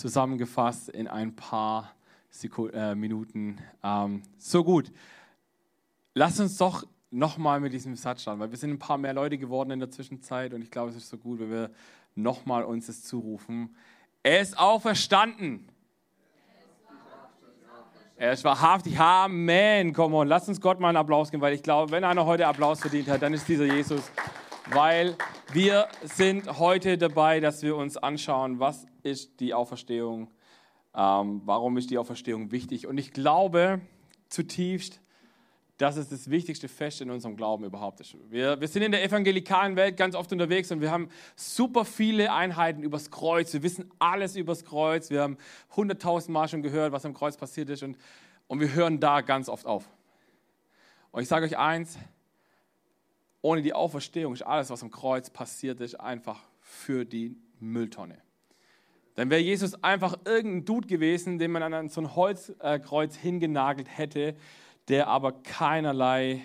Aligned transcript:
zusammengefasst 0.00 0.88
in 0.88 1.06
ein 1.06 1.36
paar 1.36 1.92
Sekunden, 2.30 2.74
äh, 2.74 2.94
Minuten. 2.94 3.58
Ähm, 3.84 4.22
so 4.38 4.64
gut. 4.64 4.90
Lass 6.14 6.40
uns 6.40 6.56
doch 6.56 6.84
nochmal 7.10 7.60
mit 7.60 7.72
diesem 7.72 7.96
Satz 7.96 8.22
starten, 8.22 8.40
weil 8.40 8.50
wir 8.50 8.58
sind 8.58 8.70
ein 8.70 8.78
paar 8.78 8.98
mehr 8.98 9.12
Leute 9.12 9.36
geworden 9.36 9.70
in 9.70 9.80
der 9.80 9.90
Zwischenzeit 9.90 10.54
und 10.54 10.62
ich 10.62 10.70
glaube, 10.70 10.90
es 10.90 10.96
ist 10.96 11.08
so 11.08 11.18
gut, 11.18 11.40
wenn 11.40 11.50
wir 11.50 11.70
nochmal 12.14 12.64
uns 12.64 12.86
das 12.86 13.02
zurufen. 13.02 13.76
Er 14.22 14.40
ist 14.40 14.58
auferstanden. 14.58 15.68
Er 18.16 18.32
ist 18.32 18.44
wahrhaftig. 18.44 18.98
Amen. 18.98 19.92
Komm 19.92 20.14
on, 20.14 20.28
lass 20.28 20.48
uns 20.48 20.60
Gott 20.60 20.78
mal 20.78 20.88
einen 20.88 20.98
Applaus 20.98 21.30
geben, 21.30 21.40
weil 21.40 21.54
ich 21.54 21.62
glaube, 21.62 21.90
wenn 21.90 22.04
einer 22.04 22.26
heute 22.26 22.46
Applaus 22.46 22.80
verdient 22.80 23.08
hat, 23.08 23.22
dann 23.22 23.32
ist 23.32 23.48
dieser 23.48 23.64
Jesus. 23.64 24.10
Weil 24.72 25.16
wir 25.52 25.88
sind 26.04 26.60
heute 26.60 26.96
dabei, 26.96 27.40
dass 27.40 27.62
wir 27.62 27.74
uns 27.74 27.96
anschauen, 27.96 28.60
was 28.60 28.86
ist 29.02 29.40
die 29.40 29.52
Auferstehung, 29.52 30.30
ähm, 30.94 31.42
warum 31.44 31.76
ist 31.76 31.90
die 31.90 31.98
Auferstehung 31.98 32.52
wichtig. 32.52 32.86
Und 32.86 32.96
ich 32.96 33.12
glaube 33.12 33.80
zutiefst, 34.28 35.00
dass 35.76 35.96
es 35.96 36.08
das 36.08 36.30
wichtigste 36.30 36.68
Fest 36.68 37.00
in 37.00 37.10
unserem 37.10 37.36
Glauben 37.36 37.64
überhaupt 37.64 37.98
ist. 37.98 38.14
Wir, 38.30 38.60
wir 38.60 38.68
sind 38.68 38.82
in 38.82 38.92
der 38.92 39.02
evangelikalen 39.02 39.74
Welt 39.74 39.96
ganz 39.96 40.14
oft 40.14 40.30
unterwegs 40.30 40.70
und 40.70 40.80
wir 40.80 40.92
haben 40.92 41.08
super 41.34 41.84
viele 41.84 42.32
Einheiten 42.32 42.84
übers 42.84 43.10
Kreuz. 43.10 43.52
Wir 43.52 43.64
wissen 43.64 43.90
alles 43.98 44.36
übers 44.36 44.64
Kreuz. 44.64 45.10
Wir 45.10 45.22
haben 45.22 45.36
hunderttausend 45.74 46.32
Mal 46.32 46.46
schon 46.46 46.62
gehört, 46.62 46.92
was 46.92 47.04
am 47.04 47.14
Kreuz 47.14 47.36
passiert 47.36 47.70
ist 47.70 47.82
und, 47.82 47.98
und 48.46 48.60
wir 48.60 48.72
hören 48.72 49.00
da 49.00 49.20
ganz 49.20 49.48
oft 49.48 49.66
auf. 49.66 49.88
Und 51.10 51.22
ich 51.22 51.28
sage 51.28 51.46
euch 51.46 51.58
eins, 51.58 51.98
ohne 53.42 53.62
die 53.62 53.72
Auferstehung 53.72 54.32
ist 54.32 54.42
alles, 54.42 54.70
was 54.70 54.82
am 54.82 54.90
Kreuz 54.90 55.30
passiert 55.30 55.80
ist, 55.80 55.94
einfach 55.98 56.42
für 56.60 57.04
die 57.04 57.36
Mülltonne. 57.58 58.18
Dann 59.14 59.28
wäre 59.30 59.40
Jesus 59.40 59.82
einfach 59.82 60.18
irgendein 60.24 60.64
Dude 60.64 60.86
gewesen, 60.86 61.38
den 61.38 61.50
man 61.50 61.62
an 61.62 61.88
so 61.88 62.00
ein 62.00 62.14
Holzkreuz 62.14 63.16
hingenagelt 63.16 63.88
hätte 63.88 64.36
der 64.90 65.06
aber 65.06 65.32
keinerlei 65.32 66.42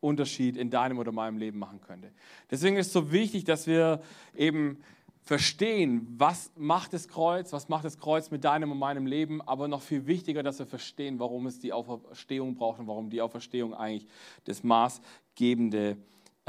Unterschied 0.00 0.56
in 0.56 0.70
deinem 0.70 0.98
oder 0.98 1.12
meinem 1.12 1.36
Leben 1.36 1.58
machen 1.58 1.80
könnte. 1.80 2.12
Deswegen 2.50 2.76
ist 2.76 2.86
es 2.86 2.92
so 2.92 3.12
wichtig, 3.12 3.44
dass 3.44 3.66
wir 3.66 4.00
eben 4.34 4.78
verstehen, 5.22 6.06
was 6.16 6.52
macht 6.56 6.94
das 6.94 7.08
Kreuz, 7.08 7.52
was 7.52 7.68
macht 7.68 7.84
das 7.84 7.98
Kreuz 7.98 8.30
mit 8.30 8.44
deinem 8.44 8.70
und 8.72 8.78
meinem 8.78 9.06
Leben, 9.06 9.42
aber 9.42 9.68
noch 9.68 9.82
viel 9.82 10.06
wichtiger, 10.06 10.42
dass 10.42 10.58
wir 10.60 10.66
verstehen, 10.66 11.18
warum 11.18 11.46
es 11.46 11.58
die 11.58 11.72
Auferstehung 11.72 12.54
braucht 12.54 12.78
und 12.80 12.86
warum 12.86 13.10
die 13.10 13.20
Auferstehung 13.20 13.74
eigentlich 13.74 14.06
das 14.44 14.62
Maßgebende 14.62 15.98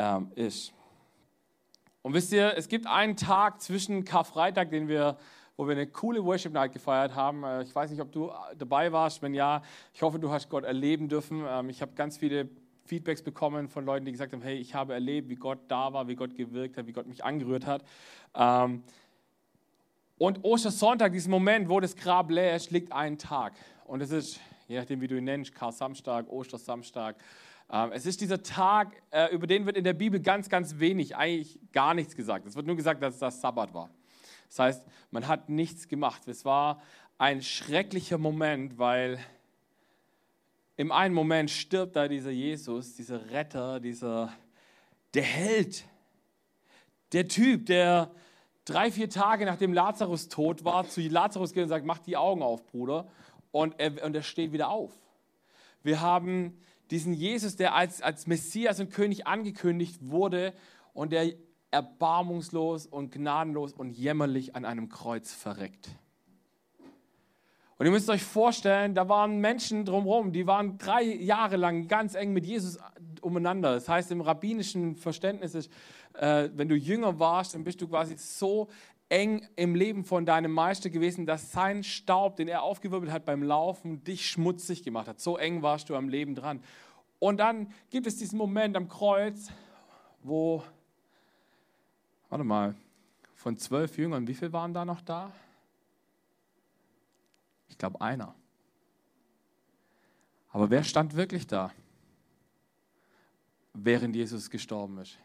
ähm, 0.01 0.31
ist. 0.35 0.73
Und 2.01 2.13
wisst 2.13 2.31
ihr, 2.33 2.57
es 2.57 2.67
gibt 2.67 2.87
einen 2.87 3.15
Tag 3.15 3.61
zwischen 3.61 4.03
Karfreitag, 4.03 4.71
den 4.71 4.87
wir 4.87 5.17
wo 5.57 5.67
wir 5.67 5.73
eine 5.73 5.85
coole 5.85 6.25
Worship 6.25 6.53
Night 6.53 6.73
gefeiert 6.73 7.13
haben. 7.13 7.43
Äh, 7.43 7.61
ich 7.61 7.75
weiß 7.75 7.91
nicht, 7.91 8.01
ob 8.01 8.11
du 8.11 8.29
äh, 8.29 8.55
dabei 8.57 8.91
warst. 8.91 9.21
Wenn 9.21 9.35
ja, 9.35 9.61
ich 9.93 10.01
hoffe, 10.01 10.17
du 10.17 10.31
hast 10.31 10.49
Gott 10.49 10.63
erleben 10.63 11.07
dürfen. 11.07 11.43
Ähm, 11.47 11.69
ich 11.69 11.83
habe 11.83 11.91
ganz 11.93 12.17
viele 12.17 12.49
Feedbacks 12.85 13.21
bekommen 13.21 13.69
von 13.69 13.85
Leuten, 13.85 14.05
die 14.05 14.11
gesagt 14.11 14.33
haben, 14.33 14.41
hey, 14.41 14.55
ich 14.57 14.73
habe 14.73 14.93
erlebt, 14.93 15.29
wie 15.29 15.35
Gott 15.35 15.59
da 15.67 15.93
war, 15.93 16.07
wie 16.07 16.15
Gott 16.15 16.35
gewirkt 16.35 16.77
hat, 16.77 16.87
wie 16.87 16.93
Gott 16.93 17.05
mich 17.05 17.23
angerührt 17.23 17.67
hat. 17.67 17.83
Ähm, 18.33 18.81
und 20.17 20.43
Ostersonntag, 20.43 21.11
diesen 21.11 21.29
Moment, 21.29 21.69
wo 21.69 21.79
das 21.79 21.95
Grab 21.95 22.31
leer 22.31 22.55
ist, 22.55 22.71
liegt 22.71 22.91
ein 22.91 23.19
Tag. 23.19 23.53
Und 23.85 24.01
es 24.01 24.09
ist, 24.09 24.39
je 24.67 24.77
nachdem, 24.79 24.99
wie 25.01 25.07
du 25.07 25.17
ihn 25.17 25.25
nennst, 25.25 25.53
Kar-Samstag, 25.53 26.27
Ostersamstag. 26.27 27.17
Ähm, 27.17 27.23
es 27.93 28.05
ist 28.05 28.19
dieser 28.19 28.43
Tag, 28.43 29.01
äh, 29.11 29.33
über 29.33 29.47
den 29.47 29.65
wird 29.65 29.77
in 29.77 29.85
der 29.85 29.93
Bibel 29.93 30.19
ganz, 30.19 30.49
ganz 30.49 30.79
wenig, 30.79 31.15
eigentlich 31.15 31.57
gar 31.71 31.93
nichts 31.93 32.15
gesagt. 32.17 32.45
Es 32.45 32.55
wird 32.55 32.67
nur 32.67 32.75
gesagt, 32.75 33.01
dass 33.01 33.17
das 33.17 33.39
Sabbat 33.39 33.73
war. 33.73 33.89
Das 34.49 34.59
heißt, 34.59 34.87
man 35.11 35.27
hat 35.27 35.47
nichts 35.47 35.87
gemacht. 35.87 36.27
Es 36.27 36.43
war 36.43 36.81
ein 37.17 37.41
schrecklicher 37.41 38.17
Moment, 38.17 38.77
weil 38.77 39.19
im 40.75 40.91
einen 40.91 41.13
Moment 41.13 41.49
stirbt 41.49 41.95
da 41.95 42.09
dieser 42.09 42.31
Jesus, 42.31 42.95
dieser 42.95 43.31
Retter, 43.31 43.79
dieser, 43.79 44.33
der 45.13 45.23
Held, 45.23 45.85
der 47.13 47.29
Typ, 47.29 47.67
der 47.67 48.11
drei, 48.65 48.91
vier 48.91 49.09
Tage 49.09 49.45
nachdem 49.45 49.71
Lazarus 49.71 50.27
tot 50.27 50.65
war, 50.65 50.89
zu 50.89 50.99
Lazarus 50.99 51.53
geht 51.53 51.63
und 51.63 51.69
sagt, 51.69 51.85
mach 51.85 51.99
die 51.99 52.17
Augen 52.17 52.41
auf, 52.41 52.65
Bruder. 52.65 53.07
Und 53.51 53.79
er, 53.79 54.03
und 54.03 54.13
er 54.13 54.23
steht 54.23 54.51
wieder 54.51 54.69
auf. 54.69 54.91
Wir 55.83 56.01
haben 56.01 56.57
diesen 56.91 57.13
Jesus, 57.13 57.55
der 57.55 57.73
als, 57.73 58.01
als 58.01 58.27
Messias 58.27 58.79
und 58.79 58.91
König 58.91 59.25
angekündigt 59.25 59.99
wurde 60.01 60.53
und 60.93 61.11
der 61.11 61.33
erbarmungslos 61.71 62.85
und 62.85 63.11
gnadenlos 63.11 63.73
und 63.73 63.91
jämmerlich 63.91 64.55
an 64.55 64.65
einem 64.65 64.89
Kreuz 64.89 65.33
verreckt. 65.33 65.89
Und 67.77 67.87
ihr 67.87 67.91
müsst 67.91 68.09
euch 68.11 68.21
vorstellen, 68.21 68.93
da 68.93 69.09
waren 69.09 69.39
Menschen 69.39 69.85
drumherum, 69.85 70.33
die 70.33 70.45
waren 70.45 70.77
drei 70.77 71.01
Jahre 71.01 71.55
lang 71.55 71.87
ganz 71.87 72.13
eng 72.13 72.31
mit 72.31 72.45
Jesus 72.45 72.77
umeinander. 73.21 73.73
Das 73.73 73.89
heißt, 73.89 74.11
im 74.11 74.21
rabbinischen 74.21 74.95
Verständnis 74.95 75.55
ist, 75.55 75.71
äh, 76.13 76.49
wenn 76.53 76.69
du 76.69 76.75
jünger 76.75 77.17
warst, 77.17 77.55
dann 77.55 77.63
bist 77.63 77.81
du 77.81 77.87
quasi 77.87 78.17
so 78.17 78.67
eng 79.11 79.47
im 79.55 79.75
Leben 79.75 80.03
von 80.03 80.25
deinem 80.25 80.51
Meister 80.51 80.89
gewesen, 80.89 81.25
dass 81.25 81.51
sein 81.51 81.83
Staub, 81.83 82.37
den 82.37 82.47
er 82.47 82.63
aufgewirbelt 82.63 83.11
hat 83.11 83.25
beim 83.25 83.43
Laufen, 83.43 84.03
dich 84.03 84.27
schmutzig 84.27 84.83
gemacht 84.83 85.07
hat. 85.07 85.19
So 85.19 85.37
eng 85.37 85.61
warst 85.61 85.89
du 85.89 85.95
am 85.95 86.09
Leben 86.09 86.33
dran. 86.33 86.63
Und 87.19 87.39
dann 87.39 87.71
gibt 87.89 88.07
es 88.07 88.17
diesen 88.17 88.37
Moment 88.37 88.75
am 88.75 88.87
Kreuz, 88.87 89.49
wo 90.23 90.63
Warte 92.31 92.45
mal, 92.45 92.75
von 93.35 93.57
zwölf 93.57 93.97
Jüngern, 93.97 94.25
wie 94.25 94.33
viele 94.33 94.53
waren 94.53 94.73
da 94.73 94.85
noch 94.85 95.01
da? 95.01 95.33
Ich 97.67 97.77
glaube 97.77 97.99
einer. 97.99 98.33
Aber 100.47 100.69
wer 100.69 100.85
stand 100.85 101.17
wirklich 101.17 101.45
da, 101.45 101.73
während 103.73 104.15
Jesus 104.15 104.49
gestorben 104.49 104.99
ist? 104.99 105.17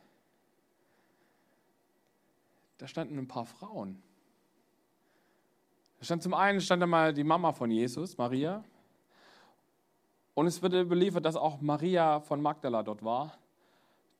Da 2.78 2.86
standen 2.86 3.18
ein 3.18 3.28
paar 3.28 3.46
Frauen. 3.46 4.02
Da 5.98 6.04
stand 6.04 6.22
zum 6.22 6.34
einen 6.34 6.60
stand 6.60 6.82
da 6.82 6.86
mal 6.86 7.14
die 7.14 7.24
Mama 7.24 7.52
von 7.52 7.70
Jesus, 7.70 8.18
Maria. 8.18 8.64
Und 10.34 10.46
es 10.46 10.60
wird 10.60 10.74
überliefert, 10.74 11.24
dass 11.24 11.36
auch 11.36 11.60
Maria 11.60 12.20
von 12.20 12.42
Magdala 12.42 12.82
dort 12.82 13.02
war, 13.02 13.38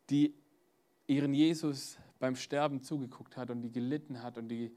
die 0.09 0.34
ihren 1.06 1.34
Jesus 1.34 1.99
beim 2.19 2.37
Sterben 2.37 2.81
zugeguckt 2.81 3.37
hat 3.37 3.50
und 3.50 3.61
die 3.61 3.71
gelitten 3.71 4.22
hat 4.22 4.39
und 4.39 4.49
die 4.49 4.75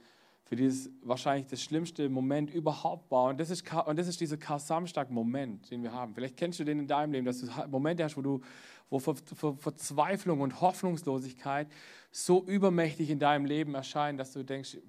für 0.49 0.55
dieses 0.55 0.89
wahrscheinlich 1.03 1.45
das 1.45 1.61
schlimmste 1.61 2.09
Moment 2.09 2.51
überhaupt 2.51 3.11
war. 3.11 3.29
Und 3.29 3.39
das 3.39 3.51
ist, 3.51 3.71
und 3.85 3.99
das 3.99 4.07
ist 4.07 4.19
dieser 4.19 4.35
Kar-Samstag-Moment, 4.35 5.69
den 5.69 5.83
wir 5.83 5.93
haben. 5.93 6.15
Vielleicht 6.15 6.37
kennst 6.37 6.59
du 6.59 6.63
den 6.63 6.79
in 6.79 6.87
deinem 6.87 7.11
Leben, 7.11 7.27
dass 7.27 7.41
du 7.41 7.47
Momente 7.69 8.03
hast, 8.03 8.17
wo 8.17 8.23
du 8.23 8.41
wo 8.89 8.97
Ver 8.97 9.13
Ver 9.15 9.53
Verzweiflung 9.53 10.41
und 10.41 10.59
Hoffnungslosigkeit 10.59 11.67
so 12.09 12.43
übermächtig 12.45 13.11
in 13.11 13.19
deinem 13.19 13.45
Leben 13.45 13.75
erscheinen, 13.75 14.17
dass 14.17 14.33
du 14.33 14.43
denkst, 14.43 14.79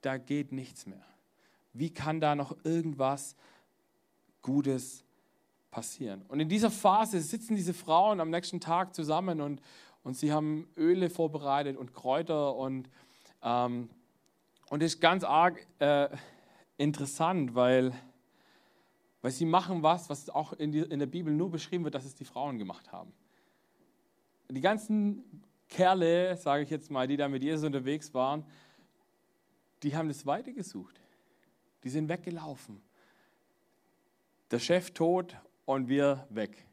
da 0.00 0.16
geht 0.18 0.50
nichts 0.50 0.84
mehr. 0.84 1.06
Wie 1.72 1.90
kann 1.90 2.20
da 2.20 2.34
noch 2.34 2.56
irgendwas 2.64 3.36
Gutes 4.42 5.04
passieren? 5.70 6.22
Und 6.26 6.40
in 6.40 6.48
dieser 6.48 6.72
Phase 6.72 7.20
sitzen 7.20 7.54
diese 7.54 7.72
Frauen 7.72 8.18
am 8.18 8.30
nächsten 8.30 8.58
Tag 8.58 8.96
zusammen 8.96 9.40
und, 9.40 9.62
und 10.02 10.16
sie 10.16 10.32
haben 10.32 10.66
Öle 10.76 11.08
vorbereitet 11.08 11.76
und 11.76 11.94
Kräuter 11.94 12.56
und, 12.56 12.90
ähm, 13.44 13.90
und 14.70 14.82
das 14.82 14.94
ist 14.94 15.00
ganz 15.00 15.24
arg 15.24 15.66
äh, 15.78 16.08
interessant, 16.76 17.54
weil, 17.54 17.92
weil 19.22 19.30
sie 19.30 19.44
machen 19.44 19.82
was, 19.82 20.10
was 20.10 20.28
auch 20.28 20.52
in, 20.54 20.72
die, 20.72 20.80
in 20.80 20.98
der 20.98 21.06
Bibel 21.06 21.32
nur 21.32 21.50
beschrieben 21.50 21.84
wird, 21.84 21.94
dass 21.94 22.04
es 22.04 22.14
die 22.14 22.24
Frauen 22.24 22.58
gemacht 22.58 22.90
haben. 22.92 23.12
Die 24.48 24.60
ganzen 24.60 25.42
Kerle, 25.68 26.36
sage 26.36 26.62
ich 26.62 26.70
jetzt 26.70 26.90
mal, 26.90 27.06
die 27.06 27.16
da 27.16 27.28
mit 27.28 27.42
Jesus 27.42 27.64
unterwegs 27.64 28.12
waren, 28.14 28.44
die 29.82 29.96
haben 29.96 30.08
das 30.08 30.26
Weite 30.26 30.52
gesucht. 30.52 31.00
Die 31.84 31.88
sind 31.88 32.08
weggelaufen. 32.08 32.80
Der 34.50 34.58
Chef 34.58 34.92
tot 34.92 35.36
und 35.64 35.88
wir 35.88 36.26
weg. 36.30 36.64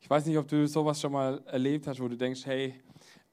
Ich 0.00 0.10
weiß 0.10 0.26
nicht, 0.26 0.36
ob 0.36 0.48
du 0.48 0.66
sowas 0.66 1.00
schon 1.00 1.12
mal 1.12 1.42
erlebt 1.46 1.86
hast, 1.86 2.00
wo 2.00 2.08
du 2.08 2.16
denkst, 2.16 2.44
hey, 2.44 2.74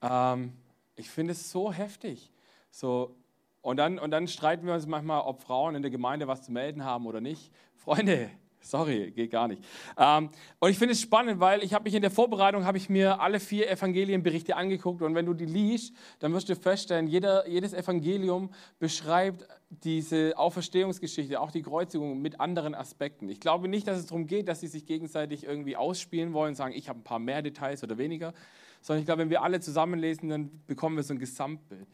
ähm, 0.01 0.53
ich 0.95 1.09
finde 1.09 1.33
es 1.33 1.49
so 1.49 1.71
heftig. 1.71 2.31
So, 2.71 3.15
und, 3.61 3.77
dann, 3.77 3.99
und 3.99 4.11
dann 4.11 4.27
streiten 4.27 4.65
wir 4.65 4.73
uns 4.73 4.87
manchmal, 4.87 5.21
ob 5.21 5.41
Frauen 5.41 5.75
in 5.75 5.81
der 5.81 5.91
Gemeinde 5.91 6.27
was 6.27 6.43
zu 6.43 6.51
melden 6.51 6.83
haben 6.85 7.05
oder 7.05 7.21
nicht. 7.21 7.51
Freunde, 7.75 8.29
Sorry, 8.61 9.11
geht 9.11 9.31
gar 9.31 9.47
nicht. 9.47 9.63
Ähm, 9.97 10.29
und 10.59 10.69
ich 10.69 10.77
finde 10.77 10.91
es 10.91 11.01
spannend, 11.01 11.39
weil 11.39 11.63
ich 11.63 11.73
habe 11.73 11.85
mich 11.85 11.95
in 11.95 12.01
der 12.01 12.11
Vorbereitung 12.11 12.65
habe 12.65 12.77
ich 12.77 12.89
mir 12.89 13.21
alle 13.21 13.39
vier 13.39 13.69
Evangelienberichte 13.69 14.55
angeguckt 14.55 15.01
und 15.01 15.15
wenn 15.15 15.25
du 15.25 15.33
die 15.33 15.45
liest, 15.45 15.95
dann 16.19 16.33
wirst 16.33 16.49
du 16.49 16.55
feststellen, 16.55 17.07
jeder, 17.07 17.47
jedes 17.47 17.73
Evangelium 17.73 18.49
beschreibt 18.77 19.47
diese 19.69 20.37
Auferstehungsgeschichte, 20.37 21.39
auch 21.39 21.51
die 21.51 21.61
Kreuzigung 21.61 22.21
mit 22.21 22.39
anderen 22.39 22.75
Aspekten. 22.75 23.29
Ich 23.29 23.39
glaube 23.39 23.69
nicht, 23.69 23.87
dass 23.87 23.97
es 23.97 24.07
darum 24.07 24.27
geht, 24.27 24.49
dass 24.49 24.59
sie 24.59 24.67
sich 24.67 24.85
gegenseitig 24.85 25.45
irgendwie 25.45 25.77
ausspielen 25.77 26.33
wollen, 26.33 26.53
sagen, 26.53 26.73
ich 26.75 26.89
habe 26.89 26.99
ein 26.99 27.03
paar 27.03 27.19
mehr 27.19 27.41
Details 27.41 27.83
oder 27.83 27.97
weniger, 27.97 28.33
sondern 28.81 29.01
ich 29.01 29.05
glaube, 29.05 29.21
wenn 29.21 29.29
wir 29.29 29.41
alle 29.41 29.61
zusammenlesen, 29.61 30.29
dann 30.29 30.61
bekommen 30.67 30.97
wir 30.97 31.03
so 31.03 31.13
ein 31.13 31.19
Gesamtbild. 31.19 31.87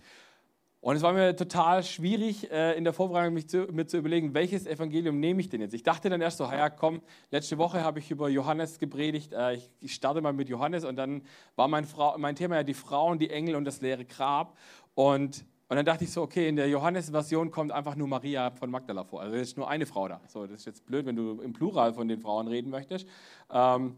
Und 0.86 0.96
es 0.98 1.02
war 1.02 1.14
mir 1.14 1.36
total 1.36 1.82
schwierig 1.82 2.52
äh, 2.52 2.78
in 2.78 2.84
der 2.84 2.94
Vorbereitung, 2.94 3.34
mich 3.34 3.50
zu, 3.50 3.66
mir 3.72 3.88
zu 3.88 3.98
überlegen, 3.98 4.36
welches 4.36 4.68
Evangelium 4.68 5.20
nehme 5.20 5.42
ich 5.42 5.50
denn 5.50 5.60
jetzt. 5.60 5.74
Ich 5.74 5.82
dachte 5.82 6.12
dann 6.12 6.22
erst 6.22 6.38
so, 6.38 6.44
ja 6.44 6.70
komm, 6.70 7.02
letzte 7.32 7.58
Woche 7.58 7.84
habe 7.84 7.98
ich 7.98 8.12
über 8.12 8.30
Johannes 8.30 8.78
gepredigt, 8.78 9.34
äh, 9.34 9.58
ich, 9.80 9.96
starte 9.96 10.22
mal 10.22 10.32
mit 10.32 10.48
Johannes 10.48 10.86
und 10.86 10.96
dann 10.96 11.24
war 11.56 11.68
mein, 11.68 11.86
Frau, 11.86 12.16
mein 12.20 12.36
Thema 12.36 12.58
ja 12.58 12.64
die 12.64 12.76
Frauen, 12.76 13.18
die 13.18 13.32
Engel 13.32 13.56
und 13.56 13.66
das 13.66 13.82
leere 13.82 14.06
Grab. 14.06 14.60
Und, 14.94 15.44
und 15.70 15.76
dann 15.76 15.88
dachte 15.88 16.04
ich 16.04 16.12
so, 16.12 16.22
okay, 16.22 16.48
in 16.48 16.56
der 16.56 16.70
Johannes-Version 16.70 17.50
kommt 17.50 17.72
einfach 17.72 17.96
nur 17.96 18.08
Maria 18.08 18.52
von 18.52 18.70
Magdala 18.70 19.06
vor. 19.06 19.22
Also 19.22 19.36
es 19.38 19.42
ist 19.42 19.58
nur 19.58 19.68
eine 19.68 19.88
Frau 19.88 20.08
da. 20.08 20.22
So, 20.28 20.46
das 20.46 20.60
ist 20.60 20.66
jetzt 20.66 20.86
blöd, 20.86 21.08
wenn 21.08 21.16
du 21.16 21.42
im 21.42 21.54
Plural 21.54 21.96
von 21.96 22.08
den 22.08 22.20
Frauen 22.20 22.48
reden 22.48 22.70
möchtest. 22.70 23.08
Ähm, 23.52 23.96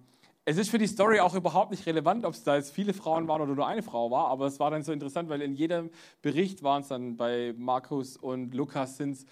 es 0.50 0.56
ist 0.56 0.70
für 0.70 0.78
die 0.78 0.88
Story 0.88 1.20
auch 1.20 1.36
überhaupt 1.36 1.72
nicht 1.72 1.86
relevant, 1.88 2.24
ob 2.24 2.34
es 2.34 2.42
da 2.42 2.56
jetzt 2.56 2.72
viele 2.72 2.94
Frauen 2.94 3.28
waren 3.28 3.42
oder 3.42 3.54
nur 3.54 3.68
eine 3.68 3.84
Frau 3.84 4.10
war, 4.12 4.30
aber 4.30 4.46
es 4.46 4.62
war 4.62 4.72
dann 4.72 4.82
so 4.82 4.94
interessant, 4.94 5.28
weil 5.28 5.42
in 5.42 5.54
jedem 5.54 5.90
Bericht 6.22 6.64
waren 6.64 6.84
es 6.84 6.88
dann 6.88 7.18
bei 7.18 7.54
Markus 7.58 8.16
und 8.16 8.54
Lukas 8.54 8.96
sind 8.96 9.18
es 9.18 9.26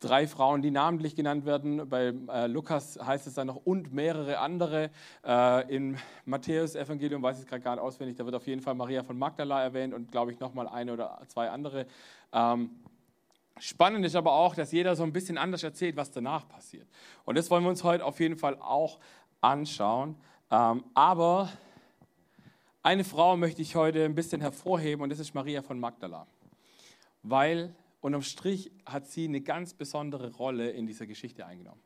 drei 0.00 0.26
Frauen, 0.26 0.60
die 0.60 0.72
namentlich 0.72 1.14
genannt 1.14 1.46
werden. 1.46 1.88
Bei 1.88 2.12
äh, 2.32 2.48
Lukas 2.48 2.98
heißt 3.00 3.28
es 3.28 3.34
dann 3.34 3.46
noch 3.46 3.54
und 3.66 3.92
mehrere 3.92 4.40
andere. 4.40 4.90
Äh, 5.24 5.72
Im 5.72 5.96
Matthäus-Evangelium 6.24 7.22
weiß 7.22 7.36
ich 7.36 7.44
es 7.44 7.48
gerade 7.48 7.62
gar 7.62 7.76
nicht 7.76 7.84
auswendig, 7.84 8.16
da 8.16 8.24
wird 8.24 8.34
auf 8.34 8.48
jeden 8.48 8.60
Fall 8.60 8.74
Maria 8.74 9.04
von 9.04 9.16
Magdala 9.16 9.62
erwähnt 9.62 9.94
und 9.94 10.10
glaube 10.10 10.32
ich 10.32 10.40
nochmal 10.40 10.66
eine 10.66 10.92
oder 10.92 11.20
zwei 11.28 11.50
andere. 11.50 11.86
Ähm, 12.32 12.70
Spannend 13.60 14.04
ist 14.04 14.16
aber 14.16 14.32
auch, 14.32 14.56
dass 14.56 14.72
jeder 14.72 14.96
so 14.96 15.04
ein 15.04 15.12
bisschen 15.12 15.38
anders 15.38 15.62
erzählt, 15.62 15.96
was 15.96 16.10
danach 16.10 16.48
passiert. 16.48 16.86
Und 17.24 17.38
das 17.38 17.48
wollen 17.50 17.62
wir 17.64 17.70
uns 17.70 17.82
heute 17.82 18.04
auf 18.04 18.18
jeden 18.20 18.36
Fall 18.36 18.56
auch 18.60 18.98
anschauen. 19.40 20.16
Ähm, 20.50 20.84
aber 20.94 21.52
eine 22.82 23.04
Frau 23.04 23.36
möchte 23.36 23.60
ich 23.60 23.74
heute 23.76 24.04
ein 24.04 24.14
bisschen 24.14 24.40
hervorheben 24.40 25.02
und 25.02 25.10
das 25.10 25.18
ist 25.18 25.34
Maria 25.34 25.60
von 25.60 25.78
Magdala. 25.78 26.26
Weil 27.22 27.74
unterm 28.00 28.22
Strich 28.22 28.70
hat 28.86 29.06
sie 29.06 29.24
eine 29.26 29.42
ganz 29.42 29.74
besondere 29.74 30.32
Rolle 30.32 30.70
in 30.70 30.86
dieser 30.86 31.06
Geschichte 31.06 31.44
eingenommen. 31.44 31.82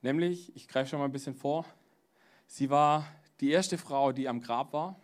Nämlich, 0.00 0.54
ich 0.56 0.66
greife 0.68 0.90
schon 0.90 0.98
mal 0.98 1.06
ein 1.06 1.12
bisschen 1.12 1.34
vor, 1.34 1.66
sie 2.46 2.70
war 2.70 3.06
die 3.40 3.50
erste 3.50 3.76
Frau, 3.76 4.12
die 4.12 4.28
am 4.28 4.40
Grab 4.40 4.72
war. 4.72 4.98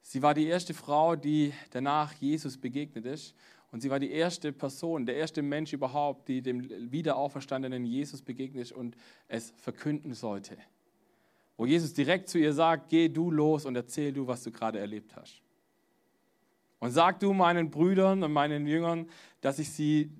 Sie 0.00 0.22
war 0.22 0.34
die 0.34 0.46
erste 0.46 0.74
Frau, 0.74 1.14
die 1.16 1.52
danach 1.70 2.14
Jesus 2.14 2.56
begegnet 2.56 3.04
ist. 3.04 3.34
Und 3.70 3.80
sie 3.80 3.90
war 3.90 3.98
die 3.98 4.10
erste 4.10 4.52
Person, 4.52 5.06
der 5.06 5.16
erste 5.16 5.42
Mensch 5.42 5.72
überhaupt, 5.72 6.28
die 6.28 6.42
dem 6.42 6.92
wiederauferstandenen 6.92 7.84
Jesus 7.84 8.22
begegnet 8.22 8.62
ist 8.62 8.72
und 8.72 8.96
es 9.28 9.52
verkünden 9.56 10.14
sollte 10.14 10.58
wo 11.56 11.66
Jesus 11.66 11.92
direkt 11.92 12.28
zu 12.28 12.38
ihr 12.38 12.52
sagt, 12.52 12.88
geh 12.88 13.08
du 13.08 13.30
los 13.30 13.66
und 13.66 13.76
erzähl 13.76 14.12
du, 14.12 14.26
was 14.26 14.42
du 14.42 14.50
gerade 14.50 14.78
erlebt 14.78 15.14
hast. 15.16 15.42
Und 16.78 16.90
sag 16.90 17.20
du 17.20 17.32
meinen 17.32 17.70
Brüdern 17.70 18.22
und 18.24 18.32
meinen 18.32 18.66
Jüngern, 18.66 19.08
dass 19.40 19.58
ich 19.58 19.70
sie 19.70 20.10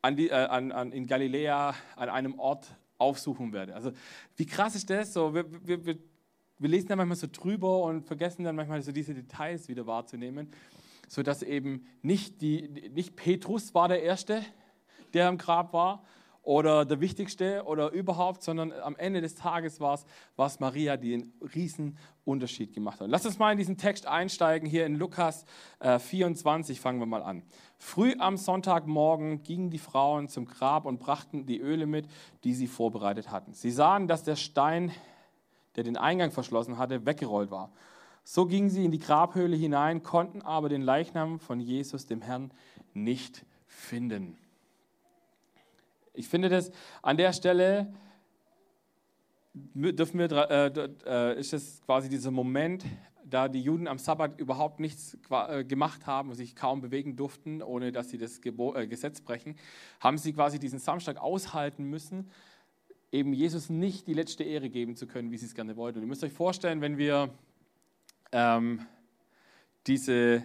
an 0.00 0.16
die, 0.16 0.30
äh, 0.30 0.34
an, 0.34 0.72
an, 0.72 0.92
in 0.92 1.06
Galiläa 1.06 1.74
an 1.96 2.08
einem 2.08 2.38
Ort 2.38 2.74
aufsuchen 2.98 3.52
werde. 3.52 3.74
Also 3.74 3.92
wie 4.36 4.46
krass 4.46 4.74
ist 4.74 4.88
das? 4.88 5.12
So, 5.12 5.34
wir, 5.34 5.44
wir, 5.66 5.84
wir, 5.84 5.98
wir 6.58 6.68
lesen 6.68 6.88
da 6.88 6.96
manchmal 6.96 7.16
so 7.16 7.26
drüber 7.30 7.82
und 7.82 8.06
vergessen 8.06 8.44
dann 8.44 8.56
manchmal 8.56 8.80
so 8.82 8.92
diese 8.92 9.14
Details 9.14 9.68
wieder 9.68 9.86
wahrzunehmen, 9.86 10.50
sodass 11.08 11.42
eben 11.42 11.86
nicht, 12.02 12.40
die, 12.40 12.90
nicht 12.94 13.16
Petrus 13.16 13.74
war 13.74 13.88
der 13.88 14.02
Erste, 14.02 14.42
der 15.12 15.28
am 15.28 15.38
Grab 15.38 15.72
war, 15.72 16.04
oder 16.46 16.84
der 16.84 17.00
wichtigste 17.00 17.64
oder 17.64 17.90
überhaupt, 17.90 18.44
sondern 18.44 18.70
am 18.70 18.94
Ende 18.94 19.20
des 19.20 19.34
Tages 19.34 19.80
war 19.80 19.98
es 20.36 20.60
Maria, 20.60 20.96
die 20.96 21.14
einen 21.14 21.32
riesen 21.56 21.98
Unterschied 22.24 22.72
gemacht 22.72 23.00
hat. 23.00 23.08
Lass 23.10 23.26
uns 23.26 23.40
mal 23.40 23.50
in 23.50 23.58
diesen 23.58 23.76
Text 23.78 24.06
einsteigen. 24.06 24.68
Hier 24.68 24.86
in 24.86 24.94
Lukas 24.94 25.44
äh, 25.80 25.98
24 25.98 26.80
fangen 26.80 27.00
wir 27.00 27.06
mal 27.06 27.24
an. 27.24 27.42
Früh 27.78 28.14
am 28.20 28.36
Sonntagmorgen 28.36 29.42
gingen 29.42 29.70
die 29.70 29.78
Frauen 29.78 30.28
zum 30.28 30.44
Grab 30.44 30.86
und 30.86 31.00
brachten 31.00 31.46
die 31.46 31.58
Öle 31.58 31.86
mit, 31.86 32.06
die 32.44 32.54
sie 32.54 32.68
vorbereitet 32.68 33.32
hatten. 33.32 33.52
Sie 33.52 33.72
sahen, 33.72 34.06
dass 34.06 34.22
der 34.22 34.36
Stein, 34.36 34.92
der 35.74 35.82
den 35.82 35.96
Eingang 35.96 36.30
verschlossen 36.30 36.78
hatte, 36.78 37.06
weggerollt 37.06 37.50
war. 37.50 37.72
So 38.22 38.46
gingen 38.46 38.70
sie 38.70 38.84
in 38.84 38.92
die 38.92 39.00
Grabhöhle 39.00 39.56
hinein, 39.56 40.04
konnten 40.04 40.42
aber 40.42 40.68
den 40.68 40.82
Leichnam 40.82 41.40
von 41.40 41.58
Jesus, 41.58 42.06
dem 42.06 42.22
Herrn, 42.22 42.52
nicht 42.94 43.44
finden. 43.66 44.38
Ich 46.16 46.28
finde 46.28 46.48
das 46.48 46.70
an 47.02 47.16
der 47.16 47.32
Stelle 47.32 47.92
dürfen 49.54 50.18
wir, 50.18 50.30
äh, 50.32 50.88
äh, 51.06 51.38
ist 51.38 51.52
es 51.52 51.80
quasi 51.82 52.08
dieser 52.08 52.30
Moment, 52.30 52.84
da 53.24 53.48
die 53.48 53.60
Juden 53.60 53.88
am 53.88 53.98
Sabbat 53.98 54.38
überhaupt 54.38 54.80
nichts 54.80 55.16
äh, 55.30 55.64
gemacht 55.64 56.06
haben 56.06 56.30
und 56.30 56.36
sich 56.36 56.54
kaum 56.54 56.80
bewegen 56.80 57.16
durften, 57.16 57.62
ohne 57.62 57.90
dass 57.90 58.10
sie 58.10 58.18
das 58.18 58.40
äh, 58.44 58.86
Gesetz 58.86 59.20
brechen, 59.20 59.56
haben 60.00 60.18
sie 60.18 60.32
quasi 60.32 60.58
diesen 60.58 60.78
Samstag 60.78 61.18
aushalten 61.18 61.84
müssen, 61.84 62.30
eben 63.12 63.32
Jesus 63.32 63.70
nicht 63.70 64.06
die 64.06 64.14
letzte 64.14 64.44
Ehre 64.44 64.68
geben 64.70 64.94
zu 64.94 65.06
können, 65.06 65.30
wie 65.30 65.38
sie 65.38 65.46
es 65.46 65.54
gerne 65.54 65.76
wollten. 65.76 65.98
Und 65.98 66.04
ihr 66.04 66.08
müsst 66.08 66.24
euch 66.24 66.32
vorstellen, 66.32 66.80
wenn 66.80 66.98
wir 66.98 67.30
ähm, 68.32 68.86
diese 69.86 70.44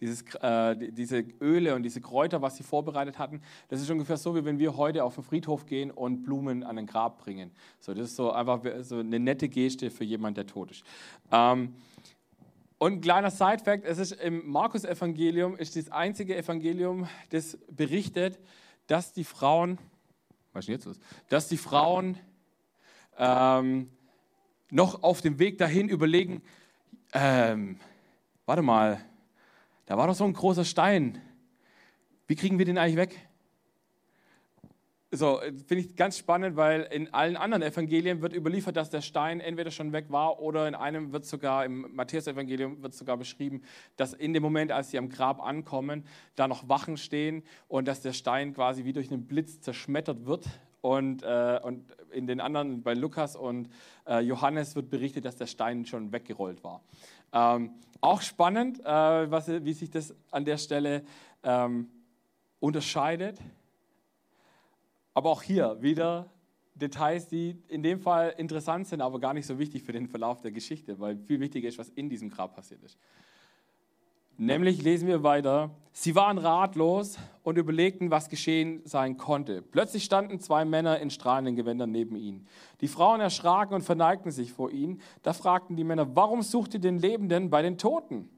dieses, 0.00 0.22
äh, 0.36 0.76
diese 0.92 1.24
Öle 1.40 1.74
und 1.74 1.82
diese 1.82 2.00
Kräuter, 2.00 2.42
was 2.42 2.56
sie 2.56 2.62
vorbereitet 2.62 3.18
hatten, 3.18 3.40
das 3.68 3.80
ist 3.80 3.90
ungefähr 3.90 4.16
so, 4.16 4.34
wie 4.34 4.44
wenn 4.44 4.58
wir 4.58 4.76
heute 4.76 5.04
auf 5.04 5.14
den 5.14 5.24
Friedhof 5.24 5.66
gehen 5.66 5.90
und 5.90 6.22
Blumen 6.22 6.62
an 6.62 6.78
ein 6.78 6.86
Grab 6.86 7.18
bringen. 7.18 7.50
So, 7.80 7.94
das 7.94 8.10
ist 8.10 8.16
so 8.16 8.32
einfach 8.32 8.62
so 8.80 8.98
eine 8.98 9.18
nette 9.18 9.48
Geste 9.48 9.90
für 9.90 10.04
jemanden, 10.04 10.36
der 10.36 10.46
tot 10.46 10.70
ist. 10.70 10.84
Ähm, 11.32 11.74
und 12.78 12.92
ein 12.92 13.00
kleiner 13.00 13.30
Side-Fact: 13.30 13.84
Es 13.84 13.98
ist 13.98 14.12
im 14.12 14.48
Markus-Evangelium 14.48 15.56
ist 15.56 15.76
das 15.76 15.90
einzige 15.90 16.36
Evangelium, 16.36 17.08
das 17.30 17.58
berichtet, 17.70 18.38
dass 18.86 19.12
die 19.12 19.24
Frauen, 19.24 19.78
was 20.52 20.64
ist 20.64 20.68
jetzt 20.68 20.84
los? 20.86 21.00
Dass 21.28 21.48
die 21.48 21.56
Frauen 21.56 22.18
ähm, 23.18 23.90
noch 24.70 25.02
auf 25.02 25.20
dem 25.20 25.38
Weg 25.38 25.58
dahin 25.58 25.88
überlegen, 25.88 26.42
ähm, 27.12 27.78
warte 28.46 28.62
mal, 28.62 29.04
da 29.88 29.96
war 29.96 30.06
doch 30.06 30.14
so 30.14 30.24
ein 30.24 30.34
großer 30.34 30.66
Stein. 30.66 31.18
Wie 32.26 32.36
kriegen 32.36 32.58
wir 32.58 32.66
den 32.66 32.76
eigentlich 32.76 32.98
weg? 32.98 33.28
So, 35.10 35.40
finde 35.66 35.82
ich 35.82 35.96
ganz 35.96 36.18
spannend, 36.18 36.56
weil 36.56 36.82
in 36.82 37.14
allen 37.14 37.38
anderen 37.38 37.62
Evangelien 37.62 38.20
wird 38.20 38.34
überliefert, 38.34 38.76
dass 38.76 38.90
der 38.90 39.00
Stein 39.00 39.40
entweder 39.40 39.70
schon 39.70 39.94
weg 39.94 40.10
war 40.10 40.40
oder 40.42 40.68
in 40.68 40.74
einem 40.74 41.14
wird 41.14 41.24
sogar, 41.24 41.64
im 41.64 41.86
Matthäus-Evangelium 41.94 42.82
wird 42.82 42.92
sogar 42.92 43.16
beschrieben, 43.16 43.62
dass 43.96 44.12
in 44.12 44.34
dem 44.34 44.42
Moment, 44.42 44.72
als 44.72 44.90
sie 44.90 44.98
am 44.98 45.08
Grab 45.08 45.42
ankommen, 45.42 46.04
da 46.36 46.48
noch 46.48 46.68
Wachen 46.68 46.98
stehen 46.98 47.42
und 47.66 47.88
dass 47.88 48.02
der 48.02 48.12
Stein 48.12 48.52
quasi 48.52 48.84
wie 48.84 48.92
durch 48.92 49.10
einen 49.10 49.26
Blitz 49.26 49.62
zerschmettert 49.62 50.26
wird. 50.26 50.44
Und, 50.82 51.22
äh, 51.22 51.58
und 51.62 51.84
in 52.12 52.26
den 52.26 52.40
anderen, 52.40 52.82
bei 52.82 52.94
Lukas 52.94 53.36
und 53.36 53.68
äh, 54.06 54.20
Johannes 54.20 54.76
wird 54.76 54.90
berichtet, 54.90 55.24
dass 55.24 55.36
der 55.36 55.46
Stein 55.46 55.86
schon 55.86 56.12
weggerollt 56.12 56.62
war. 56.62 56.82
Ähm, 57.32 57.70
auch 58.00 58.22
spannend, 58.22 58.80
äh, 58.80 58.84
was, 59.30 59.48
wie 59.48 59.72
sich 59.72 59.90
das 59.90 60.14
an 60.30 60.44
der 60.44 60.58
Stelle 60.58 61.04
ähm, 61.42 61.88
unterscheidet. 62.60 63.40
Aber 65.14 65.30
auch 65.30 65.42
hier 65.42 65.82
wieder 65.82 66.30
Details, 66.74 67.26
die 67.26 67.60
in 67.68 67.82
dem 67.82 68.00
Fall 68.00 68.34
interessant 68.38 68.86
sind, 68.86 69.00
aber 69.00 69.18
gar 69.18 69.34
nicht 69.34 69.46
so 69.46 69.58
wichtig 69.58 69.82
für 69.82 69.92
den 69.92 70.06
Verlauf 70.06 70.40
der 70.40 70.52
Geschichte, 70.52 70.98
weil 71.00 71.18
viel 71.18 71.40
wichtiger 71.40 71.68
ist, 71.68 71.78
was 71.78 71.88
in 71.90 72.08
diesem 72.08 72.30
Grab 72.30 72.54
passiert 72.54 72.82
ist. 72.82 72.98
Nämlich 74.40 74.82
lesen 74.82 75.08
wir 75.08 75.24
weiter, 75.24 75.70
sie 75.90 76.14
waren 76.14 76.38
ratlos 76.38 77.18
und 77.42 77.58
überlegten, 77.58 78.12
was 78.12 78.28
geschehen 78.28 78.82
sein 78.84 79.16
konnte. 79.16 79.62
Plötzlich 79.62 80.04
standen 80.04 80.38
zwei 80.38 80.64
Männer 80.64 81.00
in 81.00 81.10
strahlenden 81.10 81.56
Gewändern 81.56 81.90
neben 81.90 82.14
ihnen. 82.14 82.46
Die 82.80 82.86
Frauen 82.86 83.20
erschraken 83.20 83.74
und 83.74 83.82
verneigten 83.82 84.30
sich 84.30 84.52
vor 84.52 84.70
ihnen. 84.70 85.00
Da 85.24 85.32
fragten 85.32 85.74
die 85.74 85.82
Männer, 85.82 86.14
warum 86.14 86.42
sucht 86.42 86.74
ihr 86.74 86.80
den 86.80 87.00
Lebenden 87.00 87.50
bei 87.50 87.62
den 87.62 87.78
Toten? 87.78 88.30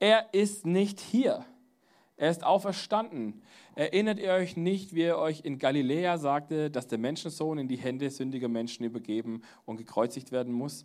Er 0.00 0.34
ist 0.34 0.66
nicht 0.66 0.98
hier. 0.98 1.44
Er 2.16 2.30
ist 2.30 2.42
auferstanden. 2.42 3.40
Erinnert 3.76 4.18
ihr 4.18 4.32
euch 4.32 4.56
nicht, 4.56 4.92
wie 4.92 5.02
er 5.02 5.18
euch 5.18 5.42
in 5.44 5.60
Galiläa 5.60 6.18
sagte, 6.18 6.68
dass 6.68 6.88
der 6.88 6.98
Menschensohn 6.98 7.58
in 7.58 7.68
die 7.68 7.76
Hände 7.76 8.10
sündiger 8.10 8.48
Menschen 8.48 8.84
übergeben 8.84 9.42
und 9.66 9.76
gekreuzigt 9.76 10.32
werden 10.32 10.52
muss 10.52 10.84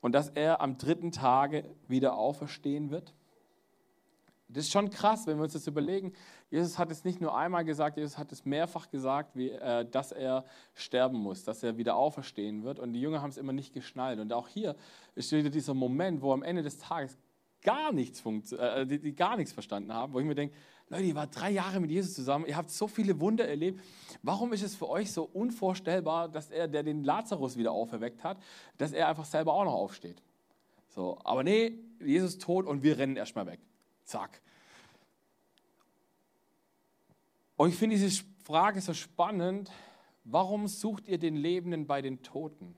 und 0.00 0.14
dass 0.14 0.28
er 0.28 0.60
am 0.60 0.78
dritten 0.78 1.10
Tage 1.10 1.64
wieder 1.88 2.16
auferstehen 2.16 2.92
wird? 2.92 3.14
Das 4.52 4.64
ist 4.64 4.72
schon 4.72 4.90
krass, 4.90 5.26
wenn 5.26 5.36
wir 5.36 5.44
uns 5.44 5.52
das 5.52 5.66
überlegen. 5.66 6.12
Jesus 6.50 6.78
hat 6.78 6.90
es 6.90 7.04
nicht 7.04 7.20
nur 7.20 7.36
einmal 7.36 7.64
gesagt, 7.64 7.96
Jesus 7.96 8.18
hat 8.18 8.32
es 8.32 8.44
mehrfach 8.44 8.90
gesagt, 8.90 9.36
wie, 9.36 9.50
äh, 9.50 9.88
dass 9.88 10.12
er 10.12 10.44
sterben 10.74 11.18
muss, 11.18 11.44
dass 11.44 11.62
er 11.62 11.76
wieder 11.76 11.96
auferstehen 11.96 12.64
wird. 12.64 12.78
Und 12.78 12.92
die 12.92 13.00
Jünger 13.00 13.22
haben 13.22 13.30
es 13.30 13.36
immer 13.36 13.52
nicht 13.52 13.72
geschnallt. 13.72 14.18
Und 14.18 14.32
auch 14.32 14.48
hier 14.48 14.76
ist 15.14 15.30
wieder 15.32 15.50
dieser 15.50 15.74
Moment, 15.74 16.22
wo 16.22 16.32
am 16.32 16.42
Ende 16.42 16.62
des 16.62 16.78
Tages 16.78 17.16
gar 17.62 17.92
nichts, 17.92 18.24
äh, 18.52 18.86
die, 18.86 18.98
die, 18.98 19.14
gar 19.14 19.36
nichts 19.36 19.52
verstanden 19.52 19.92
haben, 19.92 20.12
wo 20.12 20.20
ich 20.20 20.26
mir 20.26 20.34
denke, 20.34 20.54
Leute, 20.88 21.04
ihr 21.04 21.14
wart 21.14 21.38
drei 21.38 21.50
Jahre 21.50 21.78
mit 21.78 21.90
Jesus 21.90 22.14
zusammen, 22.14 22.46
ihr 22.46 22.56
habt 22.56 22.70
so 22.70 22.88
viele 22.88 23.20
Wunder 23.20 23.46
erlebt. 23.46 23.80
Warum 24.22 24.52
ist 24.52 24.64
es 24.64 24.74
für 24.74 24.88
euch 24.88 25.12
so 25.12 25.22
unvorstellbar, 25.22 26.28
dass 26.28 26.50
er, 26.50 26.66
der 26.66 26.82
den 26.82 27.04
Lazarus 27.04 27.56
wieder 27.56 27.70
auferweckt 27.70 28.24
hat, 28.24 28.38
dass 28.76 28.92
er 28.92 29.06
einfach 29.06 29.24
selber 29.24 29.52
auch 29.52 29.64
noch 29.64 29.74
aufsteht? 29.74 30.20
So, 30.88 31.18
aber 31.22 31.44
nee, 31.44 31.78
Jesus 32.00 32.38
tot 32.38 32.66
und 32.66 32.82
wir 32.82 32.98
rennen 32.98 33.16
erstmal 33.16 33.46
weg. 33.46 33.60
Zack. 34.10 34.42
Und 37.56 37.68
ich 37.68 37.76
finde 37.76 37.96
diese 37.96 38.24
Frage 38.42 38.80
so 38.80 38.92
spannend, 38.92 39.70
warum 40.24 40.66
sucht 40.66 41.06
ihr 41.06 41.18
den 41.18 41.36
Lebenden 41.36 41.86
bei 41.86 42.02
den 42.02 42.20
Toten? 42.22 42.74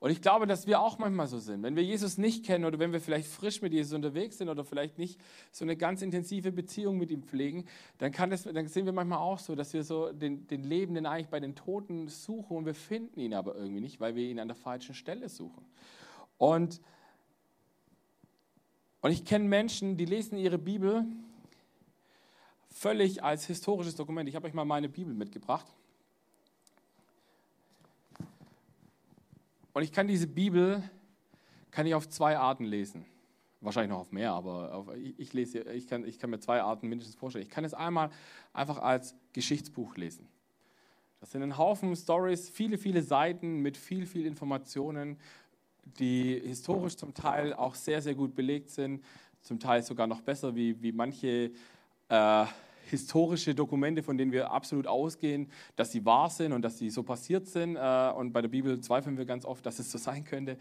Und 0.00 0.10
ich 0.10 0.20
glaube, 0.20 0.46
dass 0.46 0.66
wir 0.66 0.80
auch 0.80 0.98
manchmal 0.98 1.28
so 1.28 1.38
sind. 1.38 1.62
Wenn 1.62 1.76
wir 1.76 1.82
Jesus 1.82 2.18
nicht 2.18 2.44
kennen 2.44 2.66
oder 2.66 2.78
wenn 2.78 2.92
wir 2.92 3.00
vielleicht 3.00 3.26
frisch 3.26 3.62
mit 3.62 3.72
Jesus 3.72 3.94
unterwegs 3.94 4.36
sind 4.36 4.50
oder 4.50 4.62
vielleicht 4.62 4.98
nicht 4.98 5.18
so 5.50 5.64
eine 5.64 5.78
ganz 5.78 6.02
intensive 6.02 6.52
Beziehung 6.52 6.98
mit 6.98 7.10
ihm 7.10 7.22
pflegen, 7.22 7.64
dann, 7.96 8.12
kann 8.12 8.28
das, 8.28 8.42
dann 8.42 8.68
sind 8.68 8.84
wir 8.84 8.92
manchmal 8.92 9.20
auch 9.20 9.38
so, 9.38 9.54
dass 9.54 9.72
wir 9.72 9.82
so 9.82 10.12
den, 10.12 10.46
den 10.46 10.62
Lebenden 10.62 11.06
eigentlich 11.06 11.30
bei 11.30 11.40
den 11.40 11.54
Toten 11.54 12.08
suchen 12.08 12.58
und 12.58 12.66
wir 12.66 12.74
finden 12.74 13.18
ihn 13.18 13.32
aber 13.32 13.56
irgendwie 13.56 13.80
nicht, 13.80 13.98
weil 13.98 14.14
wir 14.14 14.28
ihn 14.28 14.40
an 14.40 14.48
der 14.48 14.56
falschen 14.56 14.94
Stelle 14.94 15.30
suchen. 15.30 15.64
Und, 16.36 16.82
und 19.04 19.10
ich 19.10 19.26
kenne 19.26 19.44
Menschen, 19.44 19.98
die 19.98 20.06
lesen 20.06 20.38
ihre 20.38 20.56
Bibel 20.56 21.04
völlig 22.70 23.22
als 23.22 23.44
historisches 23.44 23.96
Dokument. 23.96 24.30
Ich 24.30 24.34
habe 24.34 24.46
euch 24.46 24.54
mal 24.54 24.64
meine 24.64 24.88
Bibel 24.88 25.12
mitgebracht. 25.12 25.66
Und 29.74 29.82
ich 29.82 29.92
kann 29.92 30.08
diese 30.08 30.26
Bibel 30.26 30.82
kann 31.70 31.86
ich 31.86 31.94
auf 31.94 32.08
zwei 32.08 32.38
Arten 32.38 32.64
lesen. 32.64 33.04
Wahrscheinlich 33.60 33.90
noch 33.90 33.98
auf 33.98 34.10
mehr, 34.10 34.32
aber 34.32 34.74
auf, 34.74 34.96
ich, 34.96 35.18
ich, 35.18 35.32
lese, 35.34 35.58
ich, 35.72 35.86
kann, 35.86 36.06
ich 36.06 36.18
kann 36.18 36.30
mir 36.30 36.40
zwei 36.40 36.62
Arten 36.62 36.88
mindestens 36.88 37.14
vorstellen. 37.14 37.44
Ich 37.44 37.50
kann 37.50 37.66
es 37.66 37.74
einmal 37.74 38.08
einfach 38.54 38.78
als 38.78 39.14
Geschichtsbuch 39.34 39.98
lesen. 39.98 40.26
Das 41.20 41.30
sind 41.30 41.42
ein 41.42 41.58
Haufen 41.58 41.94
Stories, 41.94 42.48
viele, 42.48 42.78
viele 42.78 43.02
Seiten 43.02 43.58
mit 43.60 43.76
viel, 43.76 44.06
viel 44.06 44.24
Informationen, 44.24 45.18
die 45.84 46.40
historisch 46.44 46.96
zum 46.96 47.14
Teil 47.14 47.52
auch 47.52 47.74
sehr, 47.74 48.02
sehr 48.02 48.14
gut 48.14 48.34
belegt 48.34 48.70
sind, 48.70 49.04
zum 49.42 49.60
Teil 49.60 49.82
sogar 49.82 50.06
noch 50.06 50.22
besser 50.22 50.54
wie, 50.54 50.80
wie 50.82 50.92
manche 50.92 51.52
äh, 52.08 52.46
historische 52.90 53.54
Dokumente, 53.54 54.02
von 54.02 54.18
denen 54.18 54.32
wir 54.32 54.50
absolut 54.50 54.86
ausgehen, 54.86 55.50
dass 55.76 55.92
sie 55.92 56.04
wahr 56.04 56.30
sind 56.30 56.52
und 56.52 56.62
dass 56.62 56.78
sie 56.78 56.90
so 56.90 57.02
passiert 57.02 57.46
sind. 57.46 57.76
Äh, 57.76 58.12
und 58.16 58.32
bei 58.32 58.42
der 58.42 58.48
Bibel 58.48 58.80
zweifeln 58.80 59.16
wir 59.16 59.24
ganz 59.24 59.44
oft, 59.44 59.64
dass 59.66 59.78
es 59.78 59.90
so 59.90 59.98
sein 59.98 60.24
könnte. 60.24 60.56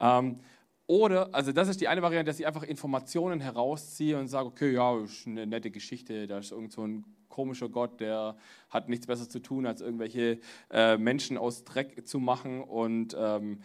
Ähm, 0.00 0.40
oder, 0.86 1.34
also 1.34 1.52
das 1.52 1.68
ist 1.68 1.80
die 1.80 1.88
eine 1.88 2.00
Variante, 2.00 2.30
dass 2.30 2.40
ich 2.40 2.46
einfach 2.46 2.62
Informationen 2.62 3.40
herausziehe 3.40 4.18
und 4.18 4.28
sage, 4.28 4.46
okay, 4.48 4.72
ja, 4.72 4.98
ist 4.98 5.26
eine 5.26 5.46
nette 5.46 5.70
Geschichte, 5.70 6.26
da 6.26 6.38
ist 6.38 6.50
irgend 6.50 6.72
so 6.72 6.86
ein 6.86 7.04
komischer 7.28 7.68
Gott, 7.68 8.00
der 8.00 8.36
hat 8.70 8.88
nichts 8.88 9.06
besser 9.06 9.28
zu 9.28 9.38
tun, 9.40 9.66
als 9.66 9.82
irgendwelche 9.82 10.40
äh, 10.70 10.96
Menschen 10.96 11.36
aus 11.36 11.64
Dreck 11.64 12.08
zu 12.08 12.18
machen 12.18 12.62
und 12.62 13.14
ähm, 13.18 13.60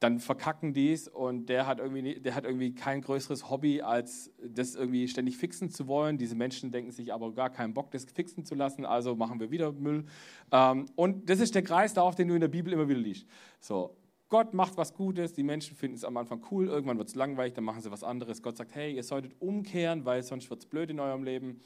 dann 0.00 0.18
verkacken 0.18 0.74
die 0.74 0.92
es 0.92 1.08
und 1.08 1.48
der 1.48 1.66
hat, 1.66 1.78
irgendwie, 1.78 2.20
der 2.20 2.34
hat 2.34 2.44
irgendwie 2.44 2.74
kein 2.74 3.00
größeres 3.00 3.48
Hobby, 3.48 3.80
als 3.80 4.30
das 4.42 4.74
irgendwie 4.74 5.08
ständig 5.08 5.36
fixen 5.36 5.70
zu 5.70 5.86
wollen. 5.86 6.18
Diese 6.18 6.34
Menschen 6.34 6.72
denken 6.72 6.90
sich 6.90 7.12
aber 7.12 7.32
gar 7.32 7.50
keinen 7.50 7.74
Bock, 7.74 7.90
das 7.90 8.04
fixen 8.04 8.44
zu 8.44 8.54
lassen, 8.54 8.84
also 8.84 9.14
machen 9.14 9.40
wir 9.40 9.50
wieder 9.50 9.72
Müll. 9.72 10.04
Ähm, 10.52 10.86
und 10.96 11.30
das 11.30 11.40
ist 11.40 11.54
der 11.54 11.62
Kreis 11.62 11.94
darauf, 11.94 12.14
den 12.14 12.28
du 12.28 12.34
in 12.34 12.40
der 12.40 12.48
Bibel 12.48 12.72
immer 12.72 12.88
wieder 12.88 13.00
liest. 13.00 13.26
So, 13.60 13.96
Gott 14.28 14.52
macht 14.52 14.76
was 14.76 14.94
Gutes, 14.94 15.32
die 15.32 15.42
Menschen 15.42 15.76
finden 15.76 15.96
es 15.96 16.04
am 16.04 16.16
Anfang 16.16 16.44
cool, 16.50 16.66
irgendwann 16.66 16.98
wird 16.98 17.08
es 17.08 17.14
langweilig, 17.14 17.54
dann 17.54 17.64
machen 17.64 17.80
sie 17.80 17.90
was 17.90 18.02
anderes. 18.02 18.42
Gott 18.42 18.56
sagt, 18.56 18.74
hey, 18.74 18.94
ihr 18.94 19.04
solltet 19.04 19.32
umkehren, 19.38 20.04
weil 20.04 20.22
sonst 20.22 20.50
wird 20.50 20.60
es 20.60 20.66
blöd 20.66 20.90
in 20.90 20.98
eurem 20.98 21.22
Leben. 21.22 21.60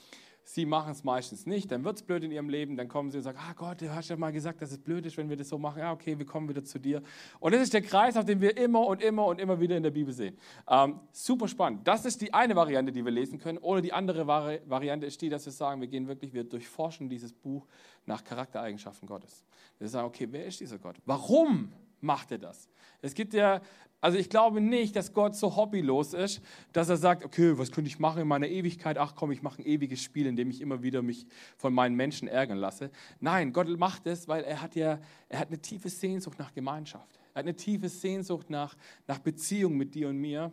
Sie 0.50 0.64
machen 0.64 0.92
es 0.92 1.04
meistens 1.04 1.44
nicht, 1.44 1.70
dann 1.70 1.84
wird 1.84 1.96
es 1.96 2.02
blöd 2.02 2.24
in 2.24 2.30
ihrem 2.30 2.48
Leben, 2.48 2.74
dann 2.74 2.88
kommen 2.88 3.10
sie 3.10 3.18
und 3.18 3.22
sagen, 3.22 3.36
ah 3.38 3.52
Gott, 3.52 3.82
du 3.82 3.94
hast 3.94 4.08
ja 4.08 4.16
mal 4.16 4.32
gesagt, 4.32 4.62
dass 4.62 4.72
es 4.72 4.78
blöd 4.78 5.04
ist, 5.04 5.18
wenn 5.18 5.28
wir 5.28 5.36
das 5.36 5.50
so 5.50 5.58
machen. 5.58 5.80
Ja, 5.80 5.92
okay, 5.92 6.18
wir 6.18 6.24
kommen 6.24 6.48
wieder 6.48 6.64
zu 6.64 6.78
dir. 6.78 7.02
Und 7.38 7.52
das 7.52 7.60
ist 7.60 7.74
der 7.74 7.82
Kreis, 7.82 8.16
auf 8.16 8.24
den 8.24 8.40
wir 8.40 8.56
immer 8.56 8.86
und 8.86 9.02
immer 9.02 9.26
und 9.26 9.42
immer 9.42 9.60
wieder 9.60 9.76
in 9.76 9.82
der 9.82 9.90
Bibel 9.90 10.10
sehen. 10.10 10.38
Ähm, 10.66 11.00
super 11.12 11.48
spannend. 11.48 11.86
Das 11.86 12.06
ist 12.06 12.22
die 12.22 12.32
eine 12.32 12.56
Variante, 12.56 12.92
die 12.92 13.04
wir 13.04 13.12
lesen 13.12 13.38
können. 13.38 13.58
Oder 13.58 13.82
die 13.82 13.92
andere 13.92 14.26
Vari 14.26 14.60
Variante 14.64 15.04
ist 15.04 15.20
die, 15.20 15.28
dass 15.28 15.44
wir 15.44 15.52
sagen, 15.52 15.82
wir 15.82 15.88
gehen 15.88 16.08
wirklich, 16.08 16.32
wir 16.32 16.44
durchforschen 16.44 17.10
dieses 17.10 17.34
Buch 17.34 17.66
nach 18.06 18.24
Charaktereigenschaften 18.24 19.06
Gottes. 19.06 19.44
Wir 19.78 19.88
sagen, 19.88 20.06
okay, 20.08 20.28
wer 20.30 20.46
ist 20.46 20.60
dieser 20.60 20.78
Gott? 20.78 20.96
Warum 21.04 21.74
macht 22.00 22.32
er 22.32 22.38
das? 22.38 22.68
Es 23.00 23.14
gibt 23.14 23.34
ja 23.34 23.60
also 24.00 24.16
ich 24.16 24.30
glaube 24.30 24.60
nicht, 24.60 24.94
dass 24.94 25.12
Gott 25.12 25.34
so 25.34 25.56
hobbylos 25.56 26.14
ist, 26.14 26.40
dass 26.72 26.88
er 26.88 26.96
sagt, 26.96 27.24
okay, 27.24 27.58
was 27.58 27.72
könnte 27.72 27.88
ich 27.88 27.98
machen 27.98 28.22
in 28.22 28.28
meiner 28.28 28.46
Ewigkeit? 28.46 28.96
Ach 28.96 29.14
komm, 29.16 29.32
ich 29.32 29.42
mache 29.42 29.60
ein 29.60 29.66
ewiges 29.66 30.00
Spiel, 30.00 30.26
in 30.26 30.36
dem 30.36 30.50
ich 30.50 30.60
immer 30.60 30.82
wieder 30.82 31.02
mich 31.02 31.26
von 31.56 31.74
meinen 31.74 31.96
Menschen 31.96 32.28
ärgern 32.28 32.58
lasse. 32.58 32.90
Nein, 33.18 33.52
Gott 33.52 33.68
macht 33.76 34.06
es, 34.06 34.28
weil 34.28 34.44
er 34.44 34.62
hat 34.62 34.76
ja, 34.76 35.00
er 35.28 35.40
hat 35.40 35.48
eine 35.48 35.58
tiefe 35.60 35.88
Sehnsucht 35.88 36.38
nach 36.38 36.54
Gemeinschaft. 36.54 37.18
Er 37.34 37.40
hat 37.40 37.46
eine 37.46 37.56
tiefe 37.56 37.88
Sehnsucht 37.88 38.50
nach, 38.50 38.76
nach 39.08 39.18
Beziehung 39.18 39.76
mit 39.76 39.94
dir 39.96 40.08
und 40.08 40.18
mir. 40.18 40.52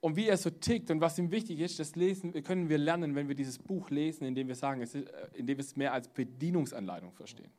Und 0.00 0.16
wie 0.16 0.26
er 0.26 0.36
so 0.36 0.50
tickt 0.50 0.90
und 0.90 1.00
was 1.00 1.18
ihm 1.18 1.30
wichtig 1.30 1.60
ist, 1.60 1.78
das 1.78 1.96
lesen, 1.96 2.32
können 2.42 2.68
wir 2.68 2.76
lernen, 2.76 3.14
wenn 3.14 3.28
wir 3.28 3.36
dieses 3.36 3.58
Buch 3.58 3.88
lesen, 3.88 4.24
indem 4.24 4.48
wir 4.48 4.56
sagen, 4.56 4.82
ist, 4.82 4.94
indem 5.32 5.56
wir 5.56 5.64
es 5.64 5.76
mehr 5.76 5.92
als 5.94 6.08
Bedienungsanleitung 6.08 7.12
verstehen. 7.12 7.50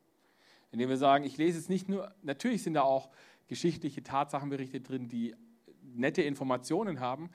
Indem 0.74 0.88
wir 0.88 0.96
sagen, 0.96 1.22
ich 1.22 1.36
lese 1.36 1.56
es 1.56 1.68
nicht 1.68 1.88
nur, 1.88 2.12
natürlich 2.22 2.64
sind 2.64 2.74
da 2.74 2.82
auch 2.82 3.08
geschichtliche 3.46 4.02
Tatsachenberichte 4.02 4.80
drin, 4.80 5.08
die 5.08 5.36
nette 5.80 6.20
Informationen 6.20 6.98
haben. 6.98 7.30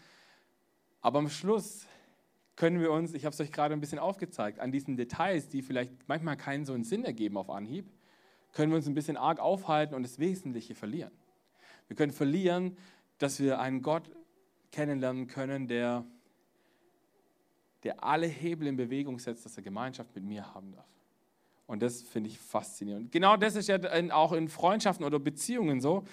Aber 0.99 1.19
am 1.19 1.29
Schluss 1.29 1.85
können 2.57 2.81
wir 2.81 2.91
uns, 2.91 3.13
ich 3.13 3.23
habe 3.23 3.33
es 3.33 3.39
euch 3.39 3.53
gerade 3.53 3.73
ein 3.73 3.79
bisschen 3.79 3.97
aufgezeigt, 3.97 4.59
an 4.59 4.73
diesen 4.73 4.97
Details, 4.97 5.47
die 5.47 5.61
vielleicht 5.61 5.93
manchmal 6.09 6.35
keinen 6.35 6.65
so 6.65 6.73
einen 6.73 6.83
Sinn 6.83 7.05
ergeben 7.05 7.37
auf 7.37 7.49
Anhieb, 7.49 7.89
können 8.51 8.73
wir 8.73 8.75
uns 8.75 8.87
ein 8.87 8.93
bisschen 8.93 9.15
arg 9.15 9.39
aufhalten 9.39 9.95
und 9.95 10.03
das 10.03 10.19
Wesentliche 10.19 10.75
verlieren. 10.75 11.13
Wir 11.87 11.95
können 11.95 12.11
verlieren, 12.11 12.75
dass 13.19 13.39
wir 13.39 13.61
einen 13.61 13.81
Gott 13.81 14.11
kennenlernen 14.73 15.27
können, 15.27 15.69
der, 15.69 16.03
der 17.83 18.03
alle 18.03 18.27
Hebel 18.27 18.67
in 18.67 18.75
Bewegung 18.75 19.17
setzt, 19.17 19.45
dass 19.45 19.55
er 19.55 19.63
Gemeinschaft 19.63 20.13
mit 20.13 20.25
mir 20.25 20.53
haben 20.53 20.73
darf. 20.73 20.98
Und 21.69 21.83
das 21.83 22.01
finde 22.01 22.31
ich 22.31 22.39
faszinierend. 22.39 23.11
Genau 23.11 23.37
das 23.37 23.55
ist 23.55 23.67
ja 23.67 23.77
auch 24.11 24.33
in 24.33 24.49
Freundschaften 24.49 25.05
oder 25.05 25.19
Beziehungen 25.19 25.81
so. 25.81 26.03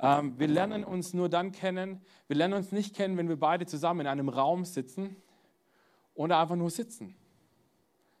Ähm, 0.00 0.38
wir 0.38 0.48
lernen 0.48 0.84
uns 0.84 1.12
nur 1.12 1.28
dann 1.28 1.52
kennen. 1.52 2.00
Wir 2.28 2.36
lernen 2.36 2.54
uns 2.54 2.72
nicht 2.72 2.96
kennen, 2.96 3.18
wenn 3.18 3.28
wir 3.28 3.38
beide 3.38 3.66
zusammen 3.66 4.00
in 4.00 4.06
einem 4.06 4.30
Raum 4.30 4.64
sitzen 4.64 5.16
oder 6.14 6.38
einfach 6.38 6.56
nur 6.56 6.70
sitzen. 6.70 7.14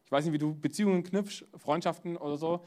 Ich 0.04 0.12
weiß 0.12 0.26
nicht, 0.26 0.34
wie 0.34 0.38
du 0.38 0.54
Beziehungen 0.54 1.02
knüpfst, 1.02 1.46
Freundschaften 1.56 2.18
oder 2.18 2.36
so. 2.36 2.62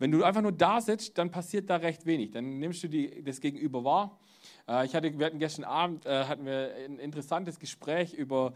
Wenn 0.00 0.10
du 0.10 0.24
einfach 0.24 0.42
nur 0.42 0.50
da 0.50 0.80
sitzt, 0.80 1.16
dann 1.16 1.30
passiert 1.30 1.70
da 1.70 1.76
recht 1.76 2.04
wenig. 2.04 2.32
Dann 2.32 2.58
nimmst 2.58 2.82
du 2.82 2.88
die, 2.88 3.22
das 3.22 3.40
Gegenüber 3.40 3.84
wahr. 3.84 4.18
Äh, 4.68 4.86
ich 4.86 4.94
hatte, 4.96 5.16
wir 5.16 5.26
hatten 5.26 5.38
gestern 5.38 5.64
Abend 5.64 6.04
äh, 6.04 6.24
hatten 6.24 6.44
wir 6.44 6.74
ein 6.84 6.98
interessantes 6.98 7.60
Gespräch 7.60 8.12
über 8.12 8.54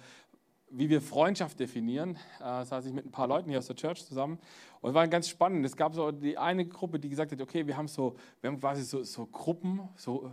wie 0.72 0.88
wir 0.88 1.00
Freundschaft 1.00 1.60
definieren. 1.60 2.16
Äh, 2.40 2.44
das 2.44 2.70
saß 2.70 2.86
ich 2.86 2.92
mit 2.92 3.06
ein 3.06 3.10
paar 3.10 3.28
Leuten 3.28 3.48
hier 3.50 3.58
aus 3.58 3.66
der 3.66 3.76
Church 3.76 4.04
zusammen 4.04 4.38
und 4.80 4.94
war 4.94 5.06
ganz 5.08 5.28
spannend. 5.28 5.64
Es 5.64 5.76
gab 5.76 5.94
so 5.94 6.10
die 6.10 6.38
eine 6.38 6.66
Gruppe, 6.66 6.98
die 6.98 7.08
gesagt 7.08 7.32
hat, 7.32 7.40
okay, 7.40 7.66
wir 7.66 7.76
haben 7.76 7.88
so, 7.88 8.16
wir 8.40 8.48
haben 8.48 8.58
quasi 8.58 8.82
so, 8.82 9.02
so 9.02 9.26
Gruppen, 9.26 9.80
so, 9.96 10.32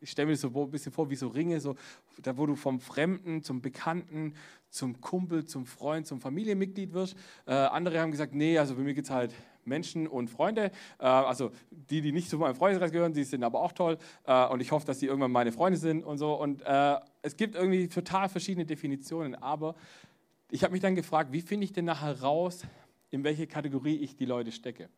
ich 0.00 0.10
stelle 0.10 0.26
mir 0.26 0.32
das 0.32 0.40
so 0.40 0.48
ein 0.48 0.70
bisschen 0.70 0.92
vor 0.92 1.10
wie 1.10 1.16
so 1.16 1.28
Ringe, 1.28 1.60
so, 1.60 1.76
da 2.22 2.36
wo 2.36 2.46
du 2.46 2.56
vom 2.56 2.80
Fremden 2.80 3.42
zum 3.42 3.60
Bekannten, 3.60 4.34
zum 4.68 5.00
Kumpel, 5.00 5.44
zum 5.44 5.66
Freund, 5.66 6.06
zum 6.06 6.20
Familienmitglied 6.20 6.92
wirst. 6.92 7.16
Äh, 7.46 7.52
andere 7.52 8.00
haben 8.00 8.10
gesagt, 8.10 8.34
nee, 8.34 8.58
also 8.58 8.74
bei 8.74 8.82
mir 8.82 8.94
geht 8.94 9.04
es 9.04 9.10
halt 9.10 9.34
Menschen 9.64 10.06
und 10.06 10.28
Freunde. 10.28 10.70
Äh, 10.98 11.04
also 11.04 11.50
die, 11.70 12.00
die 12.00 12.12
nicht 12.12 12.28
zu 12.28 12.38
meinem 12.38 12.54
Freundeskreis 12.54 12.92
gehören, 12.92 13.12
die 13.12 13.24
sind 13.24 13.44
aber 13.44 13.60
auch 13.60 13.72
toll. 13.72 13.98
Äh, 14.24 14.46
und 14.46 14.60
ich 14.60 14.72
hoffe, 14.72 14.86
dass 14.86 15.00
sie 15.00 15.06
irgendwann 15.06 15.32
meine 15.32 15.52
Freunde 15.52 15.78
sind 15.78 16.04
und 16.04 16.18
so. 16.18 16.34
Und 16.34 16.62
äh, 16.62 16.96
es 17.22 17.36
gibt 17.36 17.54
irgendwie 17.54 17.88
total 17.88 18.28
verschiedene 18.28 18.66
Definitionen. 18.66 19.34
Aber 19.34 19.74
ich 20.50 20.62
habe 20.64 20.72
mich 20.72 20.82
dann 20.82 20.94
gefragt, 20.94 21.32
wie 21.32 21.40
finde 21.40 21.64
ich 21.64 21.72
denn 21.72 21.84
nachher 21.84 22.20
raus, 22.20 22.62
in 23.10 23.24
welche 23.24 23.46
Kategorie 23.46 23.96
ich 23.96 24.16
die 24.16 24.26
Leute 24.26 24.52
stecke? 24.52 24.88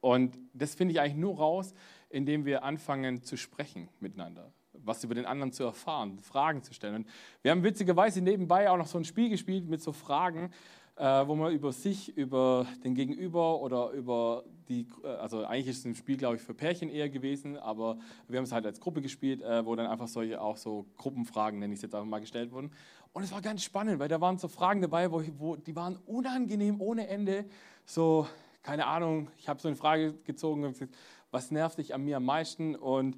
Und 0.00 0.38
das 0.54 0.74
finde 0.74 0.92
ich 0.92 1.00
eigentlich 1.00 1.16
nur 1.16 1.36
raus, 1.36 1.74
indem 2.08 2.44
wir 2.46 2.64
anfangen 2.64 3.22
zu 3.22 3.36
sprechen 3.36 3.88
miteinander 4.00 4.52
was 4.84 5.04
über 5.04 5.14
den 5.14 5.26
anderen 5.26 5.52
zu 5.52 5.64
erfahren, 5.64 6.18
Fragen 6.18 6.62
zu 6.62 6.74
stellen. 6.74 6.96
Und 6.96 7.08
wir 7.42 7.50
haben 7.50 7.62
witzigerweise 7.62 8.20
nebenbei 8.20 8.70
auch 8.70 8.76
noch 8.76 8.86
so 8.86 8.98
ein 8.98 9.04
Spiel 9.04 9.28
gespielt 9.28 9.68
mit 9.68 9.82
so 9.82 9.92
Fragen, 9.92 10.52
wo 11.00 11.34
man 11.34 11.52
über 11.52 11.72
sich, 11.72 12.16
über 12.16 12.66
den 12.84 12.94
Gegenüber 12.94 13.60
oder 13.60 13.90
über 13.90 14.44
die, 14.68 14.86
äh, 15.02 15.08
also 15.08 15.44
eigentlich 15.44 15.68
ist 15.68 15.78
es 15.78 15.84
ein 15.84 15.94
Spiel, 15.94 16.16
glaube 16.16 16.36
ich, 16.36 16.42
für 16.42 16.54
Pärchen 16.54 16.88
eher 16.88 17.08
gewesen, 17.08 17.56
aber 17.56 17.98
wir 18.28 18.38
haben 18.38 18.44
es 18.44 18.52
halt 18.52 18.66
als 18.66 18.80
Gruppe 18.80 19.00
gespielt, 19.02 19.42
äh, 19.42 19.64
wo 19.64 19.74
dann 19.74 19.86
einfach 19.86 20.08
solche 20.08 20.40
auch 20.40 20.56
so 20.56 20.86
Gruppenfragen, 20.96 21.58
nenne 21.58 21.72
ich 21.72 21.78
es 21.78 21.82
jetzt 21.82 21.94
einfach 21.94 22.06
mal, 22.06 22.20
gestellt 22.20 22.52
wurden. 22.52 22.70
Und 23.12 23.24
es 23.24 23.32
war 23.32 23.42
ganz 23.42 23.62
spannend, 23.62 23.98
weil 23.98 24.08
da 24.08 24.20
waren 24.20 24.38
so 24.38 24.48
Fragen 24.48 24.80
dabei, 24.80 25.10
wo, 25.10 25.22
wo 25.38 25.56
die 25.56 25.74
waren 25.74 25.96
unangenehm 26.06 26.80
ohne 26.80 27.08
Ende. 27.08 27.44
So, 27.84 28.26
keine 28.62 28.86
Ahnung, 28.86 29.30
ich 29.36 29.48
habe 29.48 29.60
so 29.60 29.68
eine 29.68 29.76
Frage 29.76 30.14
gezogen 30.24 30.64
und 30.64 30.72
gesagt, 30.72 30.94
was 31.30 31.50
nervt 31.50 31.78
dich 31.78 31.94
an 31.94 32.04
mir 32.04 32.18
am 32.18 32.24
meisten? 32.24 32.76
Und 32.76 33.16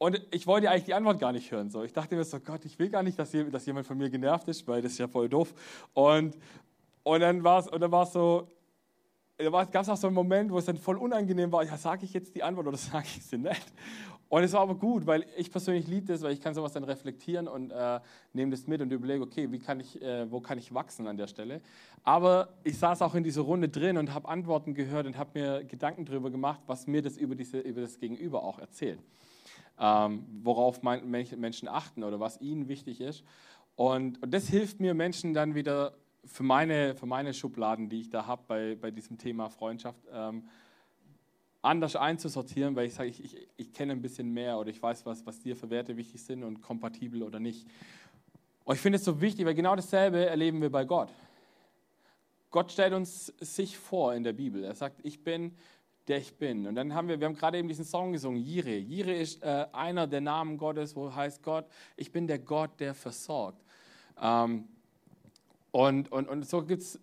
und 0.00 0.24
ich 0.30 0.46
wollte 0.46 0.70
eigentlich 0.70 0.84
die 0.84 0.94
Antwort 0.94 1.18
gar 1.18 1.32
nicht 1.32 1.50
hören. 1.50 1.70
So. 1.70 1.82
Ich 1.82 1.92
dachte 1.92 2.14
mir 2.14 2.22
so, 2.22 2.38
Gott, 2.38 2.64
ich 2.64 2.78
will 2.78 2.88
gar 2.88 3.02
nicht, 3.02 3.18
dass, 3.18 3.32
jemand 3.32 3.84
von 3.84 3.98
mir 3.98 4.08
genervt 4.10 4.46
ist, 4.46 4.66
weil 4.68 4.80
das 4.80 4.92
ist 4.92 4.98
ja 4.98 5.08
voll 5.08 5.28
doof. 5.28 5.52
Und 5.92 6.38
und 7.08 7.20
dann 7.20 7.42
war 7.42 7.60
es 7.60 7.66
dann 7.66 8.06
so, 8.06 8.48
da 9.38 9.64
gab 9.64 9.82
es 9.82 9.88
auch 9.88 9.96
so 9.96 10.08
einen 10.08 10.14
Moment, 10.14 10.52
wo 10.52 10.58
es 10.58 10.66
dann 10.66 10.76
voll 10.76 10.98
unangenehm 10.98 11.50
war, 11.50 11.64
ja, 11.64 11.78
sage 11.78 12.04
ich 12.04 12.12
jetzt 12.12 12.34
die 12.34 12.42
Antwort 12.42 12.66
oder 12.66 12.76
sage 12.76 13.06
ich 13.06 13.24
sie 13.24 13.38
nicht? 13.38 13.72
Und 14.28 14.42
es 14.42 14.52
war 14.52 14.60
aber 14.60 14.74
gut, 14.74 15.06
weil 15.06 15.24
ich 15.38 15.50
persönlich 15.50 15.86
liebe 15.86 16.06
das, 16.06 16.20
weil 16.20 16.34
ich 16.34 16.40
kann 16.42 16.52
sowas 16.52 16.74
dann 16.74 16.84
reflektieren 16.84 17.48
und 17.48 17.70
äh, 17.70 18.00
nehme 18.34 18.50
das 18.50 18.66
mit 18.66 18.82
und 18.82 18.92
überlege, 18.92 19.22
okay, 19.22 19.50
wie 19.50 19.58
kann 19.58 19.80
ich, 19.80 20.02
äh, 20.02 20.30
wo 20.30 20.40
kann 20.40 20.58
ich 20.58 20.74
wachsen 20.74 21.06
an 21.06 21.16
der 21.16 21.28
Stelle. 21.28 21.62
Aber 22.02 22.50
ich 22.62 22.78
saß 22.78 23.00
auch 23.00 23.14
in 23.14 23.24
dieser 23.24 23.40
Runde 23.40 23.70
drin 23.70 23.96
und 23.96 24.12
habe 24.12 24.28
Antworten 24.28 24.74
gehört 24.74 25.06
und 25.06 25.16
habe 25.16 25.30
mir 25.32 25.64
Gedanken 25.64 26.04
darüber 26.04 26.30
gemacht, 26.30 26.60
was 26.66 26.86
mir 26.86 27.00
das 27.00 27.16
über, 27.16 27.34
diese, 27.34 27.60
über 27.60 27.80
das 27.80 27.98
Gegenüber 27.98 28.42
auch 28.42 28.58
erzählt. 28.58 29.00
Ähm, 29.80 30.26
worauf 30.42 30.82
mein, 30.82 31.08
Menschen 31.08 31.68
achten 31.68 32.04
oder 32.04 32.20
was 32.20 32.38
ihnen 32.42 32.68
wichtig 32.68 33.00
ist. 33.00 33.24
Und, 33.76 34.22
und 34.22 34.34
das 34.34 34.48
hilft 34.48 34.78
mir, 34.78 34.92
Menschen 34.92 35.32
dann 35.32 35.54
wieder 35.54 35.94
für 36.24 36.42
meine, 36.42 36.94
für 36.94 37.06
meine 37.06 37.34
Schubladen, 37.34 37.88
die 37.88 38.00
ich 38.00 38.10
da 38.10 38.26
habe 38.26 38.42
bei, 38.46 38.74
bei 38.74 38.90
diesem 38.90 39.18
Thema 39.18 39.48
Freundschaft, 39.48 40.00
ähm, 40.12 40.48
anders 41.62 41.96
einzusortieren, 41.96 42.76
weil 42.76 42.86
ich 42.86 42.94
sage, 42.94 43.08
ich, 43.08 43.24
ich, 43.24 43.48
ich 43.56 43.72
kenne 43.72 43.92
ein 43.92 44.02
bisschen 44.02 44.32
mehr 44.32 44.58
oder 44.58 44.70
ich 44.70 44.82
weiß, 44.82 45.04
was, 45.06 45.26
was 45.26 45.40
dir 45.40 45.56
für 45.56 45.70
Werte 45.70 45.96
wichtig 45.96 46.22
sind 46.22 46.44
und 46.44 46.60
kompatibel 46.60 47.22
oder 47.22 47.40
nicht. 47.40 47.66
Und 48.64 48.74
ich 48.74 48.80
finde 48.80 48.96
es 48.96 49.04
so 49.04 49.20
wichtig, 49.20 49.46
weil 49.46 49.54
genau 49.54 49.74
dasselbe 49.74 50.26
erleben 50.26 50.60
wir 50.60 50.70
bei 50.70 50.84
Gott. 50.84 51.10
Gott 52.50 52.72
stellt 52.72 52.92
uns 52.92 53.26
sich 53.40 53.76
vor 53.76 54.14
in 54.14 54.22
der 54.22 54.32
Bibel. 54.32 54.64
Er 54.64 54.74
sagt, 54.74 55.00
ich 55.02 55.22
bin, 55.22 55.54
der 56.06 56.18
ich 56.18 56.36
bin. 56.36 56.66
Und 56.66 56.74
dann 56.74 56.94
haben 56.94 57.08
wir, 57.08 57.20
wir 57.20 57.26
haben 57.26 57.34
gerade 57.34 57.58
eben 57.58 57.68
diesen 57.68 57.84
Song 57.84 58.12
gesungen, 58.12 58.40
Jire. 58.40 58.76
Jire 58.76 59.12
ist 59.12 59.42
äh, 59.42 59.66
einer 59.72 60.06
der 60.06 60.20
Namen 60.20 60.56
Gottes, 60.56 60.96
wo 60.96 61.14
heißt 61.14 61.42
Gott, 61.42 61.66
ich 61.96 62.10
bin 62.10 62.26
der 62.26 62.38
Gott, 62.38 62.80
der 62.80 62.94
versorgt. 62.94 63.62
Ähm, 64.20 64.68
und, 65.70 66.10
und, 66.10 66.28
und 66.28 66.46
so 66.46 66.62
gibt 66.62 66.82
es, 66.82 67.00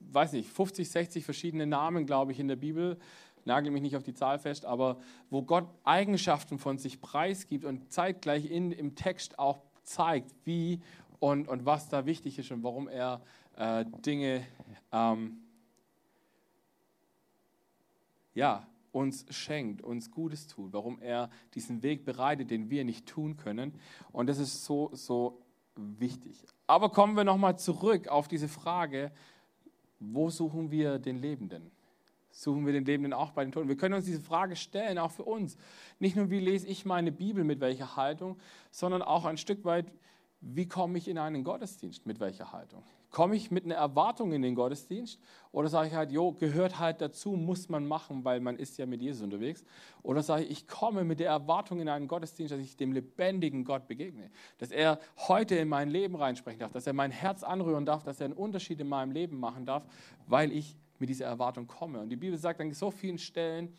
weiß 0.00 0.32
nicht, 0.32 0.48
50, 0.48 0.90
60 0.90 1.24
verschiedene 1.24 1.66
Namen, 1.66 2.06
glaube 2.06 2.32
ich, 2.32 2.40
in 2.40 2.48
der 2.48 2.56
Bibel 2.56 2.98
nagel 3.44 3.70
mich 3.70 3.82
nicht 3.82 3.96
auf 3.96 4.02
die 4.02 4.14
Zahl 4.14 4.38
fest, 4.38 4.64
aber 4.64 4.98
wo 5.30 5.42
Gott 5.42 5.68
Eigenschaften 5.84 6.58
von 6.58 6.78
sich 6.78 7.00
preisgibt 7.00 7.64
und 7.64 7.92
zeitgleich 7.92 8.50
in, 8.50 8.72
im 8.72 8.94
Text 8.96 9.38
auch 9.38 9.60
zeigt, 9.84 10.34
wie 10.44 10.80
und, 11.20 11.48
und 11.48 11.64
was 11.64 11.88
da 11.88 12.06
wichtig 12.06 12.38
ist 12.38 12.50
und 12.50 12.62
warum 12.62 12.88
er 12.88 13.22
äh, 13.56 13.84
Dinge 14.04 14.44
ähm, 14.92 15.38
ja, 18.34 18.66
uns 18.92 19.26
schenkt, 19.30 19.82
uns 19.82 20.10
Gutes 20.10 20.46
tut, 20.46 20.72
warum 20.72 21.00
er 21.00 21.30
diesen 21.54 21.82
Weg 21.82 22.04
bereitet, 22.04 22.50
den 22.50 22.70
wir 22.70 22.84
nicht 22.84 23.06
tun 23.06 23.36
können. 23.36 23.74
Und 24.12 24.28
das 24.28 24.38
ist 24.38 24.64
so, 24.64 24.90
so 24.92 25.40
wichtig. 25.76 26.42
Aber 26.66 26.90
kommen 26.90 27.16
wir 27.16 27.24
nochmal 27.24 27.58
zurück 27.58 28.08
auf 28.08 28.28
diese 28.28 28.48
Frage, 28.48 29.12
wo 30.00 30.30
suchen 30.30 30.70
wir 30.70 30.98
den 30.98 31.18
Lebenden? 31.18 31.70
suchen 32.36 32.66
wir 32.66 32.72
den 32.72 32.84
Lebenden 32.84 33.12
auch 33.12 33.30
bei 33.30 33.44
den 33.44 33.52
Toten. 33.52 33.68
Wir 33.68 33.76
können 33.76 33.94
uns 33.94 34.04
diese 34.04 34.20
Frage 34.20 34.56
stellen, 34.56 34.98
auch 34.98 35.10
für 35.10 35.24
uns. 35.24 35.56
Nicht 35.98 36.16
nur, 36.16 36.30
wie 36.30 36.40
lese 36.40 36.66
ich 36.66 36.84
meine 36.84 37.10
Bibel, 37.10 37.44
mit 37.44 37.60
welcher 37.60 37.96
Haltung, 37.96 38.38
sondern 38.70 39.02
auch 39.02 39.24
ein 39.24 39.38
Stück 39.38 39.64
weit, 39.64 39.90
wie 40.40 40.68
komme 40.68 40.98
ich 40.98 41.08
in 41.08 41.18
einen 41.18 41.44
Gottesdienst, 41.44 42.04
mit 42.04 42.20
welcher 42.20 42.52
Haltung. 42.52 42.82
Komme 43.10 43.36
ich 43.36 43.50
mit 43.50 43.64
einer 43.64 43.76
Erwartung 43.76 44.32
in 44.32 44.42
den 44.42 44.54
Gottesdienst 44.54 45.20
oder 45.52 45.68
sage 45.68 45.88
ich 45.88 45.94
halt, 45.94 46.12
jo, 46.12 46.32
gehört 46.32 46.78
halt 46.78 47.00
dazu, 47.00 47.30
muss 47.32 47.68
man 47.68 47.86
machen, 47.86 48.24
weil 48.24 48.40
man 48.40 48.56
ist 48.56 48.76
ja 48.78 48.86
mit 48.86 49.00
Jesus 49.00 49.22
unterwegs. 49.22 49.64
Oder 50.02 50.22
sage 50.22 50.44
ich, 50.44 50.50
ich 50.50 50.68
komme 50.68 51.04
mit 51.04 51.20
der 51.20 51.30
Erwartung 51.30 51.80
in 51.80 51.88
einen 51.88 52.08
Gottesdienst, 52.08 52.52
dass 52.52 52.60
ich 52.60 52.76
dem 52.76 52.92
lebendigen 52.92 53.64
Gott 53.64 53.86
begegne. 53.86 54.30
Dass 54.58 54.70
er 54.70 54.98
heute 55.28 55.56
in 55.56 55.68
mein 55.68 55.88
Leben 55.88 56.16
reinsprechen 56.16 56.60
darf, 56.60 56.72
dass 56.72 56.86
er 56.86 56.92
mein 56.92 57.10
Herz 57.10 57.42
anrühren 57.42 57.86
darf, 57.86 58.02
dass 58.02 58.20
er 58.20 58.26
einen 58.26 58.34
Unterschied 58.34 58.80
in 58.80 58.88
meinem 58.88 59.12
Leben 59.12 59.38
machen 59.38 59.64
darf, 59.64 59.86
weil 60.26 60.52
ich 60.52 60.76
mit 60.98 61.08
dieser 61.08 61.26
Erwartung 61.26 61.66
komme. 61.66 62.00
Und 62.00 62.08
die 62.08 62.16
Bibel 62.16 62.38
sagt 62.38 62.60
an 62.60 62.72
so 62.72 62.90
vielen 62.90 63.18
Stellen, 63.18 63.74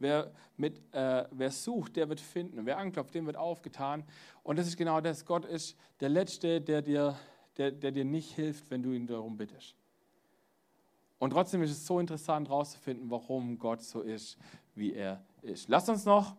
wer, 0.00 0.32
mit, 0.56 0.80
äh, 0.92 1.24
wer 1.30 1.50
sucht, 1.50 1.96
der 1.96 2.08
wird 2.08 2.20
finden. 2.20 2.66
Wer 2.66 2.78
anklopft, 2.78 3.14
dem 3.14 3.26
wird 3.26 3.36
aufgetan. 3.36 4.02
Und 4.42 4.58
das 4.58 4.66
ist 4.66 4.76
genau 4.76 5.00
das. 5.00 5.24
Gott 5.24 5.44
ist 5.44 5.76
der 6.00 6.08
Letzte, 6.08 6.60
der 6.60 6.82
dir, 6.82 7.16
der, 7.56 7.70
der 7.70 7.90
dir 7.92 8.04
nicht 8.04 8.34
hilft, 8.34 8.70
wenn 8.70 8.82
du 8.82 8.92
ihn 8.92 9.06
darum 9.06 9.36
bittest. 9.36 9.74
Und 11.18 11.30
trotzdem 11.30 11.62
ist 11.62 11.70
es 11.70 11.86
so 11.86 12.00
interessant 12.00 12.48
herauszufinden, 12.48 13.10
warum 13.10 13.58
Gott 13.58 13.82
so 13.82 14.00
ist, 14.00 14.38
wie 14.74 14.94
er 14.94 15.22
ist. 15.42 15.68
Lasst 15.68 15.88
uns 15.90 16.06
noch 16.06 16.34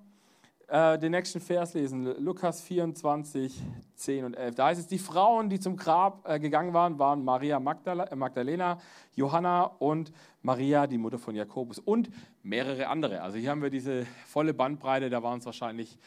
äh, 0.72 0.98
den 0.98 1.12
nächsten 1.12 1.42
Vers 1.42 1.74
lesen, 1.74 2.06
Lukas 2.24 2.62
24, 2.62 3.62
10 3.94 4.26
und 4.26 4.34
11. 4.36 4.56
Da 4.56 4.68
heißt 4.68 4.80
es, 4.80 4.88
die 4.88 4.98
Frauen, 5.00 5.50
die 5.50 5.60
zum 5.60 5.76
Grab 5.76 6.28
äh, 6.28 6.40
gegangen 6.40 6.74
waren, 6.74 6.98
waren 6.98 7.26
Maria 7.26 7.58
äh, 7.58 8.16
Magdalena, 8.16 8.80
Johanna 9.14 9.64
und 9.64 10.14
Maria, 10.42 10.88
die 10.88 10.98
Mutter 10.98 11.20
von 11.20 11.36
Jakobus 11.36 11.78
und 11.78 12.10
mehrere 12.42 12.88
andere. 12.88 13.22
Also 13.22 13.38
hier 13.38 13.50
haben 13.50 13.62
wir 13.62 13.70
diese 13.70 14.06
volle 14.26 14.54
Bandbreite, 14.54 15.10
da 15.10 15.22
waren 15.22 15.40
es 15.40 15.46
wahrscheinlich 15.46 16.00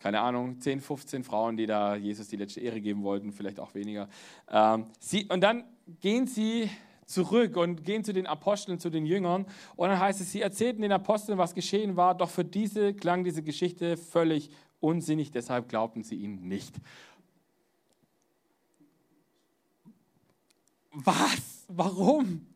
keine 0.00 0.20
Ahnung, 0.20 0.60
10, 0.60 0.80
15 0.80 1.24
Frauen, 1.24 1.56
die 1.56 1.66
da 1.66 1.94
Jesus 1.94 2.28
die 2.28 2.36
letzte 2.36 2.60
Ehre 2.60 2.80
geben 2.80 3.02
wollten, 3.02 3.32
vielleicht 3.32 3.60
auch 3.60 3.74
weniger. 3.74 4.08
Ähm, 4.50 4.86
sie, 4.98 5.26
und 5.26 5.42
dann 5.42 5.64
gehen 6.00 6.26
sie 6.26 6.70
zurück 7.04 7.56
und 7.56 7.84
gehen 7.84 8.04
zu 8.04 8.12
den 8.12 8.26
Aposteln, 8.26 8.78
zu 8.78 8.88
den 8.88 9.04
Jüngern. 9.04 9.46
Und 9.76 9.88
dann 9.88 9.98
heißt 9.98 10.20
es, 10.20 10.32
sie 10.32 10.40
erzählten 10.40 10.82
den 10.82 10.92
Aposteln, 10.92 11.38
was 11.38 11.54
geschehen 11.54 11.96
war, 11.96 12.14
doch 12.14 12.30
für 12.30 12.44
diese 12.44 12.94
klang 12.94 13.24
diese 13.24 13.42
Geschichte 13.42 13.96
völlig 13.96 14.50
unsinnig, 14.78 15.30
deshalb 15.30 15.68
glaubten 15.68 16.02
sie 16.02 16.16
ihnen 16.16 16.48
nicht. 16.48 16.74
Was? 20.92 21.66
Warum? 21.68 22.46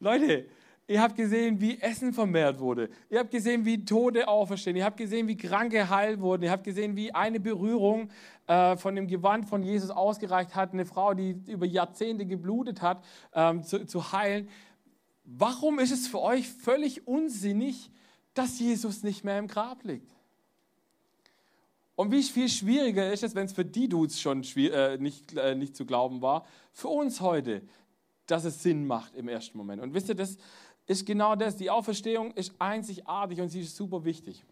Leute, 0.00 0.46
Ihr 0.88 1.00
habt 1.00 1.14
gesehen, 1.16 1.60
wie 1.60 1.80
Essen 1.80 2.12
vermehrt 2.12 2.58
wurde. 2.58 2.90
Ihr 3.08 3.20
habt 3.20 3.30
gesehen, 3.30 3.64
wie 3.64 3.84
Tote 3.84 4.26
auferstehen. 4.26 4.76
Ihr 4.76 4.84
habt 4.84 4.96
gesehen, 4.96 5.28
wie 5.28 5.36
Kranke 5.36 5.88
heil 5.88 6.20
wurden. 6.20 6.42
Ihr 6.42 6.50
habt 6.50 6.64
gesehen, 6.64 6.96
wie 6.96 7.14
eine 7.14 7.38
Berührung 7.38 8.10
äh, 8.48 8.76
von 8.76 8.96
dem 8.96 9.06
Gewand 9.06 9.48
von 9.48 9.62
Jesus 9.62 9.90
ausgereicht 9.90 10.54
hat, 10.56 10.72
eine 10.72 10.84
Frau, 10.84 11.14
die 11.14 11.40
über 11.46 11.66
Jahrzehnte 11.66 12.26
geblutet 12.26 12.82
hat, 12.82 13.04
ähm, 13.32 13.62
zu, 13.62 13.86
zu 13.86 14.12
heilen. 14.12 14.48
Warum 15.24 15.78
ist 15.78 15.92
es 15.92 16.08
für 16.08 16.20
euch 16.20 16.48
völlig 16.48 17.06
unsinnig, 17.06 17.90
dass 18.34 18.58
Jesus 18.58 19.04
nicht 19.04 19.22
mehr 19.22 19.38
im 19.38 19.46
Grab 19.46 19.84
liegt? 19.84 20.10
Und 21.94 22.10
wie 22.10 22.22
viel 22.22 22.48
schwieriger 22.48 23.12
ist 23.12 23.22
es, 23.22 23.36
wenn 23.36 23.46
es 23.46 23.52
für 23.52 23.64
die 23.64 23.88
Dudes 23.88 24.20
schon 24.20 24.42
äh, 24.56 24.98
nicht, 24.98 25.36
äh, 25.36 25.54
nicht 25.54 25.76
zu 25.76 25.86
glauben 25.86 26.22
war, 26.22 26.44
für 26.72 26.88
uns 26.88 27.20
heute, 27.20 27.62
dass 28.26 28.44
es 28.44 28.62
Sinn 28.62 28.86
macht 28.86 29.14
im 29.14 29.28
ersten 29.28 29.58
Moment. 29.58 29.82
Und 29.82 29.94
wisst 29.94 30.08
ihr, 30.08 30.14
das, 30.14 30.38
ist 30.86 31.06
genau 31.06 31.36
das. 31.36 31.56
Die 31.56 31.70
Auferstehung 31.70 32.32
ist 32.32 32.54
einzigartig 32.58 33.40
und 33.40 33.48
sie 33.48 33.60
ist 33.60 33.76
super 33.76 34.04
wichtig. 34.04 34.44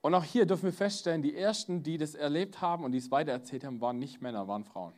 Und 0.00 0.14
auch 0.14 0.24
hier 0.24 0.46
dürfen 0.46 0.64
wir 0.64 0.72
feststellen, 0.72 1.22
die 1.22 1.34
ersten, 1.34 1.82
die 1.82 1.98
das 1.98 2.14
erlebt 2.14 2.60
haben 2.60 2.84
und 2.84 2.92
die 2.92 2.98
es 2.98 3.10
weitererzählt 3.10 3.64
haben, 3.64 3.80
waren 3.80 3.98
nicht 3.98 4.22
Männer, 4.22 4.48
waren 4.48 4.64
Frauen. 4.64 4.94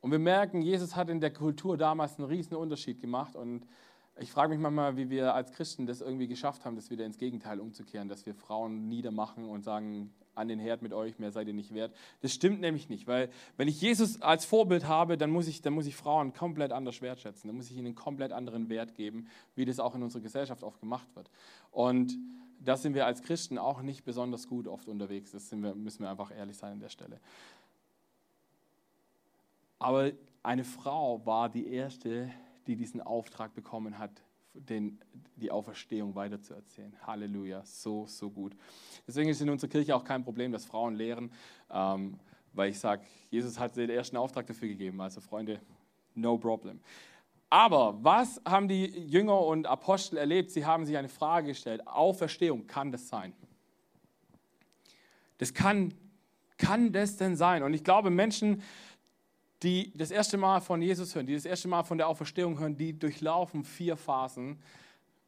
Und 0.00 0.10
wir 0.10 0.18
merken, 0.18 0.62
Jesus 0.62 0.94
hat 0.94 1.08
in 1.08 1.20
der 1.20 1.32
Kultur 1.32 1.76
damals 1.76 2.18
einen 2.18 2.28
riesen 2.28 2.56
Unterschied 2.56 3.00
gemacht. 3.00 3.34
Und 3.34 3.66
ich 4.18 4.30
frage 4.30 4.50
mich 4.50 4.60
manchmal, 4.60 4.96
wie 4.96 5.08
wir 5.10 5.34
als 5.34 5.52
Christen 5.52 5.86
das 5.86 6.00
irgendwie 6.00 6.28
geschafft 6.28 6.64
haben, 6.64 6.76
das 6.76 6.90
wieder 6.90 7.06
ins 7.06 7.18
Gegenteil 7.18 7.60
umzukehren, 7.60 8.08
dass 8.08 8.26
wir 8.26 8.34
Frauen 8.34 8.88
niedermachen 8.88 9.44
und 9.48 9.62
sagen, 9.62 10.12
an 10.34 10.48
den 10.48 10.58
Herd 10.58 10.82
mit 10.82 10.92
euch, 10.92 11.18
mehr 11.18 11.30
seid 11.30 11.46
ihr 11.46 11.54
nicht 11.54 11.74
wert. 11.74 11.94
Das 12.20 12.32
stimmt 12.32 12.60
nämlich 12.60 12.88
nicht, 12.88 13.06
weil 13.06 13.30
wenn 13.56 13.68
ich 13.68 13.80
Jesus 13.80 14.20
als 14.22 14.44
Vorbild 14.44 14.86
habe, 14.86 15.16
dann 15.16 15.30
muss 15.30 15.46
ich, 15.46 15.62
dann 15.62 15.72
muss 15.72 15.86
ich 15.86 15.96
Frauen 15.96 16.32
komplett 16.32 16.72
anders 16.72 17.02
wertschätzen, 17.02 17.48
dann 17.48 17.56
muss 17.56 17.70
ich 17.70 17.76
ihnen 17.76 17.86
einen 17.86 17.94
komplett 17.94 18.32
anderen 18.32 18.68
Wert 18.68 18.94
geben, 18.94 19.28
wie 19.54 19.64
das 19.64 19.78
auch 19.78 19.94
in 19.94 20.02
unserer 20.02 20.22
Gesellschaft 20.22 20.62
oft 20.62 20.80
gemacht 20.80 21.08
wird. 21.14 21.30
Und 21.70 22.16
da 22.60 22.76
sind 22.76 22.94
wir 22.94 23.06
als 23.06 23.22
Christen 23.22 23.58
auch 23.58 23.82
nicht 23.82 24.04
besonders 24.04 24.46
gut 24.46 24.68
oft 24.68 24.88
unterwegs, 24.88 25.32
das 25.32 25.50
wir, 25.50 25.74
müssen 25.74 26.02
wir 26.02 26.10
einfach 26.10 26.30
ehrlich 26.30 26.56
sein 26.56 26.72
an 26.72 26.80
der 26.80 26.88
Stelle. 26.88 27.20
Aber 29.78 30.12
eine 30.42 30.64
Frau 30.64 31.24
war 31.26 31.48
die 31.48 31.66
erste, 31.66 32.30
die 32.66 32.76
diesen 32.76 33.00
Auftrag 33.00 33.54
bekommen 33.54 33.98
hat, 33.98 34.22
den, 34.54 35.00
die 35.36 35.50
Auferstehung 35.50 36.14
weiterzuerzählen. 36.14 36.94
Halleluja, 37.06 37.64
so, 37.64 38.06
so 38.06 38.30
gut. 38.30 38.54
Deswegen 39.06 39.30
ist 39.30 39.40
in 39.40 39.50
unserer 39.50 39.70
Kirche 39.70 39.96
auch 39.96 40.04
kein 40.04 40.22
Problem, 40.22 40.52
dass 40.52 40.64
Frauen 40.64 40.94
lehren, 40.94 41.32
ähm, 41.70 42.18
weil 42.52 42.70
ich 42.70 42.78
sage, 42.78 43.02
Jesus 43.30 43.58
hat 43.58 43.76
den 43.76 43.90
ersten 43.90 44.16
Auftrag 44.16 44.46
dafür 44.46 44.68
gegeben. 44.68 45.00
Also 45.00 45.20
Freunde, 45.20 45.60
no 46.14 46.36
problem. 46.36 46.80
Aber 47.48 48.02
was 48.02 48.40
haben 48.46 48.68
die 48.68 48.86
Jünger 48.86 49.38
und 49.40 49.66
Apostel 49.66 50.16
erlebt? 50.16 50.50
Sie 50.50 50.64
haben 50.64 50.86
sich 50.86 50.96
eine 50.96 51.08
Frage 51.08 51.48
gestellt. 51.48 51.86
Auferstehung, 51.86 52.66
kann 52.66 52.92
das 52.92 53.08
sein? 53.08 53.34
Das 55.38 55.52
kann, 55.52 55.92
kann 56.56 56.92
das 56.92 57.16
denn 57.16 57.36
sein? 57.36 57.62
Und 57.62 57.74
ich 57.74 57.84
glaube, 57.84 58.10
Menschen, 58.10 58.62
die 59.62 59.92
das 59.96 60.10
erste 60.10 60.36
Mal 60.36 60.60
von 60.60 60.82
Jesus 60.82 61.14
hören, 61.14 61.26
die 61.26 61.34
das 61.34 61.44
erste 61.44 61.68
Mal 61.68 61.82
von 61.82 61.98
der 61.98 62.08
Auferstehung 62.08 62.58
hören, 62.58 62.76
die 62.76 62.98
durchlaufen 62.98 63.64
vier 63.64 63.96
Phasen, 63.96 64.58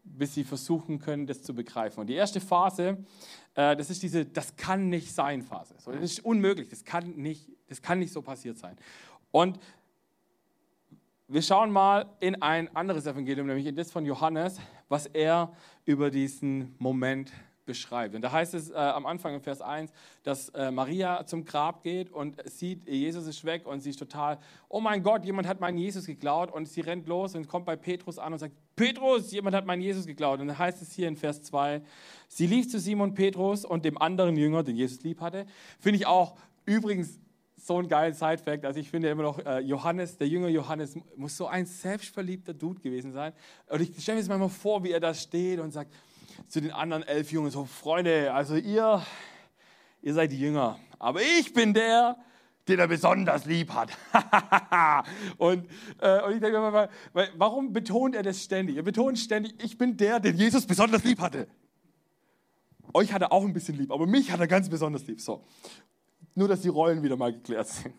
bis 0.03 0.35
sie 0.35 0.45
versuchen 0.45 0.99
können, 0.99 1.27
das 1.27 1.43
zu 1.43 1.55
begreifen. 1.55 2.01
Und 2.01 2.09
die 2.09 2.15
erste 2.15 2.41
Phase, 2.41 2.99
äh, 3.55 3.75
das 3.77 3.91
ist 3.91 4.03
diese 4.03 4.27
Das 4.27 4.57
kann 4.57 4.89
nicht 4.89 5.13
sein 5.13 5.43
Phase. 5.43 5.75
So, 5.79 5.93
das 5.93 6.03
ist 6.03 6.25
unmöglich, 6.25 6.69
das 6.69 6.85
kann, 6.85 7.17
nicht, 7.17 7.51
das 7.69 7.81
kann 7.81 7.99
nicht 7.99 8.13
so 8.13 8.21
passiert 8.21 8.59
sein. 8.59 8.77
Und 9.31 9.59
wir 11.27 11.41
schauen 11.41 11.73
mal 11.73 12.07
in 12.21 12.41
ein 12.43 12.75
anderes 12.77 13.07
Evangelium, 13.07 13.47
nämlich 13.47 13.67
in 13.67 13.75
das 13.75 13.91
von 13.91 14.05
Johannes, 14.05 14.59
was 14.89 15.07
er 15.07 15.53
über 15.87 16.11
diesen 16.11 16.75
Moment 16.79 17.33
beschreibt. 17.65 18.15
Und 18.15 18.23
da 18.23 18.33
heißt 18.33 18.55
es 18.55 18.71
äh, 18.71 18.75
am 18.75 19.07
Anfang 19.07 19.35
in 19.35 19.41
Vers 19.41 19.61
1, 19.61 19.93
dass 20.23 20.49
äh, 20.51 20.71
Maria 20.71 21.27
zum 21.27 21.45
Grab 21.45 21.83
geht 21.83 22.11
und 22.11 22.37
sieht, 22.49 22.89
Jesus 22.89 23.27
ist 23.27 23.45
weg 23.45 23.67
und 23.67 23.81
sie 23.81 23.91
ist 23.91 23.99
total, 23.99 24.39
oh 24.69 24.81
mein 24.81 25.03
Gott, 25.03 25.25
jemand 25.25 25.49
hat 25.49 25.61
meinen 25.61 25.79
Jesus 25.79 26.07
geklaut 26.07 26.53
und 26.53 26.67
sie 26.67 26.81
rennt 26.81 27.07
los 27.07 27.35
und 27.35 27.49
kommt 27.49 27.67
bei 27.67 27.77
Petrus 27.77 28.19
an 28.19 28.33
und 28.33 28.39
sagt, 28.39 28.55
Petrus, 28.77 29.31
jemand 29.33 29.55
hat 29.55 29.67
meinen 29.67 29.83
Jesus 29.83 30.07
geklaut. 30.07 30.41
Und 30.41 30.49
dann 30.49 30.59
heißt 30.59 30.83
es 30.83 30.93
hier 30.93 31.09
in 31.09 31.17
Vers 31.17 31.43
2, 31.43 31.83
sie 32.29 32.47
lief 32.47 32.69
zu 32.69 32.79
Simon 32.79 33.15
Petrus 33.15 33.65
und 33.65 33.85
dem 33.85 34.01
anderen 34.01 34.37
Jünger, 34.37 34.63
den 34.63 34.77
Jesus 34.77 35.03
lieb 35.03 35.21
hatte. 35.21 35.47
Finde 35.79 35.99
ich 35.99 36.07
auch 36.07 36.37
übrigens 36.67 37.21
so 37.57 37.79
ein 37.79 37.89
geiler 37.89 38.13
Side-Fact. 38.13 38.65
Also 38.65 38.81
ich 38.81 38.91
finde 38.91 39.09
immer 39.09 39.23
noch, 39.23 39.39
äh, 39.39 39.61
Johannes, 39.61 40.19
der 40.19 40.29
Jünger 40.29 40.49
Johannes, 40.49 40.97
muss 41.17 41.37
so 41.37 41.47
ein 41.47 41.65
selbstverliebter 41.65 42.53
Dude 42.53 42.81
gewesen 42.81 43.13
sein. 43.13 43.33
Und 43.69 43.81
ich 43.81 43.91
stelle 44.03 44.17
mir 44.17 44.21
jetzt 44.21 44.29
mal 44.29 44.49
vor, 44.49 44.85
wie 44.85 44.91
er 44.91 45.01
da 45.01 45.15
steht 45.15 45.61
und 45.61 45.71
sagt, 45.71 45.93
zu 46.49 46.61
den 46.61 46.71
anderen 46.71 47.03
elf 47.03 47.33
Jungen 47.33 47.51
so, 47.51 47.65
Freunde, 47.65 48.33
also 48.33 48.57
ihr, 48.57 49.05
ihr 50.03 50.15
seid 50.15 50.33
die 50.33 50.39
Jünger, 50.39 50.79
aber 50.99 51.21
ich 51.23 51.53
bin 51.53 51.75
der, 51.75 52.17
den 52.69 52.79
er 52.79 52.89
besonders 52.89 53.45
lieb 53.45 53.71
hat. 53.73 53.91
und, 55.39 55.69
äh, 56.01 56.23
und 56.23 56.35
ich 56.35 56.41
denke 56.41 56.59
mir 56.61 56.89
warum 57.37 57.73
betont 57.73 58.15
er 58.15 58.23
das 58.23 58.43
ständig? 58.43 58.77
Er 58.77 58.83
betont 58.83 59.19
ständig, 59.19 59.55
ich 59.63 59.77
bin 59.77 59.97
der, 59.97 60.21
den 60.21 60.37
Jesus 60.37 60.67
besonders 60.67 61.05
lieb 61.05 61.21
hatte. 61.21 61.47
Euch 62.93 63.13
hat 63.13 63.23
er 63.23 63.33
auch 63.33 63.45
ein 63.45 63.53
bisschen 63.53 63.77
lieb, 63.77 63.91
aber 63.91 64.07
mich 64.07 64.31
hat 64.31 64.41
er 64.41 64.47
ganz 64.47 64.69
besonders 64.69 65.07
lieb. 65.07 65.21
So. 65.21 65.45
Nur, 66.35 66.49
dass 66.49 66.63
die 66.63 66.69
Rollen 66.69 67.03
wieder 67.03 67.17
mal 67.17 67.33
geklärt 67.33 67.69
sind. 67.69 67.95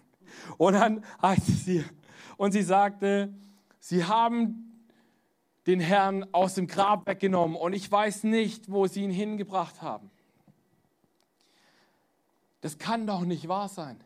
Und 0.57 0.73
dann 0.73 1.03
heißt 1.21 1.47
es 1.49 1.65
hier, 1.65 1.85
und 2.37 2.51
sie 2.51 2.63
sagte, 2.63 3.33
sie 3.79 4.03
haben 4.03 4.74
den 5.67 5.79
Herrn 5.79 6.25
aus 6.31 6.55
dem 6.55 6.67
Grab 6.67 7.07
weggenommen 7.07 7.57
und 7.57 7.73
ich 7.73 7.91
weiß 7.91 8.23
nicht, 8.23 8.71
wo 8.71 8.87
sie 8.87 9.03
ihn 9.03 9.11
hingebracht 9.11 9.81
haben. 9.81 10.11
Das 12.61 12.77
kann 12.77 13.07
doch 13.07 13.21
nicht 13.21 13.47
wahr 13.47 13.69
sein. 13.69 14.03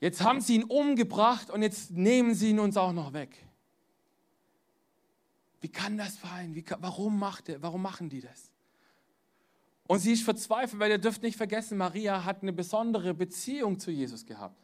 Jetzt 0.00 0.22
haben 0.22 0.40
sie 0.40 0.56
ihn 0.56 0.64
umgebracht 0.64 1.50
und 1.50 1.62
jetzt 1.62 1.90
nehmen 1.90 2.34
sie 2.34 2.50
ihn 2.50 2.60
uns 2.60 2.76
auch 2.76 2.92
noch 2.92 3.12
weg. 3.12 3.46
Wie 5.60 5.68
kann 5.68 5.96
das 5.96 6.20
sein? 6.20 6.54
Wie, 6.54 6.64
warum, 6.80 7.18
macht 7.18 7.48
er, 7.48 7.62
warum 7.62 7.82
machen 7.82 8.08
die 8.08 8.20
das? 8.20 8.50
Und 9.86 10.00
sie 10.00 10.12
ist 10.12 10.22
verzweifelt, 10.22 10.80
weil 10.80 10.90
ihr 10.90 10.98
dürft 10.98 11.22
nicht 11.22 11.36
vergessen, 11.36 11.78
Maria 11.78 12.24
hat 12.24 12.42
eine 12.42 12.52
besondere 12.52 13.14
Beziehung 13.14 13.78
zu 13.78 13.90
Jesus 13.90 14.26
gehabt. 14.26 14.56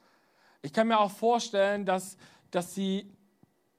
Ich 0.63 0.73
kann 0.73 0.89
mir 0.89 0.99
auch 0.99 1.11
vorstellen, 1.11 1.87
dass, 1.87 2.17
dass 2.51 2.75
sie 2.75 3.11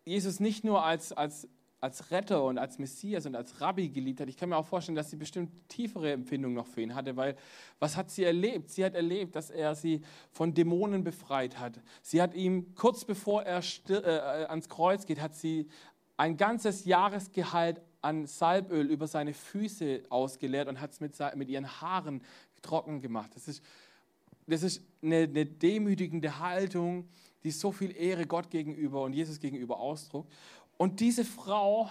Jesus 0.06 0.40
nicht 0.40 0.64
nur 0.64 0.84
als, 0.84 1.12
als 1.14 1.48
als 1.84 2.12
Retter 2.12 2.46
und 2.46 2.58
als 2.58 2.80
Messias 2.80 3.26
und 3.26 3.36
als 3.36 3.60
Rabbi 3.60 3.90
geliebt 3.90 4.22
hat, 4.22 4.30
ich 4.30 4.38
kann 4.38 4.48
mir 4.48 4.56
auch 4.56 4.66
vorstellen, 4.66 4.96
dass 4.96 5.10
sie 5.10 5.18
bestimmt 5.18 5.52
tiefere 5.68 6.14
Empfindungen 6.14 6.56
noch 6.56 6.66
für 6.66 6.82
ihn 6.82 6.96
hatte, 6.96 7.18
weil 7.18 7.36
was 7.80 7.98
hat 7.98 8.10
sie 8.10 8.24
erlebt? 8.24 8.70
Sie 8.70 8.86
hat 8.86 8.96
erlebt, 8.96 9.36
dass 9.36 9.50
er 9.50 9.76
sie 9.76 10.02
von 10.32 10.54
Dämonen 10.54 11.04
befreit 11.04 11.60
hat. 11.60 11.82
Sie 12.02 12.22
hat 12.22 12.36
ihm, 12.36 12.74
kurz 12.76 13.04
bevor 13.04 13.44
er 13.44 13.62
äh, 13.90 14.46
ans 14.46 14.70
Kreuz 14.70 15.06
geht, 15.06 15.20
hat 15.20 15.36
sie 15.36 15.68
ein 16.16 16.38
ganzes 16.38 16.86
Jahresgehalt 16.86 17.82
an 18.02 18.28
Salböl 18.28 18.90
über 18.90 19.08
seine 19.08 19.34
Füße 19.34 20.04
ausgeleert 20.10 20.70
und 20.70 20.80
hat 20.80 20.92
es 20.92 21.02
mit, 21.02 21.18
mit 21.36 21.50
ihren 21.50 21.82
Haaren 21.82 22.22
trocken 22.62 23.02
gemacht. 23.02 23.32
Das 23.36 23.50
ist, 23.50 23.62
das 24.48 24.64
ist 24.64 24.84
eine, 25.02 25.24
eine 25.24 25.46
demütigende 25.46 26.40
Haltung, 26.40 27.10
die 27.44 27.52
so 27.52 27.72
viel 27.72 27.96
Ehre 27.96 28.26
Gott 28.26 28.50
gegenüber 28.50 29.04
und 29.04 29.14
Jesus 29.14 29.40
gegenüber 29.40 29.80
ausdruckt. 29.80 30.32
Und 30.78 31.00
diese 31.00 31.26
Frau 31.26 31.90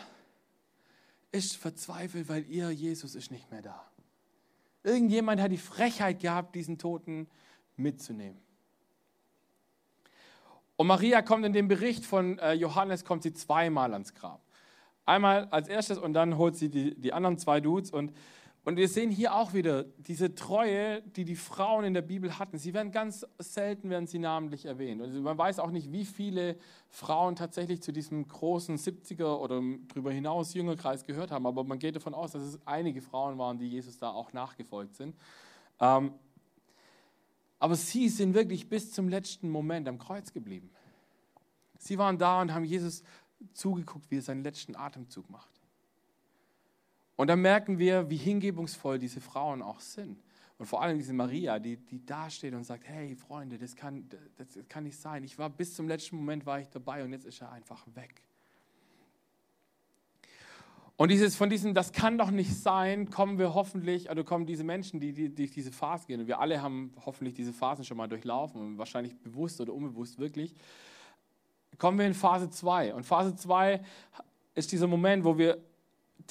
ist 1.30 1.56
verzweifelt, 1.56 2.28
weil 2.28 2.44
ihr 2.46 2.70
Jesus 2.70 3.14
ist 3.14 3.30
nicht 3.30 3.50
mehr 3.50 3.62
da. 3.62 3.82
Irgendjemand 4.84 5.40
hat 5.40 5.52
die 5.52 5.58
Frechheit 5.58 6.20
gehabt, 6.20 6.54
diesen 6.54 6.78
Toten 6.78 7.28
mitzunehmen. 7.76 8.40
Und 10.76 10.88
Maria 10.88 11.22
kommt 11.22 11.44
in 11.44 11.52
dem 11.52 11.68
Bericht 11.68 12.04
von 12.04 12.38
äh, 12.38 12.54
Johannes, 12.54 13.04
kommt 13.04 13.22
sie 13.22 13.32
zweimal 13.32 13.92
ans 13.92 14.14
Grab. 14.14 14.40
Einmal 15.04 15.46
als 15.50 15.68
erstes 15.68 15.98
und 15.98 16.12
dann 16.12 16.36
holt 16.36 16.56
sie 16.56 16.68
die, 16.68 16.94
die 16.94 17.12
anderen 17.12 17.38
zwei 17.38 17.60
Dudes 17.60 17.90
und 17.90 18.12
und 18.64 18.76
wir 18.76 18.88
sehen 18.88 19.10
hier 19.10 19.34
auch 19.34 19.54
wieder 19.54 19.82
diese 19.82 20.36
Treue, 20.36 21.02
die 21.02 21.24
die 21.24 21.34
Frauen 21.34 21.84
in 21.84 21.94
der 21.94 22.02
Bibel 22.02 22.38
hatten. 22.38 22.58
Sie 22.58 22.72
werden 22.72 22.92
ganz 22.92 23.26
selten 23.38 23.90
werden 23.90 24.06
sie 24.06 24.20
namentlich 24.20 24.66
erwähnt. 24.66 25.02
Und 25.02 25.20
man 25.20 25.36
weiß 25.36 25.58
auch 25.58 25.72
nicht, 25.72 25.90
wie 25.90 26.04
viele 26.04 26.56
Frauen 26.88 27.34
tatsächlich 27.34 27.82
zu 27.82 27.90
diesem 27.90 28.26
großen 28.28 28.78
70er 28.78 29.36
oder 29.38 29.60
darüber 29.88 30.12
hinaus 30.12 30.54
Jüngerkreis 30.54 31.04
gehört 31.04 31.32
haben. 31.32 31.44
Aber 31.44 31.64
man 31.64 31.80
geht 31.80 31.96
davon 31.96 32.14
aus, 32.14 32.32
dass 32.32 32.42
es 32.42 32.64
einige 32.64 33.02
Frauen 33.02 33.36
waren, 33.36 33.58
die 33.58 33.68
Jesus 33.68 33.98
da 33.98 34.10
auch 34.10 34.32
nachgefolgt 34.32 34.94
sind. 34.94 35.16
Ähm, 35.80 36.12
aber 37.58 37.74
sie 37.74 38.08
sind 38.08 38.34
wirklich 38.34 38.68
bis 38.68 38.92
zum 38.92 39.08
letzten 39.08 39.50
Moment 39.50 39.88
am 39.88 39.98
Kreuz 39.98 40.32
geblieben. 40.32 40.70
Sie 41.78 41.98
waren 41.98 42.16
da 42.16 42.40
und 42.40 42.54
haben 42.54 42.64
Jesus 42.64 43.02
zugeguckt, 43.54 44.08
wie 44.12 44.18
er 44.18 44.22
seinen 44.22 44.44
letzten 44.44 44.76
Atemzug 44.76 45.28
macht. 45.30 45.51
Und 47.22 47.28
dann 47.28 47.40
merken 47.40 47.78
wir, 47.78 48.10
wie 48.10 48.16
hingebungsvoll 48.16 48.98
diese 48.98 49.20
Frauen 49.20 49.62
auch 49.62 49.78
sind. 49.78 50.20
Und 50.58 50.66
vor 50.66 50.82
allem 50.82 50.98
diese 50.98 51.12
Maria, 51.12 51.60
die, 51.60 51.76
die 51.76 52.04
da 52.04 52.28
steht 52.28 52.52
und 52.52 52.64
sagt, 52.64 52.82
hey 52.88 53.14
Freunde, 53.14 53.58
das 53.58 53.76
kann, 53.76 54.08
das 54.38 54.58
kann 54.68 54.82
nicht 54.82 54.98
sein. 54.98 55.22
Ich 55.22 55.38
war 55.38 55.48
bis 55.48 55.76
zum 55.76 55.86
letzten 55.86 56.16
Moment 56.16 56.46
war 56.46 56.58
ich 56.58 56.68
dabei 56.70 57.04
und 57.04 57.12
jetzt 57.12 57.24
ist 57.24 57.40
er 57.40 57.52
einfach 57.52 57.86
weg. 57.94 58.24
Und 60.96 61.12
dieses, 61.12 61.36
von 61.36 61.48
diesem, 61.48 61.74
das 61.74 61.92
kann 61.92 62.18
doch 62.18 62.32
nicht 62.32 62.56
sein, 62.56 63.08
kommen 63.08 63.38
wir 63.38 63.54
hoffentlich, 63.54 64.10
also 64.10 64.24
kommen 64.24 64.44
diese 64.44 64.64
Menschen, 64.64 64.98
die, 64.98 65.12
die 65.12 65.32
durch 65.32 65.52
diese 65.52 65.70
Phase 65.70 66.08
gehen. 66.08 66.22
Und 66.22 66.26
wir 66.26 66.40
alle 66.40 66.60
haben 66.60 66.92
hoffentlich 67.06 67.34
diese 67.34 67.52
Phasen 67.52 67.84
schon 67.84 67.98
mal 67.98 68.08
durchlaufen 68.08 68.78
wahrscheinlich 68.78 69.16
bewusst 69.20 69.60
oder 69.60 69.72
unbewusst 69.72 70.18
wirklich. 70.18 70.56
Kommen 71.78 72.00
wir 72.00 72.06
in 72.06 72.14
Phase 72.14 72.50
2. 72.50 72.94
Und 72.94 73.06
Phase 73.06 73.36
2 73.36 73.80
ist 74.56 74.72
dieser 74.72 74.88
Moment, 74.88 75.24
wo 75.24 75.38
wir 75.38 75.62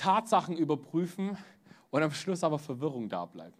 Tatsachen 0.01 0.57
überprüfen 0.57 1.37
und 1.91 2.01
am 2.01 2.09
Schluss 2.09 2.43
aber 2.43 2.57
Verwirrung 2.57 3.07
da 3.07 3.25
bleibt. 3.25 3.55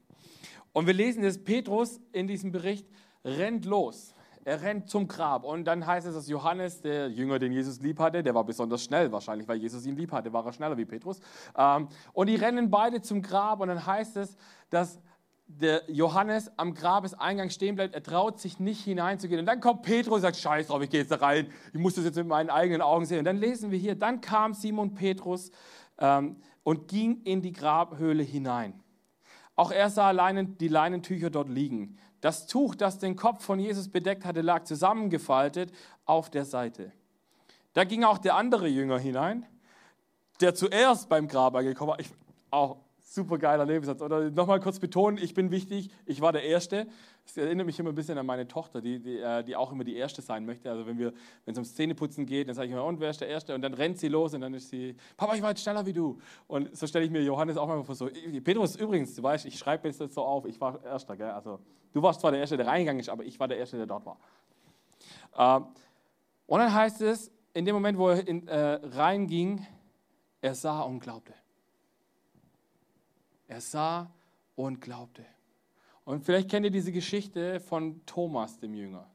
Und 0.73 0.88
wir 0.88 0.93
lesen, 0.93 1.21
dass 1.21 1.38
Petrus 1.38 2.01
in 2.13 2.25
diesem 2.25 2.51
Bericht 2.51 2.88
rennt 3.23 3.65
los. 3.65 4.15
Er 4.43 4.60
rennt 4.63 4.89
zum 4.89 5.08
Grab. 5.08 5.43
Und 5.43 5.65
dann 5.65 5.86
heißt 5.86 6.08
es, 6.08 6.15
dass 6.15 6.27
Johannes, 6.27 6.82
der 6.82 7.10
Jünger, 7.10 7.38
den 7.38 7.51
Jesus 7.51 7.80
lieb 7.80 7.99
hatte, 7.99 8.23
der 8.23 8.34
war 8.34 8.43
besonders 8.43 8.84
schnell, 8.84 9.12
wahrscheinlich, 9.12 9.47
weil 9.47 9.58
Jesus 9.58 9.86
ihn 9.86 9.95
lieb 9.95 10.12
hatte, 10.12 10.34
war 10.34 10.43
er 10.43 10.51
schneller 10.51 10.75
wie 10.77 10.86
Petrus. 10.86 11.19
Ähm, 11.56 11.89
und 12.12 12.25
die 12.25 12.38
rennen 12.38 12.71
beide 12.71 13.04
zum 13.04 13.21
Grab. 13.21 13.60
Und 13.60 13.67
dann 13.67 13.86
heißt 13.86 14.17
es, 14.17 14.36
dass 14.71 14.99
der 15.60 15.84
Johannes 15.88 16.49
am 16.58 16.73
Grabeseingang 16.73 17.49
stehen 17.49 17.75
bleibt, 17.75 17.93
er 17.93 18.01
traut 18.01 18.39
sich 18.39 18.60
nicht 18.60 18.84
hineinzugehen. 18.84 19.41
Und 19.41 19.45
dann 19.45 19.60
kommt 19.60 19.84
Petrus 19.84 20.15
und 20.15 20.21
sagt, 20.21 20.38
scheiß 20.38 20.67
drauf, 20.67 20.82
ich 20.82 20.89
gehe 20.89 21.01
jetzt 21.01 21.12
da 21.12 21.17
rein, 21.17 21.51
ich 21.73 21.80
muss 21.80 21.95
das 21.95 22.06
jetzt 22.06 22.15
mit 22.15 22.27
meinen 22.27 22.49
eigenen 22.49 22.82
Augen 22.82 23.06
sehen. 23.06 23.19
Und 23.19 23.25
dann 23.25 23.38
lesen 23.38 23.69
wir 23.69 23.77
hier, 23.77 23.95
dann 23.95 24.21
kam 24.21 24.54
Simon 24.54 24.93
Petrus 24.93 25.51
ähm, 25.97 26.38
und 26.63 26.88
ging 26.88 27.21
in 27.23 27.41
die 27.41 27.54
Grabhöhle 27.54 28.23
hinein. 28.23 28.73
Auch 29.56 29.71
er 29.71 29.89
sah 29.89 30.12
Leinen, 30.12 30.58
die 30.58 30.67
Leinentücher 30.67 31.30
dort 31.30 31.49
liegen. 31.49 31.97
Das 32.21 32.47
Tuch, 32.47 32.75
das 32.75 32.99
den 32.99 33.15
Kopf 33.15 33.43
von 33.43 33.60
Jesus 33.60 33.89
bedeckt 33.89 34.25
hatte, 34.25 34.41
lag 34.41 34.63
zusammengefaltet 34.63 35.71
auf 36.06 36.30
der 36.30 36.45
Seite. 36.45 36.91
Da 37.73 37.84
ging 37.84 38.04
auch 38.04 38.17
der 38.17 38.36
andere 38.36 38.67
Jünger 38.67 38.99
hinein, 38.99 39.45
der 40.39 40.54
zuerst 40.54 41.10
beim 41.10 41.27
Grab 41.27 41.56
angekommen 41.56 41.91
war. 41.91 41.99
Ich, 41.99 42.10
auch 42.51 42.77
super 42.99 43.38
geiler 43.38 43.65
Lebenssatz. 43.65 44.01
Oder 44.01 44.30
nochmal 44.30 44.60
kurz 44.60 44.80
betonen, 44.80 45.17
ich 45.17 45.34
bin 45.34 45.51
wichtig, 45.51 45.89
ich 46.06 46.21
war 46.21 46.32
der 46.32 46.43
Erste. 46.43 46.88
Das 47.33 47.45
erinnert 47.45 47.65
mich 47.65 47.79
immer 47.79 47.89
ein 47.89 47.95
bisschen 47.95 48.17
an 48.17 48.25
meine 48.25 48.45
Tochter, 48.45 48.81
die, 48.81 48.99
die, 48.99 49.19
äh, 49.19 49.41
die 49.41 49.55
auch 49.55 49.71
immer 49.71 49.85
die 49.85 49.95
Erste 49.95 50.21
sein 50.21 50.45
möchte. 50.45 50.69
Also 50.69 50.85
wenn 50.85 50.99
es 51.45 51.55
ums 51.55 51.73
Zähneputzen 51.75 52.25
geht, 52.25 52.49
dann 52.49 52.55
sage 52.55 52.67
ich 52.67 52.73
immer, 52.73 52.83
und 52.83 52.99
wer 52.99 53.09
ist 53.09 53.21
der 53.21 53.29
Erste? 53.29 53.55
Und 53.55 53.61
dann 53.61 53.73
rennt 53.73 53.99
sie 53.99 54.09
los 54.09 54.33
und 54.33 54.41
dann 54.41 54.53
ist 54.53 54.69
sie, 54.69 54.97
Papa, 55.15 55.35
ich 55.35 55.41
war 55.41 55.51
jetzt 55.51 55.61
schneller 55.61 55.85
wie 55.85 55.93
du. 55.93 56.19
Und 56.47 56.75
so 56.75 56.85
stelle 56.87 57.05
ich 57.05 57.11
mir 57.11 57.23
Johannes 57.23 57.55
auch 57.55 57.67
mal 57.67 57.81
vor, 57.85 57.95
so, 57.95 58.09
Petrus, 58.43 58.75
übrigens, 58.75 59.15
du 59.15 59.23
weißt, 59.23 59.45
ich 59.45 59.57
schreibe 59.57 59.87
jetzt 59.87 59.99
so 60.13 60.23
auf, 60.23 60.45
ich 60.45 60.59
war 60.59 60.83
Erster, 60.83 61.15
gell? 61.15 61.29
Also 61.29 61.59
du 61.93 62.01
warst 62.01 62.19
zwar 62.19 62.31
der 62.31 62.41
Erste, 62.41 62.57
der 62.57 62.67
reingegangen 62.67 62.99
ist, 62.99 63.07
aber 63.07 63.23
ich 63.23 63.39
war 63.39 63.47
der 63.47 63.57
Erste, 63.57 63.77
der 63.77 63.85
dort 63.85 64.05
war. 64.05 64.17
Ähm, 65.37 65.67
und 66.47 66.59
dann 66.59 66.73
heißt 66.73 66.99
es, 67.01 67.31
in 67.53 67.63
dem 67.63 67.75
Moment, 67.75 67.97
wo 67.97 68.09
er 68.09 68.27
in, 68.27 68.45
äh, 68.49 68.57
reinging, 68.57 69.65
er 70.41 70.53
sah 70.53 70.81
und 70.81 70.99
glaubte. 70.99 71.33
Er 73.47 73.61
sah 73.61 74.11
und 74.55 74.81
glaubte. 74.81 75.25
Und 76.05 76.25
vielleicht 76.25 76.49
kennt 76.49 76.65
ihr 76.65 76.71
diese 76.71 76.91
Geschichte 76.91 77.59
von 77.59 78.05
Thomas, 78.05 78.57
dem 78.57 78.73
Jünger, 78.73 79.09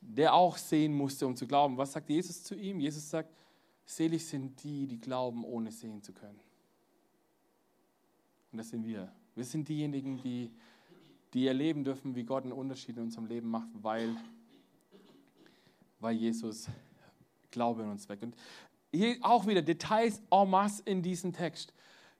der 0.00 0.34
auch 0.34 0.56
sehen 0.56 0.94
musste, 0.94 1.26
um 1.26 1.36
zu 1.36 1.46
glauben. 1.46 1.76
Was 1.76 1.92
sagt 1.92 2.08
Jesus 2.08 2.42
zu 2.42 2.54
ihm? 2.54 2.80
Jesus 2.80 3.08
sagt, 3.08 3.34
selig 3.84 4.26
sind 4.26 4.62
die, 4.62 4.86
die 4.86 5.00
glauben, 5.00 5.44
ohne 5.44 5.70
sehen 5.70 6.02
zu 6.02 6.12
können. 6.12 6.40
Und 8.52 8.58
das 8.58 8.70
sind 8.70 8.86
wir. 8.86 9.10
Wir 9.34 9.44
sind 9.44 9.68
diejenigen, 9.68 10.20
die, 10.22 10.50
die 11.32 11.46
erleben 11.46 11.84
dürfen, 11.84 12.14
wie 12.14 12.24
Gott 12.24 12.44
einen 12.44 12.52
Unterschied 12.52 12.96
in 12.96 13.04
unserem 13.04 13.26
Leben 13.26 13.48
macht, 13.48 13.68
weil, 13.74 14.14
weil 16.00 16.14
Jesus 16.14 16.68
Glaube 17.50 17.82
in 17.82 17.90
uns 17.90 18.08
weckt. 18.08 18.22
Und 18.22 18.36
hier 18.92 19.16
auch 19.22 19.46
wieder 19.46 19.62
Details 19.62 20.22
en 20.30 20.50
masse 20.50 20.82
in 20.84 21.02
diesem 21.02 21.32
Text. 21.32 21.72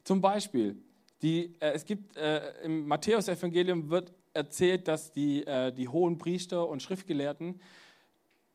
Zum 0.04 0.20
Beispiel, 0.20 0.82
Die, 1.22 1.54
äh, 1.60 1.72
es 1.72 1.84
gibt 1.84 2.16
äh, 2.16 2.62
im 2.64 2.86
Matthäus-Evangelium 2.86 3.90
wird 3.90 4.12
erzählt, 4.34 4.88
dass 4.88 5.12
die, 5.12 5.46
äh, 5.46 5.72
die 5.72 5.88
hohen 5.88 6.18
Priester 6.18 6.68
und 6.68 6.82
Schriftgelehrten 6.82 7.60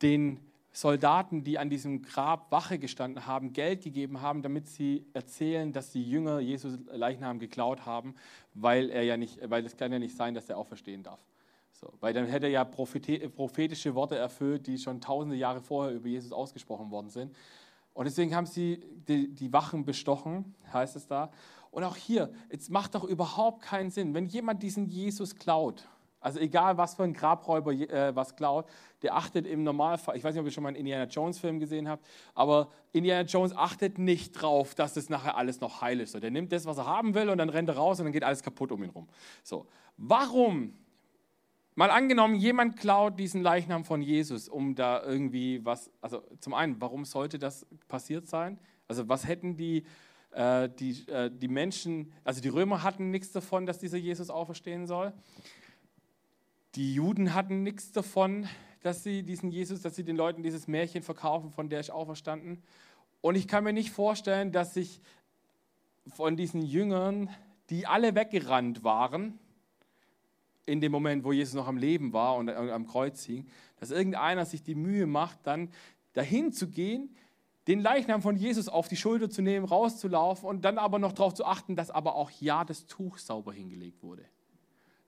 den 0.01 0.39
Soldaten, 0.71 1.43
die 1.43 1.57
an 1.57 1.71
diesem 1.71 2.03
Grab 2.03 2.51
Wache 2.51 2.77
gestanden 2.77 3.25
haben, 3.25 3.51
Geld 3.51 3.83
gegeben 3.83 4.21
haben, 4.21 4.43
damit 4.43 4.67
sie 4.67 5.07
erzählen, 5.13 5.73
dass 5.73 5.91
die 5.91 6.07
Jünger 6.07 6.39
Jesus 6.39 6.77
Leichnam 6.91 7.39
geklaut 7.39 7.85
haben, 7.85 8.13
weil 8.53 8.91
er 8.91 9.01
ja 9.03 9.17
nicht, 9.17 9.39
weil 9.49 9.65
es 9.65 9.75
kann 9.75 9.91
ja 9.91 9.97
nicht 9.97 10.15
sein, 10.15 10.35
dass 10.35 10.49
er 10.49 10.57
auferstehen 10.57 11.01
darf. 11.01 11.19
So, 11.71 11.93
weil 11.99 12.13
dann 12.13 12.25
hätte 12.27 12.47
er 12.47 12.51
ja 12.51 12.63
prophetische 12.65 13.95
Worte 13.95 14.17
erfüllt, 14.17 14.67
die 14.67 14.77
schon 14.77 15.01
tausende 15.01 15.35
Jahre 15.35 15.61
vorher 15.61 15.95
über 15.95 16.07
Jesus 16.07 16.31
ausgesprochen 16.31 16.91
worden 16.91 17.09
sind. 17.09 17.35
Und 17.93 18.05
deswegen 18.05 18.35
haben 18.35 18.45
sie 18.45 18.79
die, 19.07 19.33
die 19.33 19.51
Wachen 19.53 19.83
bestochen, 19.83 20.53
heißt 20.71 20.95
es 20.95 21.07
da. 21.07 21.31
Und 21.71 21.83
auch 21.83 21.95
hier, 21.95 22.31
es 22.49 22.69
macht 22.69 22.95
doch 22.95 23.03
überhaupt 23.03 23.61
keinen 23.61 23.91
Sinn, 23.91 24.13
wenn 24.13 24.25
jemand 24.25 24.63
diesen 24.63 24.87
Jesus 24.87 25.35
klaut, 25.35 25.87
also 26.19 26.39
egal, 26.39 26.77
was 26.77 26.95
für 26.95 27.03
ein 27.03 27.13
Grabräuber 27.13 27.71
äh, 27.71 28.15
was 28.15 28.35
klaut, 28.35 28.65
der 29.01 29.15
achtet 29.15 29.45
im 29.45 29.63
Normalfall, 29.63 30.17
ich 30.17 30.23
weiß 30.23 30.33
nicht, 30.33 30.41
ob 30.41 30.47
ihr 30.47 30.51
schon 30.51 30.63
mal 30.63 30.69
einen 30.69 30.77
Indiana 30.77 31.05
Jones 31.05 31.37
Film 31.37 31.59
gesehen 31.59 31.87
habt, 31.87 32.05
aber 32.33 32.69
Indiana 32.91 33.21
Jones 33.21 33.55
achtet 33.55 33.99
nicht 33.99 34.33
drauf, 34.33 34.73
dass 34.73 34.95
das 34.95 35.09
nachher 35.09 35.37
alles 35.37 35.61
noch 35.61 35.81
heil 35.81 35.99
ist. 35.99 36.13
So, 36.13 36.19
der 36.19 36.31
nimmt 36.31 36.51
das, 36.51 36.65
was 36.65 36.79
er 36.79 36.87
haben 36.87 37.13
will 37.13 37.29
und 37.29 37.37
dann 37.37 37.49
rennt 37.49 37.69
er 37.69 37.77
raus 37.77 37.99
und 37.99 38.05
dann 38.05 38.13
geht 38.13 38.23
alles 38.23 38.41
kaputt 38.41 38.71
um 38.71 38.83
ihn 38.83 38.89
rum. 38.89 39.07
So, 39.43 39.67
warum? 39.97 40.73
Mal 41.75 41.91
angenommen, 41.91 42.33
jemand 42.33 42.77
klaut 42.77 43.19
diesen 43.19 43.43
Leichnam 43.43 43.85
von 43.85 44.01
Jesus, 44.01 44.49
um 44.49 44.73
da 44.73 45.03
irgendwie 45.03 45.63
was, 45.63 45.91
also 46.01 46.23
zum 46.39 46.55
einen, 46.55 46.81
warum 46.81 47.05
sollte 47.05 47.37
das 47.37 47.67
passiert 47.87 48.27
sein? 48.27 48.59
Also 48.87 49.07
was 49.07 49.27
hätten 49.27 49.57
die, 49.57 49.85
äh, 50.31 50.69
die, 50.69 51.07
äh, 51.07 51.31
die 51.31 51.47
Menschen, 51.47 52.11
also 52.23 52.41
die 52.41 52.49
Römer 52.49 52.83
hatten 52.83 53.11
nichts 53.11 53.31
davon, 53.31 53.65
dass 53.65 53.79
dieser 53.79 53.97
Jesus 53.97 54.29
auferstehen 54.29 54.87
soll. 54.87 55.13
Die 56.75 56.93
Juden 56.93 57.33
hatten 57.33 57.63
nichts 57.63 57.91
davon, 57.91 58.47
dass 58.81 59.03
sie 59.03 59.23
diesen 59.23 59.49
Jesus, 59.49 59.81
dass 59.81 59.95
sie 59.95 60.03
den 60.03 60.15
Leuten 60.15 60.43
dieses 60.43 60.67
Märchen 60.67 61.01
verkaufen, 61.01 61.51
von 61.51 61.69
der 61.69 61.79
ich 61.79 61.91
auferstanden. 61.91 62.61
Und 63.21 63.35
ich 63.35 63.47
kann 63.47 63.63
mir 63.63 63.73
nicht 63.73 63.91
vorstellen, 63.91 64.51
dass 64.51 64.73
sich 64.73 65.01
von 66.07 66.37
diesen 66.37 66.61
Jüngern, 66.61 67.29
die 67.69 67.87
alle 67.87 68.15
weggerannt 68.15 68.83
waren, 68.83 69.39
in 70.65 70.81
dem 70.81 70.91
Moment, 70.91 71.23
wo 71.23 71.31
Jesus 71.31 71.53
noch 71.53 71.67
am 71.67 71.77
Leben 71.77 72.13
war 72.13 72.35
und 72.35 72.49
am 72.49 72.85
Kreuz 72.85 73.23
hing, 73.23 73.47
dass 73.79 73.89
irgendeiner 73.89 74.45
sich 74.45 74.63
die 74.63 74.75
Mühe 74.75 75.07
macht, 75.07 75.39
dann 75.43 75.69
dahin 76.13 76.51
zu 76.51 76.69
gehen, 76.69 77.15
den 77.67 77.81
Leichnam 77.81 78.21
von 78.21 78.35
Jesus 78.35 78.69
auf 78.69 78.87
die 78.87 78.95
Schulter 78.95 79.29
zu 79.29 79.41
nehmen, 79.41 79.65
rauszulaufen 79.65 80.47
und 80.47 80.63
dann 80.63 80.77
aber 80.77 80.99
noch 80.99 81.11
darauf 81.11 81.33
zu 81.33 81.45
achten, 81.45 81.75
dass 81.75 81.91
aber 81.91 82.15
auch 82.15 82.31
ja 82.39 82.63
das 82.63 82.85
Tuch 82.85 83.17
sauber 83.17 83.53
hingelegt 83.53 84.01
wurde. 84.01 84.25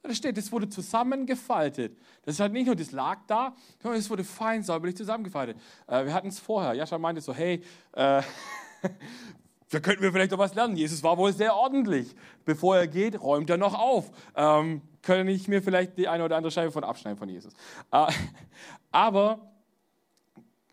Da 0.02 0.14
steht, 0.14 0.38
es 0.38 0.52
wurde 0.52 0.70
zusammengefaltet. 0.70 1.98
Das 2.24 2.36
ist 2.36 2.40
halt 2.40 2.54
nicht 2.54 2.68
nur, 2.68 2.76
das 2.76 2.92
lag 2.92 3.20
da, 3.28 3.54
sondern 3.82 4.00
es 4.00 4.10
wurde 4.10 4.24
fein 4.24 4.64
säuberlich 4.64 4.96
zusammengefaltet. 4.96 5.58
Äh, 5.88 6.06
wir 6.06 6.14
hatten 6.14 6.30
es 6.30 6.40
vorher. 6.40 6.74
Jascha 6.74 6.98
meinte 6.98 7.22
so, 7.22 7.34
hey, 7.34 7.62
äh, 7.94 8.22
da 9.72 9.80
könnten 9.82 10.02
wir 10.02 10.12
vielleicht 10.12 10.32
noch 10.32 10.40
was 10.40 10.56
lernen. 10.56 10.78
Jesus 10.78 11.04
war 11.04 11.18
wohl 11.18 11.34
sehr 11.34 11.54
ordentlich. 11.54 12.16
Bevor 12.46 12.78
er 12.78 12.88
geht, 12.88 13.22
räumt 13.22 13.50
er 13.50 13.58
noch 13.58 13.78
auf. 13.78 14.10
Ähm, 14.36 14.82
könnte 15.02 15.34
ich 15.34 15.50
mir 15.50 15.62
vielleicht 15.62 15.98
die 15.98 16.08
eine 16.08 16.24
oder 16.24 16.38
andere 16.38 16.52
Scheibe 16.52 16.72
von 16.72 16.86
abschneiden 16.86 17.18
von 17.18 17.28
Jesus. 17.28 17.54
Äh, 17.92 18.08
aber 18.92 19.52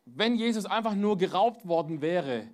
wenn 0.07 0.37
Jesus 0.37 0.65
einfach 0.65 0.95
nur 0.95 1.19
geraubt 1.19 1.67
worden 1.69 2.01
wäre, 2.01 2.49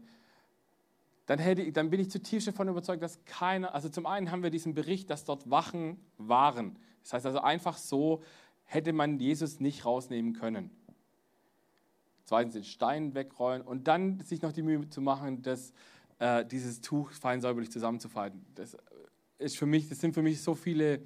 dann, 1.26 1.38
hätte, 1.38 1.70
dann 1.70 1.90
bin 1.90 2.00
ich 2.00 2.10
zutiefst 2.10 2.48
davon 2.48 2.68
überzeugt, 2.68 3.02
dass 3.02 3.24
keiner, 3.24 3.74
also 3.74 3.88
zum 3.88 4.06
einen 4.06 4.32
haben 4.32 4.42
wir 4.42 4.50
diesen 4.50 4.74
Bericht, 4.74 5.08
dass 5.10 5.24
dort 5.24 5.48
Wachen 5.48 6.00
waren. 6.18 6.76
Das 7.02 7.12
heißt 7.12 7.26
also 7.26 7.40
einfach 7.40 7.76
so 7.76 8.22
hätte 8.64 8.92
man 8.92 9.18
Jesus 9.18 9.60
nicht 9.60 9.84
rausnehmen 9.84 10.32
können. 10.32 10.70
Zweitens 12.24 12.54
den 12.54 12.64
Stein 12.64 13.14
wegrollen 13.14 13.62
und 13.62 13.86
dann 13.86 14.20
sich 14.20 14.42
noch 14.42 14.52
die 14.52 14.62
Mühe 14.62 14.88
zu 14.88 15.00
machen, 15.00 15.42
dass, 15.42 15.72
äh, 16.18 16.44
dieses 16.46 16.80
Tuch 16.80 17.10
fein 17.12 17.40
säuberlich 17.40 17.70
zusammenzufalten. 17.70 18.44
Das, 18.54 18.76
ist 19.38 19.58
für 19.58 19.66
mich, 19.66 19.88
das 19.88 20.00
sind 20.00 20.14
für 20.14 20.22
mich 20.22 20.40
so 20.40 20.54
viele 20.54 21.02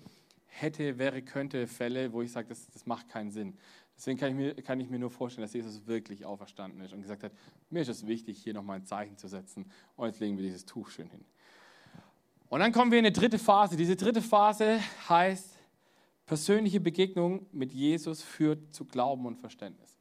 hätte, 0.47 0.99
wäre, 0.99 1.23
könnte 1.23 1.67
Fälle, 1.67 2.13
wo 2.13 2.23
ich 2.23 2.33
sage, 2.33 2.49
das, 2.49 2.69
das 2.71 2.87
macht 2.87 3.09
keinen 3.09 3.31
Sinn. 3.31 3.57
Deswegen 3.97 4.19
kann 4.19 4.31
ich, 4.31 4.37
mir, 4.37 4.55
kann 4.63 4.79
ich 4.79 4.91
mir 4.91 4.99
nur 4.99 5.11
vorstellen, 5.11 5.45
dass 5.45 5.55
Jesus 5.55 5.87
wirklich 5.87 6.27
auferstanden 6.27 6.81
ist 6.83 6.93
und 6.93 7.01
gesagt 7.01 7.23
hat, 7.23 7.33
mir 7.71 7.81
ist 7.81 7.89
es 7.89 8.07
wichtig, 8.07 8.39
hier 8.43 8.53
nochmal 8.53 8.77
ein 8.77 8.85
Zeichen 8.85 9.17
zu 9.17 9.27
setzen 9.27 9.71
und 9.97 10.07
jetzt 10.07 10.21
legen 10.21 10.37
wir 10.37 10.45
dieses 10.45 10.67
Tuch 10.67 10.91
schön 10.91 11.09
hin. 11.09 11.25
Und 12.49 12.61
dann 12.61 12.73
kommen 12.73 12.91
wir 12.91 12.99
in 12.99 13.07
eine 13.07 13.13
dritte 13.13 13.39
Phase. 13.39 13.77
Diese 13.77 13.97
dritte 13.97 14.23
Phase 14.23 14.79
heißt, 15.09 15.59
persönliche 16.27 16.81
Begegnung 16.81 17.47
mit 17.53 17.73
Jesus 17.73 18.23
führt 18.23 18.75
zu 18.75 18.85
Glauben 18.85 19.27
und 19.27 19.37
Verständnis. 19.37 19.97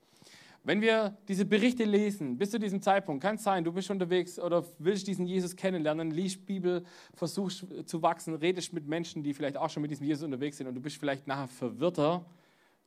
Wenn 0.64 0.82
wir 0.82 1.16
diese 1.28 1.46
Berichte 1.46 1.84
lesen, 1.84 2.38
bis 2.38 2.50
zu 2.50 2.60
diesem 2.60 2.82
Zeitpunkt, 2.82 3.22
kann 3.22 3.36
es 3.36 3.44
sein, 3.44 3.64
du 3.64 3.72
bist 3.72 3.92
unterwegs 3.92 4.40
oder 4.40 4.66
willst 4.80 5.08
diesen 5.08 5.28
Jesus 5.28 5.56
kennenlernen, 5.56 6.10
liest 6.10 6.46
Bibel, 6.48 6.84
versuchst 7.14 7.68
zu 7.86 8.02
wachsen, 8.02 8.34
redest 8.34 8.74
mit 8.74 8.88
Menschen, 8.88 9.22
die 9.22 9.36
vielleicht 9.36 9.58
auch 9.58 9.70
schon 9.70 9.82
mit 9.82 9.92
diesem 9.92 10.08
Jesus 10.08 10.24
unterwegs 10.24 10.58
sind 10.58 10.66
und 10.66 10.74
du 10.74 10.82
bist 10.82 10.98
vielleicht 10.98 11.28
nachher 11.28 11.48
verwirrter, 11.48 12.26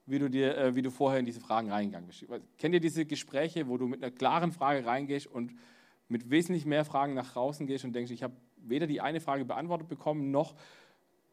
wie 0.08 0.18
du, 0.18 0.28
dir, 0.30 0.56
äh, 0.56 0.74
wie 0.74 0.82
du 0.82 0.90
vorher 0.90 1.20
in 1.20 1.26
diese 1.26 1.40
Fragen 1.40 1.70
reingegangen 1.70 2.06
bist. 2.06 2.24
Kennt 2.56 2.74
ihr 2.74 2.80
diese 2.80 3.04
Gespräche, 3.04 3.68
wo 3.68 3.76
du 3.76 3.86
mit 3.86 4.02
einer 4.02 4.10
klaren 4.10 4.52
Frage 4.52 4.84
reingehst 4.86 5.26
und 5.26 5.52
mit 6.08 6.30
wesentlich 6.30 6.64
mehr 6.64 6.84
Fragen 6.84 7.14
nach 7.14 7.32
draußen 7.32 7.66
gehst 7.66 7.84
und 7.84 7.92
denkst, 7.92 8.10
ich 8.10 8.22
habe 8.22 8.34
weder 8.56 8.86
die 8.86 9.00
eine 9.00 9.20
Frage 9.20 9.44
beantwortet 9.44 9.88
bekommen, 9.88 10.30
noch 10.30 10.54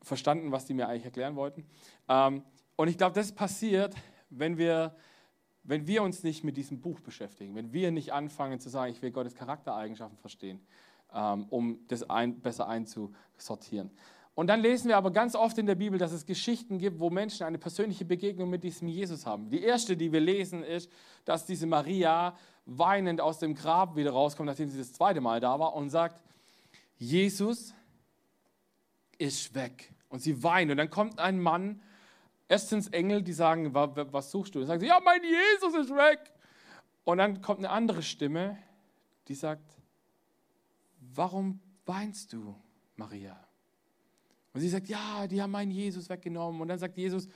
verstanden, 0.02 0.52
was 0.52 0.66
die 0.66 0.74
mir 0.74 0.88
eigentlich 0.88 1.06
erklären 1.06 1.36
wollten. 1.36 1.66
Ähm, 2.10 2.44
und 2.76 2.90
ich 2.90 2.98
glaube, 2.98 3.16
das 3.16 3.32
passiert, 3.32 3.96
wenn 4.30 4.58
wir, 4.58 4.96
wenn 5.64 5.88
wir 5.88 6.04
uns 6.04 6.24
nicht 6.24 6.44
mit 6.44 6.58
diesem 6.58 6.82
Buch 6.82 7.00
beschäftigen, 7.00 7.56
wenn 7.56 7.72
wir 7.72 7.92
nicht 7.92 8.12
anfangen 8.12 8.60
zu 8.60 8.70
sagen, 8.70 8.92
ich 8.92 9.02
will 9.02 9.12
Gottes 9.12 9.36
Charaktereigenschaften 9.36 10.18
verstehen, 10.18 10.60
ähm, 11.14 11.46
um 11.50 11.80
das 11.88 12.04
ein, 12.10 12.42
besser 12.42 12.68
einzusortieren. 12.68 13.92
Und 14.36 14.48
dann 14.48 14.60
lesen 14.60 14.90
wir 14.90 14.98
aber 14.98 15.12
ganz 15.12 15.34
oft 15.34 15.58
in 15.58 15.66
der 15.66 15.76
Bibel, 15.76 15.98
dass 15.98 16.12
es 16.12 16.26
Geschichten 16.26 16.78
gibt, 16.78 17.00
wo 17.00 17.10
Menschen 17.10 17.46
eine 17.46 17.58
persönliche 17.58 18.04
Begegnung 18.04 18.50
mit 18.50 18.66
diesem 18.66 18.90
Jesus 18.90 19.26
haben. 19.26 19.50
Die 19.50 19.64
erste, 19.64 19.96
die 19.96 20.12
wir 20.12 20.20
lesen, 20.20 20.62
ist, 20.62 20.92
dass 21.24 21.46
diese 21.46 21.66
Maria 21.66 22.38
weinend 22.66 23.22
aus 23.22 23.40
dem 23.40 23.56
Grab 23.56 23.96
wieder 23.96 24.12
rauskommt, 24.12 24.48
nachdem 24.48 24.68
sie 24.70 24.78
das 24.78 24.92
zweite 24.92 25.22
Mal 25.22 25.40
da 25.40 25.58
war 25.58 25.74
und 25.74 25.90
sagt, 25.90 26.22
Jesus 26.98 27.74
ist 29.18 29.56
weg. 29.56 29.94
Und 30.10 30.20
sie 30.20 30.44
weint. 30.44 30.70
Und 30.70 30.78
dann 30.78 30.90
kommt 30.90 31.18
ein 31.18 31.40
Mann, 31.40 31.82
erstens 32.50 32.90
Engel, 32.90 33.22
die 33.22 33.34
sagen, 33.34 33.74
was 33.74 34.32
suchst 34.32 34.56
du? 34.56 34.60
Und 34.60 34.66
sagen 34.66 34.82
sie, 34.82 34.88
ja, 34.88 35.00
mein 35.04 35.22
Jesus 35.24 35.74
ist 35.76 35.92
weg. 35.92 36.20
Und 37.06 37.20
dann 37.20 37.42
kommt 37.42 37.60
eine 37.60 37.70
andere 37.70 38.04
Stimme, 38.04 38.58
die 39.30 39.36
sagt, 39.36 39.78
warum 41.00 41.62
weinst 41.86 42.34
du, 42.34 42.56
Maria? 42.98 43.45
Und 44.56 44.62
sie 44.62 44.70
sagt, 44.70 44.88
ja, 44.88 45.28
die 45.28 45.42
haben 45.42 45.52
meinen 45.52 45.72
Jesus 45.72 46.08
weggenommen. 46.08 46.62
Und 46.62 46.70
dann 46.70 46.80
sagt 46.80 46.98
Jesus, 46.98 47.28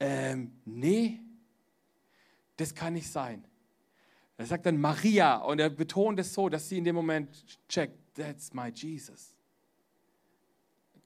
ähm, 0.00 0.50
nee, 0.64 1.20
das 2.56 2.74
kann 2.74 2.94
nicht 2.94 3.08
sein. 3.08 3.44
Er 4.36 4.46
sagt 4.46 4.66
dann 4.66 4.80
Maria 4.80 5.36
und 5.36 5.60
er 5.60 5.70
betont 5.70 6.18
es 6.18 6.34
so, 6.34 6.48
dass 6.48 6.68
sie 6.68 6.78
in 6.78 6.82
dem 6.82 6.96
Moment 6.96 7.30
checkt, 7.68 7.96
that's 8.16 8.52
my 8.52 8.68
Jesus. 8.68 9.36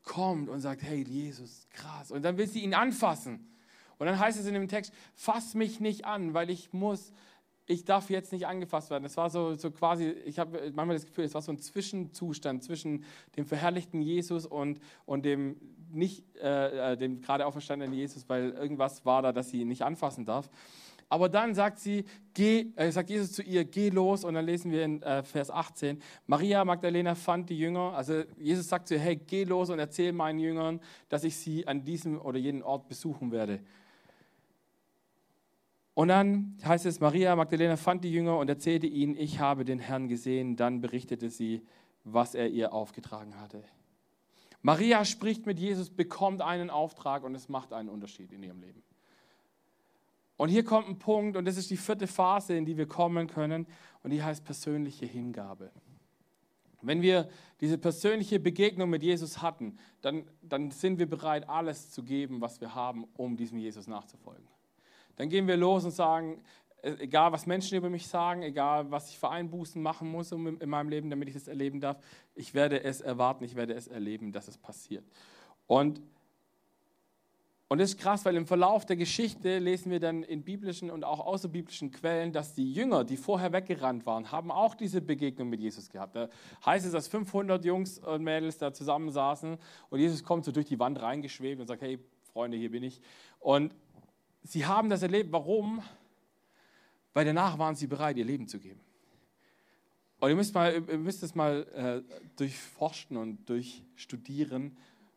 Kommt 0.02 0.48
und 0.48 0.62
sagt, 0.62 0.82
hey 0.82 1.04
Jesus, 1.06 1.68
krass. 1.74 2.10
Und 2.10 2.22
dann 2.22 2.38
will 2.38 2.48
sie 2.48 2.62
ihn 2.62 2.72
anfassen. 2.72 3.54
Und 3.98 4.06
dann 4.06 4.18
heißt 4.18 4.40
es 4.40 4.46
in 4.46 4.54
dem 4.54 4.66
Text, 4.66 4.94
fass 5.14 5.52
mich 5.52 5.78
nicht 5.78 6.06
an, 6.06 6.32
weil 6.32 6.48
ich 6.48 6.72
muss 6.72 7.12
ich 7.68 7.84
darf 7.84 8.08
jetzt 8.08 8.32
nicht 8.32 8.46
angefasst 8.46 8.90
werden. 8.90 9.04
Es 9.04 9.16
war 9.18 9.28
so, 9.28 9.54
so 9.54 9.70
quasi, 9.70 10.08
ich 10.24 10.38
habe 10.38 10.72
manchmal 10.74 10.96
das 10.96 11.04
Gefühl, 11.04 11.24
es 11.24 11.34
war 11.34 11.42
so 11.42 11.52
ein 11.52 11.58
Zwischenzustand 11.58 12.64
zwischen 12.64 13.04
dem 13.36 13.44
verherrlichten 13.44 14.00
Jesus 14.00 14.46
und, 14.46 14.80
und 15.04 15.24
dem 15.24 15.56
nicht, 15.92 16.24
äh, 16.42 16.92
äh, 16.92 16.96
dem 16.96 17.20
gerade 17.20 17.46
auferstandenen 17.46 17.94
Jesus, 17.94 18.26
weil 18.28 18.50
irgendwas 18.50 19.04
war 19.04 19.20
da, 19.20 19.32
dass 19.32 19.50
sie 19.50 19.60
ihn 19.60 19.68
nicht 19.68 19.82
anfassen 19.82 20.24
darf. 20.24 20.50
Aber 21.10 21.28
dann 21.28 21.54
sagt 21.54 21.78
sie, 21.78 22.04
geh, 22.32 22.72
äh, 22.76 22.90
sagt 22.90 23.10
Jesus 23.10 23.32
zu 23.32 23.42
ihr, 23.42 23.64
geh 23.64 23.90
los. 23.90 24.24
Und 24.24 24.34
dann 24.34 24.46
lesen 24.46 24.70
wir 24.70 24.84
in 24.84 25.02
äh, 25.02 25.22
Vers 25.22 25.50
18, 25.50 26.02
Maria 26.26 26.64
Magdalena 26.64 27.14
fand 27.14 27.50
die 27.50 27.58
Jünger, 27.58 27.94
also 27.94 28.22
Jesus 28.38 28.68
sagt 28.68 28.88
zu 28.88 28.94
ihr, 28.94 29.00
hey, 29.00 29.16
geh 29.16 29.44
los 29.44 29.68
und 29.68 29.78
erzähl 29.78 30.12
meinen 30.12 30.38
Jüngern, 30.38 30.80
dass 31.10 31.24
ich 31.24 31.36
sie 31.36 31.66
an 31.66 31.84
diesem 31.84 32.20
oder 32.20 32.38
jenem 32.38 32.62
Ort 32.62 32.88
besuchen 32.88 33.30
werde. 33.30 33.60
Und 35.98 36.06
dann 36.06 36.56
heißt 36.64 36.86
es, 36.86 37.00
Maria 37.00 37.34
Magdalena 37.34 37.76
fand 37.76 38.04
die 38.04 38.12
Jünger 38.12 38.38
und 38.38 38.48
erzählte 38.48 38.86
ihnen, 38.86 39.16
ich 39.16 39.40
habe 39.40 39.64
den 39.64 39.80
Herrn 39.80 40.06
gesehen. 40.06 40.54
Dann 40.54 40.80
berichtete 40.80 41.28
sie, 41.28 41.66
was 42.04 42.36
er 42.36 42.50
ihr 42.50 42.72
aufgetragen 42.72 43.40
hatte. 43.40 43.64
Maria 44.62 45.04
spricht 45.04 45.44
mit 45.44 45.58
Jesus, 45.58 45.90
bekommt 45.90 46.40
einen 46.40 46.70
Auftrag 46.70 47.24
und 47.24 47.34
es 47.34 47.48
macht 47.48 47.72
einen 47.72 47.88
Unterschied 47.88 48.32
in 48.32 48.44
ihrem 48.44 48.60
Leben. 48.60 48.84
Und 50.36 50.50
hier 50.50 50.62
kommt 50.62 50.86
ein 50.86 51.00
Punkt, 51.00 51.36
und 51.36 51.46
das 51.46 51.56
ist 51.56 51.68
die 51.68 51.76
vierte 51.76 52.06
Phase, 52.06 52.56
in 52.56 52.64
die 52.64 52.76
wir 52.76 52.86
kommen 52.86 53.26
können, 53.26 53.66
und 54.04 54.12
die 54.12 54.22
heißt 54.22 54.44
persönliche 54.44 55.04
Hingabe. 55.04 55.72
Wenn 56.80 57.02
wir 57.02 57.28
diese 57.60 57.76
persönliche 57.76 58.38
Begegnung 58.38 58.88
mit 58.88 59.02
Jesus 59.02 59.42
hatten, 59.42 59.76
dann, 60.00 60.30
dann 60.42 60.70
sind 60.70 61.00
wir 61.00 61.10
bereit, 61.10 61.48
alles 61.48 61.90
zu 61.90 62.04
geben, 62.04 62.40
was 62.40 62.60
wir 62.60 62.76
haben, 62.76 63.02
um 63.16 63.36
diesem 63.36 63.58
Jesus 63.58 63.88
nachzufolgen. 63.88 64.46
Dann 65.18 65.28
gehen 65.28 65.46
wir 65.46 65.56
los 65.56 65.84
und 65.84 65.90
sagen, 65.90 66.42
äh, 66.82 66.92
egal 67.00 67.32
was 67.32 67.44
Menschen 67.44 67.76
über 67.76 67.90
mich 67.90 68.06
sagen, 68.06 68.42
egal 68.42 68.90
was 68.90 69.10
ich 69.10 69.18
für 69.18 69.28
Einbußen 69.28 69.82
machen 69.82 70.10
muss 70.10 70.32
in 70.32 70.68
meinem 70.68 70.88
Leben, 70.88 71.10
damit 71.10 71.28
ich 71.28 71.34
das 71.34 71.48
erleben 71.48 71.80
darf, 71.80 71.98
ich 72.34 72.54
werde 72.54 72.82
es 72.82 73.00
erwarten, 73.00 73.44
ich 73.44 73.56
werde 73.56 73.74
es 73.74 73.88
erleben, 73.88 74.32
dass 74.32 74.48
es 74.48 74.56
passiert. 74.56 75.04
Und 75.66 76.00
und 77.70 77.82
das 77.82 77.90
ist 77.90 77.98
krass, 77.98 78.24
weil 78.24 78.34
im 78.34 78.46
Verlauf 78.46 78.86
der 78.86 78.96
Geschichte 78.96 79.58
lesen 79.58 79.90
wir 79.90 80.00
dann 80.00 80.22
in 80.22 80.42
biblischen 80.42 80.90
und 80.90 81.04
auch 81.04 81.20
außerbiblischen 81.20 81.90
Quellen, 81.90 82.32
dass 82.32 82.54
die 82.54 82.72
Jünger, 82.72 83.04
die 83.04 83.18
vorher 83.18 83.52
weggerannt 83.52 84.06
waren, 84.06 84.32
haben 84.32 84.50
auch 84.50 84.74
diese 84.74 85.02
Begegnung 85.02 85.50
mit 85.50 85.60
Jesus 85.60 85.90
gehabt. 85.90 86.16
Da 86.16 86.30
heißt 86.64 86.86
es, 86.86 86.92
dass 86.92 87.08
500 87.08 87.62
Jungs 87.66 87.98
und 87.98 88.22
Mädels 88.22 88.56
da 88.56 88.72
zusammensaßen 88.72 89.58
und 89.90 90.00
Jesus 90.00 90.24
kommt 90.24 90.46
so 90.46 90.52
durch 90.52 90.64
die 90.64 90.78
Wand 90.78 91.02
reingeschwebt 91.02 91.60
und 91.60 91.66
sagt, 91.66 91.82
hey 91.82 91.98
Freunde, 92.32 92.56
hier 92.56 92.70
bin 92.70 92.84
ich. 92.84 93.02
Und 93.38 93.74
sie 94.42 94.66
haben 94.66 94.88
das 94.88 95.02
erlebt. 95.02 95.32
Warum? 95.32 95.82
Weil 97.14 97.24
danach 97.24 97.58
waren 97.58 97.74
sie 97.74 97.86
bereit, 97.86 98.16
ihr 98.16 98.24
Leben 98.24 98.46
zu 98.46 98.58
geben. 98.58 98.80
Und 100.20 100.30
ihr 100.30 100.36
müsst, 100.36 100.54
mal, 100.54 100.74
ihr 100.74 100.98
müsst 100.98 101.22
es 101.22 101.34
mal 101.34 101.66
äh, 101.74 102.16
durchforschen 102.36 103.16
und 103.16 103.48
durchstudieren, 103.48 104.76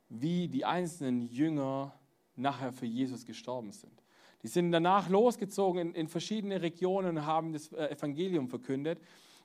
wie 0.10 0.48
die 0.48 0.66
einzelnen 0.66 1.22
Jünger 1.22 1.94
nachher 2.36 2.72
für 2.72 2.86
Jesus 2.86 3.26
gestorben 3.26 3.72
sind. 3.72 4.04
Die 4.44 4.48
sind 4.48 4.72
danach 4.72 5.10
losgezogen 5.10 5.90
in, 5.90 5.94
in 5.94 6.08
verschiedene 6.08 6.62
Regionen 6.62 7.18
und 7.18 7.26
haben 7.26 7.54
das 7.54 7.72
äh, 7.72 7.88
Evangelium 7.88 8.48
verkündet 8.48 9.00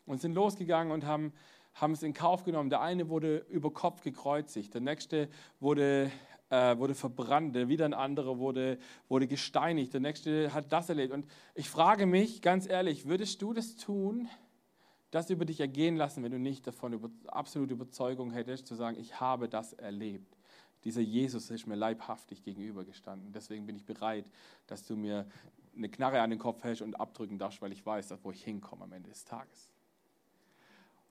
und 0.04 0.20
sind 0.20 0.34
losgegangen 0.34 0.92
und 0.92 1.04
haben, 1.04 1.32
haben 1.74 1.92
es 1.92 2.02
in 2.02 2.12
Kauf 2.12 2.44
genommen. 2.44 2.70
Der 2.70 2.80
eine 2.80 3.08
wurde 3.08 3.38
über 3.48 3.72
Kopf 3.72 4.02
gekreuzigt, 4.02 4.74
der 4.74 4.80
nächste 4.80 5.28
wurde, 5.60 6.10
äh, 6.50 6.76
wurde 6.78 6.94
verbrannt, 6.94 7.54
der 7.54 7.68
wieder 7.68 7.84
ein 7.84 7.94
anderer 7.94 8.38
wurde, 8.38 8.78
wurde 9.08 9.26
gesteinigt, 9.26 9.92
der 9.92 10.00
nächste 10.00 10.52
hat 10.52 10.72
das 10.72 10.88
erlebt. 10.88 11.12
Und 11.12 11.26
ich 11.54 11.68
frage 11.68 12.06
mich 12.06 12.42
ganz 12.42 12.68
ehrlich, 12.68 13.06
würdest 13.06 13.42
du 13.42 13.52
das 13.52 13.76
tun, 13.76 14.28
das 15.10 15.30
über 15.30 15.44
dich 15.44 15.60
ergehen 15.60 15.96
lassen, 15.96 16.22
wenn 16.22 16.32
du 16.32 16.38
nicht 16.38 16.66
davon 16.66 16.92
über, 16.92 17.10
absolute 17.26 17.74
Überzeugung 17.74 18.30
hättest, 18.30 18.66
zu 18.66 18.74
sagen, 18.74 18.98
ich 18.98 19.20
habe 19.20 19.48
das 19.48 19.72
erlebt? 19.72 20.36
dieser 20.86 21.00
Jesus 21.00 21.50
ist 21.50 21.66
mir 21.66 21.74
leibhaftig 21.74 22.44
gegenübergestanden. 22.44 23.32
Deswegen 23.32 23.66
bin 23.66 23.74
ich 23.74 23.84
bereit, 23.84 24.30
dass 24.68 24.86
du 24.86 24.94
mir 24.94 25.26
eine 25.76 25.88
Knarre 25.88 26.20
an 26.20 26.30
den 26.30 26.38
Kopf 26.38 26.62
hältst 26.62 26.80
und 26.80 26.94
abdrücken 26.94 27.38
darfst, 27.38 27.60
weil 27.60 27.72
ich 27.72 27.84
weiß, 27.84 28.14
wo 28.22 28.30
ich 28.30 28.44
hinkomme 28.44 28.84
am 28.84 28.92
Ende 28.92 29.10
des 29.10 29.24
Tages. 29.24 29.68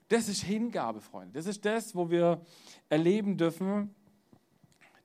Das 0.07 0.29
ist 0.29 0.43
Hingabe, 0.43 1.01
Freunde. 1.01 1.33
Das 1.33 1.45
ist 1.45 1.65
das, 1.65 1.93
wo 1.93 2.09
wir 2.09 2.41
erleben 2.87 3.37
dürfen, 3.37 3.93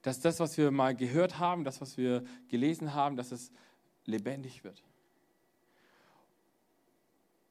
dass 0.03 0.21
das, 0.21 0.41
was 0.41 0.57
wir 0.57 0.71
mal 0.71 0.95
gehört 0.95 1.39
haben, 1.39 1.65
das, 1.65 1.81
was 1.81 1.97
wir 1.97 2.25
gelesen 2.49 2.95
haben, 2.95 3.17
dass 3.17 3.33
es 3.33 3.53
lebendig 4.07 4.65
wird. 4.65 4.83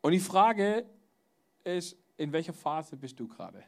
Und 0.01 0.13
die 0.13 0.19
Frage 0.19 0.85
ist, 1.63 1.95
in 2.17 2.31
welcher 2.31 2.53
Phase 2.53 2.95
bist 2.95 3.19
du 3.19 3.27
gerade? 3.27 3.63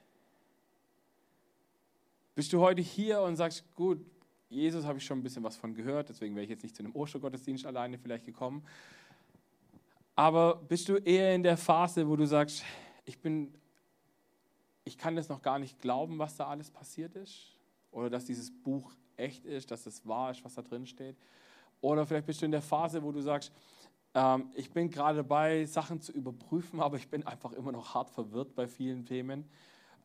Bist 2.35 2.51
du 2.53 2.61
heute 2.61 2.81
hier 2.81 3.21
und 3.21 3.35
sagst, 3.35 3.63
gut, 3.75 4.03
Jesus 4.49 4.85
habe 4.85 4.97
ich 4.97 5.05
schon 5.05 5.19
ein 5.19 5.23
bisschen 5.23 5.43
was 5.43 5.55
von 5.55 5.73
gehört, 5.73 6.09
deswegen 6.09 6.35
wäre 6.35 6.43
ich 6.43 6.49
jetzt 6.49 6.63
nicht 6.63 6.75
zu 6.75 6.83
einem 6.83 6.95
Ostergottesdienst 6.95 7.65
alleine 7.65 7.97
vielleicht 7.97 8.25
gekommen. 8.25 8.65
Aber 10.15 10.55
bist 10.55 10.89
du 10.89 10.97
eher 10.97 11.33
in 11.35 11.43
der 11.43 11.57
Phase, 11.57 12.07
wo 12.07 12.15
du 12.15 12.25
sagst, 12.25 12.63
ich 13.05 13.19
bin, 13.19 13.53
ich 14.83 14.97
kann 14.97 15.15
das 15.15 15.29
noch 15.29 15.41
gar 15.41 15.59
nicht 15.59 15.79
glauben, 15.79 16.19
was 16.19 16.35
da 16.35 16.47
alles 16.47 16.69
passiert 16.69 17.15
ist? 17.15 17.57
Oder 17.91 18.09
dass 18.09 18.25
dieses 18.25 18.51
Buch 18.51 18.91
echt 19.17 19.45
ist, 19.45 19.71
dass 19.71 19.85
es 19.85 20.05
wahr 20.07 20.31
ist, 20.31 20.43
was 20.43 20.55
da 20.55 20.61
drin 20.61 20.85
steht? 20.85 21.17
Oder 21.81 22.05
vielleicht 22.05 22.25
bist 22.25 22.41
du 22.41 22.45
in 22.45 22.51
der 22.51 22.61
Phase, 22.61 23.03
wo 23.03 23.11
du 23.11 23.21
sagst, 23.21 23.51
ähm, 24.13 24.49
ich 24.55 24.71
bin 24.71 24.89
gerade 24.89 25.17
dabei, 25.17 25.65
Sachen 25.65 26.01
zu 26.01 26.11
überprüfen, 26.11 26.79
aber 26.81 26.97
ich 26.97 27.09
bin 27.09 27.25
einfach 27.25 27.53
immer 27.53 27.71
noch 27.71 27.93
hart 27.93 28.09
verwirrt 28.09 28.55
bei 28.55 28.67
vielen 28.67 29.05
Themen 29.05 29.49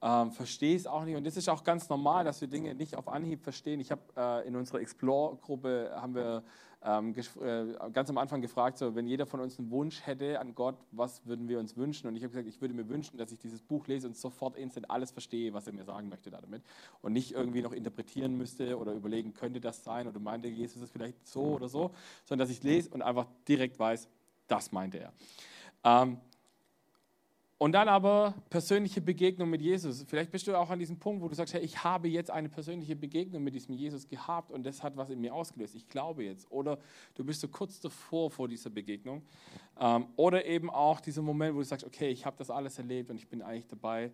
ähm, 0.02 0.30
verstehe 0.30 0.76
es 0.76 0.86
auch 0.86 1.04
nicht. 1.04 1.16
Und 1.16 1.24
das 1.24 1.36
ist 1.36 1.48
auch 1.48 1.64
ganz 1.64 1.88
normal, 1.88 2.24
dass 2.24 2.40
wir 2.40 2.48
Dinge 2.48 2.74
nicht 2.74 2.96
auf 2.96 3.08
Anhieb 3.08 3.42
verstehen. 3.42 3.80
Ich 3.80 3.90
habe 3.90 4.02
äh, 4.16 4.46
in 4.46 4.56
unserer 4.56 4.80
Explore-Gruppe 4.80 5.92
haben 5.94 6.14
wir 6.14 6.42
ganz 6.86 8.10
am 8.10 8.18
Anfang 8.18 8.40
gefragt, 8.40 8.78
so, 8.78 8.94
wenn 8.94 9.08
jeder 9.08 9.26
von 9.26 9.40
uns 9.40 9.58
einen 9.58 9.70
Wunsch 9.72 10.06
hätte 10.06 10.38
an 10.38 10.54
Gott, 10.54 10.76
was 10.92 11.26
würden 11.26 11.48
wir 11.48 11.58
uns 11.58 11.76
wünschen? 11.76 12.06
Und 12.06 12.14
ich 12.14 12.22
habe 12.22 12.30
gesagt, 12.30 12.46
ich 12.46 12.60
würde 12.60 12.74
mir 12.74 12.88
wünschen, 12.88 13.18
dass 13.18 13.32
ich 13.32 13.40
dieses 13.40 13.60
Buch 13.60 13.88
lese 13.88 14.06
und 14.06 14.16
sofort 14.16 14.56
instant 14.56 14.88
alles 14.88 15.10
verstehe, 15.10 15.52
was 15.52 15.66
er 15.66 15.72
mir 15.72 15.84
sagen 15.84 16.08
möchte 16.08 16.30
damit. 16.30 16.62
Und 17.02 17.12
nicht 17.12 17.32
irgendwie 17.32 17.60
noch 17.60 17.72
interpretieren 17.72 18.36
müsste 18.36 18.78
oder 18.78 18.92
überlegen, 18.92 19.34
könnte 19.34 19.60
das 19.60 19.82
sein 19.82 20.06
oder 20.06 20.20
meinte 20.20 20.46
Jesus 20.46 20.80
es 20.80 20.90
vielleicht 20.90 21.26
so 21.26 21.54
oder 21.54 21.68
so, 21.68 21.90
sondern 22.24 22.46
dass 22.46 22.56
ich 22.56 22.62
lese 22.62 22.90
und 22.90 23.02
einfach 23.02 23.26
direkt 23.48 23.78
weiß, 23.80 24.08
das 24.46 24.70
meinte 24.70 24.98
er. 24.98 25.12
Ähm, 25.82 26.18
und 27.58 27.72
dann 27.72 27.88
aber 27.88 28.34
persönliche 28.50 29.00
Begegnung 29.00 29.48
mit 29.48 29.62
Jesus. 29.62 30.04
Vielleicht 30.06 30.30
bist 30.30 30.46
du 30.46 30.54
auch 30.54 30.68
an 30.68 30.78
diesem 30.78 30.98
Punkt, 30.98 31.22
wo 31.22 31.28
du 31.28 31.34
sagst, 31.34 31.54
hey, 31.54 31.62
ich 31.62 31.82
habe 31.82 32.06
jetzt 32.06 32.30
eine 32.30 32.50
persönliche 32.50 32.94
Begegnung 32.94 33.42
mit 33.42 33.54
diesem 33.54 33.74
Jesus 33.74 34.06
gehabt 34.06 34.50
und 34.50 34.66
das 34.66 34.82
hat 34.82 34.94
was 34.96 35.08
in 35.08 35.20
mir 35.22 35.34
ausgelöst. 35.34 35.74
Ich 35.74 35.88
glaube 35.88 36.24
jetzt. 36.24 36.50
Oder 36.50 36.78
du 37.14 37.24
bist 37.24 37.40
so 37.40 37.48
kurz 37.48 37.80
davor 37.80 38.30
vor 38.30 38.46
dieser 38.46 38.68
Begegnung. 38.68 39.22
Ähm, 39.80 40.06
oder 40.16 40.44
eben 40.44 40.68
auch 40.68 41.00
dieser 41.00 41.22
Moment, 41.22 41.54
wo 41.54 41.60
du 41.60 41.64
sagst, 41.64 41.86
okay, 41.86 42.10
ich 42.10 42.26
habe 42.26 42.36
das 42.36 42.50
alles 42.50 42.76
erlebt 42.76 43.10
und 43.10 43.16
ich 43.16 43.26
bin 43.26 43.40
eigentlich 43.40 43.68
dabei, 43.68 44.12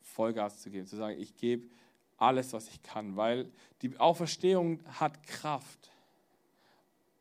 Vollgas 0.00 0.60
zu 0.60 0.70
geben. 0.70 0.86
Zu 0.86 0.96
sagen, 0.96 1.20
ich 1.20 1.34
gebe 1.36 1.66
alles, 2.16 2.52
was 2.52 2.68
ich 2.68 2.80
kann. 2.84 3.16
Weil 3.16 3.50
die 3.82 3.98
Auferstehung 3.98 4.80
hat 4.86 5.20
Kraft. 5.24 5.90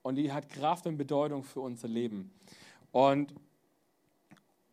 Und 0.04 0.16
die 0.16 0.32
hat 0.32 0.50
Kraft 0.50 0.86
und 0.86 0.98
Bedeutung 0.98 1.44
für 1.44 1.62
unser 1.62 1.88
Leben. 1.88 2.32
Und 2.92 3.34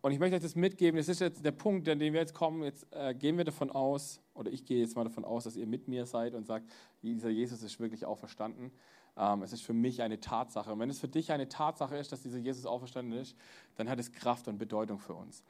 und 0.04 0.12
ich 0.12 0.18
möchte 0.18 0.36
euch 0.36 0.42
das 0.42 0.54
mitgeben, 0.54 0.98
das 0.98 1.08
ist 1.08 1.22
jetzt 1.22 1.42
der 1.46 1.50
Punkt, 1.50 1.88
an 1.88 1.98
den 1.98 2.12
wir 2.12 2.20
jetzt 2.20 2.34
kommen. 2.34 2.62
Jetzt 2.62 2.86
äh, 2.90 3.14
gehen 3.14 3.38
wir 3.38 3.44
davon 3.44 3.70
aus, 3.70 4.20
oder 4.34 4.52
ich 4.52 4.66
gehe 4.66 4.80
jetzt 4.80 4.96
mal 4.96 5.04
davon 5.04 5.24
aus, 5.24 5.44
dass 5.44 5.56
ihr 5.56 5.66
mit 5.66 5.88
mir 5.88 6.04
seid 6.04 6.34
und 6.34 6.44
sagt, 6.44 6.70
dieser 7.00 7.30
Jesus 7.30 7.62
ist 7.62 7.80
wirklich 7.80 8.04
auferstanden. 8.04 8.70
Ähm, 9.16 9.42
es 9.42 9.54
ist 9.54 9.62
für 9.62 9.72
mich 9.72 10.02
eine 10.02 10.20
Tatsache. 10.20 10.70
Und 10.70 10.78
wenn 10.78 10.90
es 10.90 10.98
für 10.98 11.08
dich 11.08 11.32
eine 11.32 11.48
Tatsache 11.48 11.96
ist, 11.96 12.12
dass 12.12 12.20
dieser 12.20 12.36
Jesus 12.36 12.66
auferstanden 12.66 13.18
ist, 13.18 13.34
dann 13.76 13.88
hat 13.88 13.98
es 13.98 14.12
Kraft 14.12 14.46
und 14.46 14.58
Bedeutung 14.58 14.98
für 14.98 15.14
uns. 15.14 15.42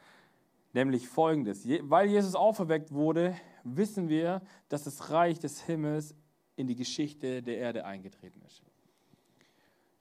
Nämlich 0.73 1.09
folgendes: 1.09 1.67
Weil 1.67 2.09
Jesus 2.09 2.37
auferweckt 2.37 2.93
wurde, 2.93 3.37
wissen 3.65 4.09
wir, 4.09 4.41
dass 4.69 4.85
das 4.85 5.11
Reich 5.11 5.41
des 5.41 5.63
Himmels 5.63 6.15
in 6.55 6.69
die 6.69 6.77
Geschichte 6.77 7.43
der 7.43 7.59
Erde 7.59 7.85
eingetreten 7.85 8.41
ist. 8.47 8.63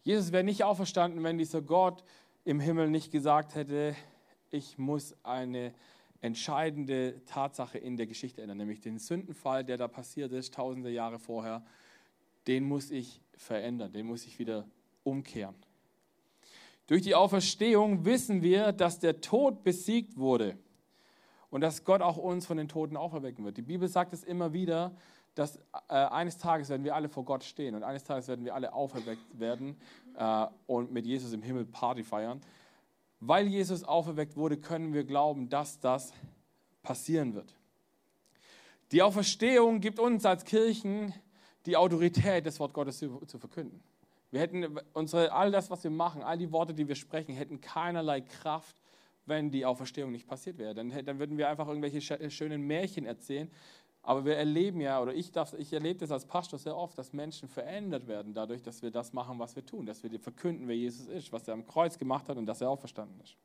Jesus 0.04 0.32
wäre 0.32 0.44
nicht 0.44 0.64
auferstanden, 0.64 1.24
wenn 1.24 1.40
dieser 1.40 1.64
Gott 1.64 2.04
im 2.46 2.60
Himmel 2.60 2.92
nicht 2.92 3.12
gesagt 3.12 3.56
hätte, 3.56 3.96
ich 4.54 4.78
muss 4.78 5.16
eine 5.24 5.74
entscheidende 6.22 7.22
Tatsache 7.26 7.78
in 7.78 7.98
der 7.98 8.08
Geschichte 8.08 8.42
ändern, 8.42 8.58
nämlich 8.58 8.80
den 8.80 8.98
Sündenfall, 9.00 9.66
der 9.66 9.78
da 9.78 9.88
passiert 9.88 10.32
ist, 10.32 10.54
tausende 10.54 10.90
Jahre 10.90 11.20
vorher, 11.20 11.66
den 12.48 12.64
muss 12.64 12.92
ich 12.92 13.22
verändern, 13.36 13.92
den 13.92 14.06
muss 14.06 14.26
ich 14.26 14.40
wieder 14.40 14.66
umkehren. 15.04 15.56
Durch 16.88 17.02
die 17.02 17.16
Auferstehung 17.16 18.06
wissen 18.06 18.42
wir, 18.42 18.72
dass 18.72 19.00
der 19.00 19.22
Tod 19.22 19.64
besiegt 19.64 20.18
wurde 20.18 20.58
und 21.50 21.62
dass 21.62 21.84
Gott 21.84 22.02
auch 22.02 22.18
uns 22.18 22.46
von 22.46 22.58
den 22.58 22.68
Toten 22.68 22.96
auferwecken 22.96 23.44
wird. 23.44 23.58
Die 23.58 23.62
Bibel 23.62 23.88
sagt 23.88 24.14
es 24.14 24.24
immer 24.24 24.54
wieder, 24.54 24.96
dass 25.36 25.58
äh, 25.90 25.94
eines 25.94 26.38
Tages 26.38 26.70
werden 26.70 26.84
wir 26.84 26.96
alle 26.96 27.10
vor 27.10 27.26
Gott 27.26 27.44
stehen 27.44 27.76
und 27.76 27.84
eines 27.84 28.04
Tages 28.04 28.28
werden 28.28 28.46
wir 28.46 28.54
alle 28.54 28.74
auferweckt 28.74 29.40
werden 29.40 29.78
äh, 30.16 30.46
und 30.68 30.92
mit 30.92 31.06
Jesus 31.06 31.34
im 31.34 31.42
Himmel 31.42 31.66
Party 31.66 32.04
feiern. 32.04 32.42
Weil 33.26 33.48
Jesus 33.48 33.86
auferweckt 33.86 34.36
wurde, 34.36 34.58
können 34.58 34.94
wir 34.94 35.06
glauben, 35.06 35.48
dass 35.48 35.80
das 35.80 36.12
passieren 36.82 37.34
wird. 37.34 37.56
Die 38.92 39.02
Auferstehung 39.02 39.80
gibt 39.80 39.98
uns 39.98 40.26
als 40.26 40.44
Kirchen 40.44 41.14
die 41.66 41.78
Autorität, 41.78 42.46
das 42.46 42.60
Wort 42.60 42.74
Gottes 42.74 42.98
zu, 42.98 43.20
zu 43.26 43.40
verkünden. 43.40 43.82
Wir 44.30 44.42
hätten 44.42 44.78
unsere, 44.92 45.32
all 45.32 45.52
das, 45.52 45.70
was 45.70 45.86
wir 45.86 45.92
machen, 45.92 46.22
all 46.22 46.38
die 46.38 46.52
Worte, 46.52 46.74
die 46.74 46.86
wir 46.86 46.96
sprechen, 46.96 47.34
hätten 47.34 47.62
keinerlei 47.62 48.20
Kraft, 48.20 48.82
wenn 49.26 49.52
die 49.52 49.66
Auferstehung 49.66 50.12
nicht 50.12 50.28
passiert 50.28 50.58
wäre. 50.58 50.76
Dann, 50.76 50.90
dann 51.06 51.18
würden 51.18 51.38
wir 51.38 51.48
einfach 51.48 51.70
irgendwelche 51.70 52.30
schönen 52.30 52.64
Märchen 52.64 53.06
erzählen, 53.06 53.50
aber 54.06 54.26
wir 54.26 54.36
erleben 54.36 54.82
ja, 54.82 55.02
oder 55.02 55.14
ich, 55.14 55.32
darf, 55.32 55.54
ich 55.54 55.72
erlebe 55.72 56.00
das 56.00 56.12
als 56.12 56.26
Pastor 56.26 56.60
sehr 56.60 56.76
oft, 56.76 56.98
dass 56.98 57.14
Menschen 57.14 57.48
verändert 57.48 58.06
werden 58.06 58.34
dadurch, 58.34 58.62
dass 58.62 58.82
wir 58.82 58.92
das 58.92 59.14
machen, 59.14 59.40
was 59.40 59.56
wir 59.56 59.66
tun, 59.66 59.86
dass 59.86 60.04
wir 60.04 60.20
verkünden, 60.20 60.68
wer 60.68 60.76
Jesus 60.76 61.08
ist, 61.08 61.32
was 61.32 61.48
er 61.48 61.54
am 61.54 61.66
Kreuz 61.66 61.98
gemacht 61.98 62.28
hat 62.28 62.38
und 62.38 62.46
dass 62.46 62.60
er 62.60 62.70
auferstanden 62.70 63.20
ist. 63.22 63.38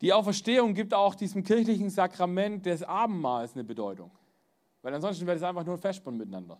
Die 0.00 0.12
Auferstehung 0.12 0.72
gibt 0.72 0.94
auch 0.94 1.14
diesem 1.14 1.44
kirchlichen 1.44 1.90
Sakrament 1.90 2.64
des 2.64 2.82
Abendmahls 2.82 3.52
eine 3.52 3.64
Bedeutung. 3.64 4.10
Weil 4.80 4.94
ansonsten 4.94 5.26
wäre 5.26 5.36
es 5.36 5.42
einfach 5.42 5.64
nur 5.64 5.74
ein 5.74 5.80
Festbund 5.80 6.16
miteinander. 6.16 6.58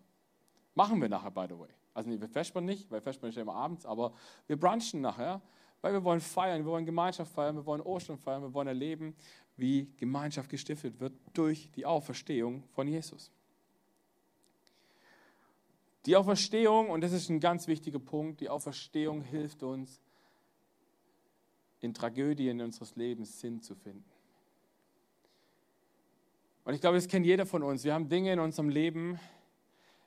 Machen 0.75 1.01
wir 1.01 1.09
nachher, 1.09 1.31
by 1.31 1.47
the 1.49 1.59
way. 1.59 1.69
Also 1.95 2.11
nee, 2.11 2.21
wir 2.21 2.29
festbauen 2.29 2.67
nicht, 2.67 2.91
weil 2.91 3.01
Festbauen 3.01 3.31
ist 3.31 3.37
ja 3.37 3.43
immer 3.43 3.55
abends, 3.55 3.87
aber 3.87 4.13
wir 4.47 4.61
brunchen 4.61 5.01
nachher, 5.01 5.41
Weil 5.81 5.93
wir 5.93 6.05
wollen 6.05 6.21
feiern, 6.21 6.65
wir 6.65 6.73
wollen 6.73 6.85
Gemeinschaft 6.85 7.33
feiern, 7.33 7.55
wir 7.57 7.65
wollen 7.65 7.81
Ostern 7.81 8.19
feiern, 8.19 8.43
wir 8.43 8.53
wollen 8.53 8.69
erleben, 8.69 9.15
wie 9.57 9.89
Gemeinschaft 9.97 10.51
gestiftet 10.51 11.01
wird 11.01 11.15
durch 11.33 11.71
die 11.73 11.87
Auferstehung 11.87 12.65
von 12.75 12.89
Jesus. 12.89 13.31
Die 16.05 16.15
Auferstehung, 16.15 16.91
und 16.91 17.01
das 17.01 17.13
ist 17.13 17.29
ein 17.31 17.41
ganz 17.41 17.67
wichtiger 17.67 17.99
Punkt, 17.99 18.41
die 18.41 18.49
Auferstehung 18.49 19.23
hilft 19.23 19.63
uns, 19.63 20.01
in 21.81 21.93
Tragödien 21.93 22.61
unseres 22.61 22.97
Lebens 22.97 23.41
Sinn 23.41 23.61
zu 23.61 23.75
finden. 23.75 24.05
Und 26.65 26.75
ich 26.75 26.81
glaube, 26.81 26.97
das 26.97 27.07
kennt 27.07 27.27
jeder 27.27 27.47
von 27.47 27.63
uns. 27.63 27.85
Wir 27.85 27.95
haben 27.95 28.09
Dinge 28.09 28.33
in 28.33 28.41
unserem 28.41 28.69
Leben 28.69 29.21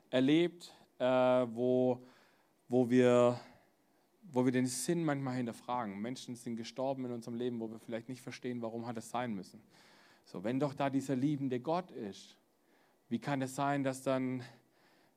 erlebt, 0.10 0.74
äh, 1.00 1.06
wo, 1.06 2.02
wo, 2.68 2.89
wir, 2.89 3.39
wo 4.32 4.46
wir 4.46 4.52
den 4.52 4.68
Sinn 4.68 5.04
manchmal 5.04 5.36
hinterfragen. 5.36 6.00
Menschen 6.02 6.36
sind 6.36 6.56
gestorben 6.56 7.06
in 7.06 7.12
unserem 7.12 7.38
Leben, 7.38 7.60
wo 7.60 7.70
wir 7.70 7.80
vielleicht 7.80 8.10
nicht 8.10 8.22
verstehen, 8.22 8.62
warum 8.62 8.86
hat 8.86 8.98
es 8.98 9.10
sein 9.10 9.34
müssen. 9.34 9.62
So, 10.26 10.44
wenn 10.44 10.60
doch 10.60 10.74
da 10.74 10.90
dieser 10.90 11.16
liebende 11.16 11.60
Gott 11.60 11.92
ist, 11.92 12.38
wie 13.10 13.20
kann 13.20 13.42
es 13.42 13.56
sein, 13.56 13.84
dass 13.84 14.04
dann 14.04 14.44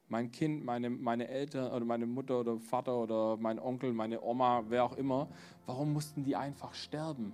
mein 0.09 0.31
Kind, 0.31 0.65
meine, 0.65 0.91
meine 0.91 1.29
Eltern 1.29 1.73
oder 1.73 1.85
meine 1.85 2.07
Mutter 2.07 2.41
oder 2.41 2.59
Vater 2.59 2.97
oder 2.97 3.37
mein 3.37 3.59
Onkel, 3.59 3.93
meine 3.93 4.23
Oma, 4.23 4.65
wer 4.69 4.85
auch 4.85 4.97
immer, 4.97 5.29
warum 5.67 5.93
mussten 5.93 6.25
die 6.25 6.37
einfach 6.37 6.75
sterben? 6.75 7.33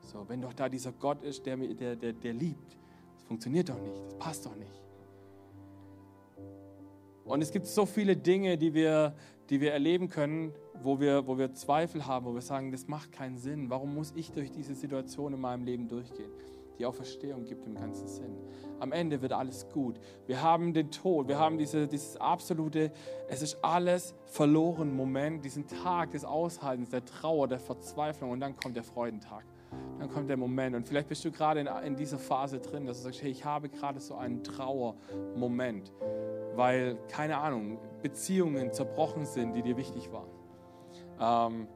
So, 0.00 0.28
wenn 0.28 0.40
doch 0.40 0.52
da 0.52 0.68
dieser 0.68 0.92
Gott 0.92 1.22
ist, 1.22 1.44
der, 1.46 1.56
der, 1.56 1.96
der, 1.96 2.12
der 2.12 2.32
liebt. 2.32 2.76
Das 3.14 3.24
funktioniert 3.24 3.68
doch 3.68 3.80
nicht, 3.80 3.96
das 4.06 4.18
passt 4.18 4.46
doch 4.46 4.56
nicht. 4.56 4.87
Und 7.28 7.42
es 7.42 7.52
gibt 7.52 7.66
so 7.66 7.84
viele 7.84 8.16
Dinge, 8.16 8.56
die 8.56 8.72
wir, 8.72 9.14
die 9.50 9.60
wir 9.60 9.72
erleben 9.72 10.08
können, 10.08 10.54
wo 10.82 10.98
wir, 10.98 11.26
wo 11.26 11.36
wir 11.36 11.52
Zweifel 11.52 12.06
haben, 12.06 12.24
wo 12.24 12.34
wir 12.34 12.40
sagen, 12.40 12.72
das 12.72 12.88
macht 12.88 13.12
keinen 13.12 13.36
Sinn. 13.36 13.68
Warum 13.68 13.94
muss 13.94 14.12
ich 14.16 14.32
durch 14.32 14.50
diese 14.50 14.74
Situation 14.74 15.34
in 15.34 15.40
meinem 15.40 15.64
Leben 15.64 15.88
durchgehen? 15.88 16.30
Die 16.78 16.86
Auferstehung 16.86 17.44
gibt 17.44 17.66
dem 17.66 17.74
ganzen 17.74 18.08
Sinn. 18.08 18.34
Am 18.78 18.92
Ende 18.92 19.20
wird 19.20 19.32
alles 19.32 19.68
gut. 19.68 20.00
Wir 20.26 20.40
haben 20.42 20.72
den 20.72 20.90
Tod, 20.90 21.28
wir 21.28 21.38
haben 21.38 21.58
diese, 21.58 21.86
dieses 21.88 22.16
absolute, 22.16 22.92
es 23.28 23.42
ist 23.42 23.58
alles 23.62 24.14
verloren 24.26 24.94
Moment, 24.94 25.44
diesen 25.44 25.66
Tag 25.66 26.12
des 26.12 26.24
Aushaltens, 26.24 26.90
der 26.90 27.04
Trauer, 27.04 27.48
der 27.48 27.58
Verzweiflung 27.58 28.30
und 28.30 28.40
dann 28.40 28.56
kommt 28.56 28.76
der 28.76 28.84
Freudentag. 28.84 29.44
Dann 29.98 30.08
kommt 30.08 30.30
der 30.30 30.36
Moment 30.36 30.76
und 30.76 30.86
vielleicht 30.86 31.08
bist 31.08 31.24
du 31.24 31.32
gerade 31.32 31.60
in, 31.60 31.66
in 31.66 31.96
dieser 31.96 32.18
Phase 32.18 32.60
drin, 32.60 32.86
dass 32.86 32.98
du 32.98 33.04
sagst, 33.04 33.22
hey, 33.22 33.30
ich 33.30 33.44
habe 33.44 33.68
gerade 33.68 34.00
so 34.00 34.14
einen 34.14 34.44
Trauermoment, 34.44 35.92
weil, 36.54 36.96
keine 37.08 37.38
Ahnung, 37.38 37.78
Beziehungen 38.02 38.72
zerbrochen 38.72 39.26
sind, 39.26 39.54
die 39.54 39.62
dir 39.62 39.76
wichtig 39.76 40.10
waren. 40.12 40.28
Ähm, 41.20 41.68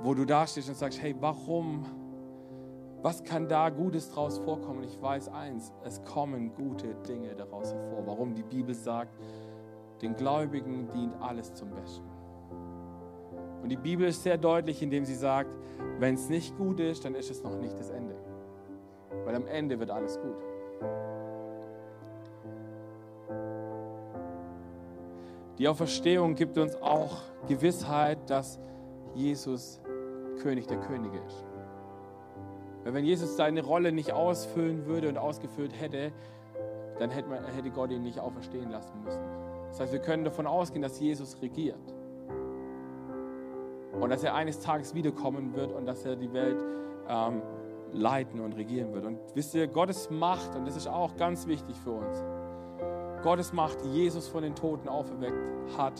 wo 0.00 0.14
du 0.14 0.24
da 0.24 0.46
stehst 0.46 0.68
und 0.68 0.76
sagst, 0.76 1.00
hey, 1.00 1.14
warum 1.20 1.84
was 3.02 3.22
kann 3.22 3.46
da 3.46 3.68
Gutes 3.68 4.10
draus 4.10 4.38
vorkommen? 4.38 4.82
ich 4.82 5.00
weiß 5.00 5.28
eins, 5.28 5.72
es 5.84 6.02
kommen 6.02 6.52
gute 6.54 6.94
Dinge 7.06 7.36
daraus 7.36 7.72
hervor. 7.72 8.04
Warum 8.04 8.34
die 8.34 8.42
Bibel 8.42 8.74
sagt, 8.74 9.16
den 10.02 10.16
Gläubigen 10.16 10.88
dient 10.90 11.14
alles 11.20 11.54
zum 11.54 11.70
Besten. 11.70 12.08
Und 13.62 13.68
die 13.68 13.76
Bibel 13.76 14.08
ist 14.08 14.24
sehr 14.24 14.38
deutlich, 14.38 14.82
indem 14.82 15.04
sie 15.04 15.14
sagt, 15.14 15.50
wenn 15.98 16.14
es 16.14 16.28
nicht 16.28 16.56
gut 16.56 16.80
ist, 16.80 17.04
dann 17.04 17.14
ist 17.14 17.30
es 17.30 17.44
noch 17.44 17.56
nicht 17.60 17.78
das 17.78 17.90
Ende. 17.90 18.16
Weil 19.24 19.36
am 19.36 19.46
Ende 19.46 19.78
wird 19.78 19.90
alles 19.90 20.20
gut. 20.20 20.36
Die 25.58 25.68
Auferstehung 25.68 26.34
gibt 26.34 26.58
uns 26.58 26.76
auch 26.82 27.22
Gewissheit, 27.48 28.18
dass 28.28 28.58
Jesus 29.14 29.80
König 30.42 30.66
der 30.66 30.78
Könige 30.78 31.18
ist. 31.18 31.44
Weil 32.84 32.94
wenn 32.94 33.04
Jesus 33.04 33.36
seine 33.36 33.64
Rolle 33.64 33.90
nicht 33.90 34.12
ausfüllen 34.12 34.86
würde 34.86 35.08
und 35.08 35.16
ausgefüllt 35.18 35.72
hätte, 35.80 36.12
dann 36.98 37.10
hätte, 37.10 37.70
Gott 37.70 37.90
ihn 37.90 38.02
nicht 38.02 38.20
auferstehen 38.20 38.70
lassen 38.70 39.02
müssen. 39.02 39.24
Das 39.68 39.80
heißt, 39.80 39.92
wir 39.92 40.00
können 40.00 40.24
davon 40.24 40.46
ausgehen, 40.46 40.82
dass 40.82 41.00
Jesus 41.00 41.40
regiert. 41.42 41.94
Und 44.00 44.10
dass 44.10 44.22
er 44.22 44.34
eines 44.34 44.60
Tages 44.60 44.94
wiederkommen 44.94 45.54
wird 45.54 45.72
und 45.72 45.86
dass 45.86 46.04
er 46.04 46.16
die 46.16 46.32
Welt 46.32 46.62
ähm, 47.08 47.42
leiten 47.92 48.40
und 48.40 48.52
regieren 48.54 48.92
wird. 48.92 49.04
Und 49.04 49.18
wisst 49.34 49.54
ihr, 49.54 49.66
Gottes 49.66 50.10
Macht, 50.10 50.54
und 50.54 50.66
das 50.66 50.76
ist 50.76 50.86
auch 50.86 51.16
ganz 51.16 51.46
wichtig 51.46 51.76
für 51.80 51.92
uns, 51.92 52.24
Gottes 53.26 53.52
Macht, 53.52 53.84
Jesus 53.86 54.28
von 54.28 54.44
den 54.44 54.54
Toten 54.54 54.88
auferweckt 54.88 55.34
hat, 55.76 55.94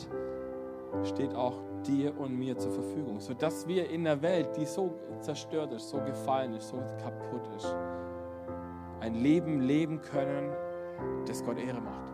steht 1.03 1.35
auch 1.35 1.55
dir 1.85 2.17
und 2.17 2.39
mir 2.39 2.57
zur 2.57 2.71
Verfügung, 2.71 3.19
sodass 3.19 3.67
wir 3.67 3.91
in 3.91 4.05
der 4.05 4.23
Welt, 4.23 4.57
die 4.57 4.65
so 4.65 4.95
zerstört 5.19 5.73
ist, 5.73 5.89
so 5.89 5.99
gefallen 5.99 6.55
ist, 6.55 6.69
so 6.69 6.77
kaputt 7.03 7.49
ist, 7.57 7.75
ein 9.01 9.17
Leben 9.17 9.63
leben 9.63 10.01
können, 10.01 10.53
das 11.27 11.45
Gott 11.45 11.59
Ehre 11.59 11.81
macht. 11.81 12.13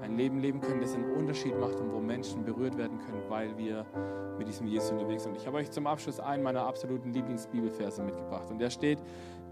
Ein 0.00 0.16
Leben 0.16 0.40
leben 0.40 0.60
können, 0.60 0.80
das 0.80 0.96
einen 0.96 1.12
Unterschied 1.12 1.56
macht 1.60 1.78
und 1.78 1.92
wo 1.92 2.00
Menschen 2.00 2.44
berührt 2.44 2.76
werden 2.76 2.98
können, 2.98 3.22
weil 3.28 3.56
wir 3.56 3.86
mit 4.38 4.48
diesem 4.48 4.66
Jesus 4.66 4.90
unterwegs 4.90 5.22
sind. 5.22 5.36
Ich 5.36 5.46
habe 5.46 5.58
euch 5.58 5.70
zum 5.70 5.86
Abschluss 5.86 6.18
einen 6.18 6.42
meiner 6.42 6.66
absoluten 6.66 7.12
Lieblingsbibelverse 7.12 8.02
mitgebracht 8.02 8.50
und 8.50 8.58
der 8.58 8.70
steht 8.70 8.98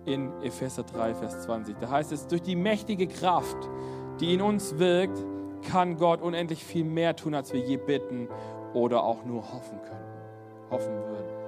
in 0.05 0.33
Epheser 0.43 0.83
3, 0.83 1.15
Vers 1.15 1.43
20. 1.43 1.77
Da 1.79 1.91
heißt 1.91 2.11
es, 2.11 2.27
durch 2.27 2.43
die 2.43 2.57
mächtige 2.57 3.07
Kraft, 3.07 3.69
die 4.21 4.35
in 4.35 4.43
uns 4.43 4.79
wirkt, 4.79 5.19
kann 5.69 5.97
Gott 5.97 6.23
unendlich 6.23 6.65
viel 6.65 6.85
mehr 6.85 7.17
tun, 7.17 7.35
als 7.35 7.53
wir 7.53 7.61
je 7.61 7.77
bitten 7.77 8.29
oder 8.75 9.03
auch 9.03 9.25
nur 9.25 9.43
hoffen 9.43 9.81
können, 9.83 10.71
hoffen 10.71 10.95
würden. 10.95 11.41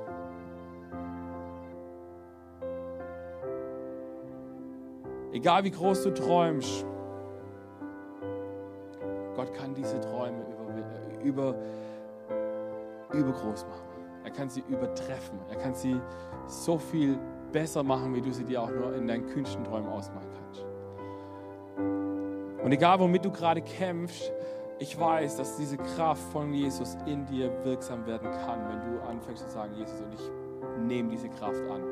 Egal 5.32 5.64
wie 5.64 5.70
groß 5.70 6.02
du 6.02 6.10
träumst, 6.12 6.84
Gott 9.34 9.54
kann 9.54 9.74
diese 9.74 9.98
Träume 10.00 10.44
über, 11.24 11.24
über, 11.24 11.54
übergroß 13.12 13.66
machen. 13.66 13.92
Er 14.24 14.30
kann 14.30 14.50
sie 14.50 14.62
übertreffen. 14.68 15.38
Er 15.48 15.56
kann 15.56 15.74
sie 15.74 16.00
so 16.46 16.78
viel 16.78 17.18
besser 17.50 17.82
machen, 17.82 18.14
wie 18.14 18.20
du 18.20 18.30
sie 18.30 18.44
dir 18.44 18.62
auch 18.62 18.70
nur 18.70 18.94
in 18.94 19.06
deinen 19.06 19.26
kühnsten 19.26 19.64
Träumen 19.64 19.88
ausmalen 19.88 20.28
kannst. 20.34 20.41
Und 22.62 22.72
egal, 22.72 23.00
womit 23.00 23.24
du 23.24 23.30
gerade 23.30 23.60
kämpfst, 23.60 24.32
ich 24.78 24.98
weiß, 24.98 25.36
dass 25.36 25.56
diese 25.56 25.76
Kraft 25.76 26.22
von 26.32 26.52
Jesus 26.52 26.96
in 27.06 27.24
dir 27.26 27.52
wirksam 27.64 28.06
werden 28.06 28.30
kann, 28.30 28.68
wenn 28.68 28.92
du 28.92 29.02
anfängst 29.02 29.44
zu 29.44 29.50
sagen, 29.50 29.74
Jesus, 29.74 30.00
und 30.00 30.14
ich 30.14 30.30
nehme 30.86 31.10
diese 31.10 31.28
Kraft 31.28 31.62
an. 31.70 31.82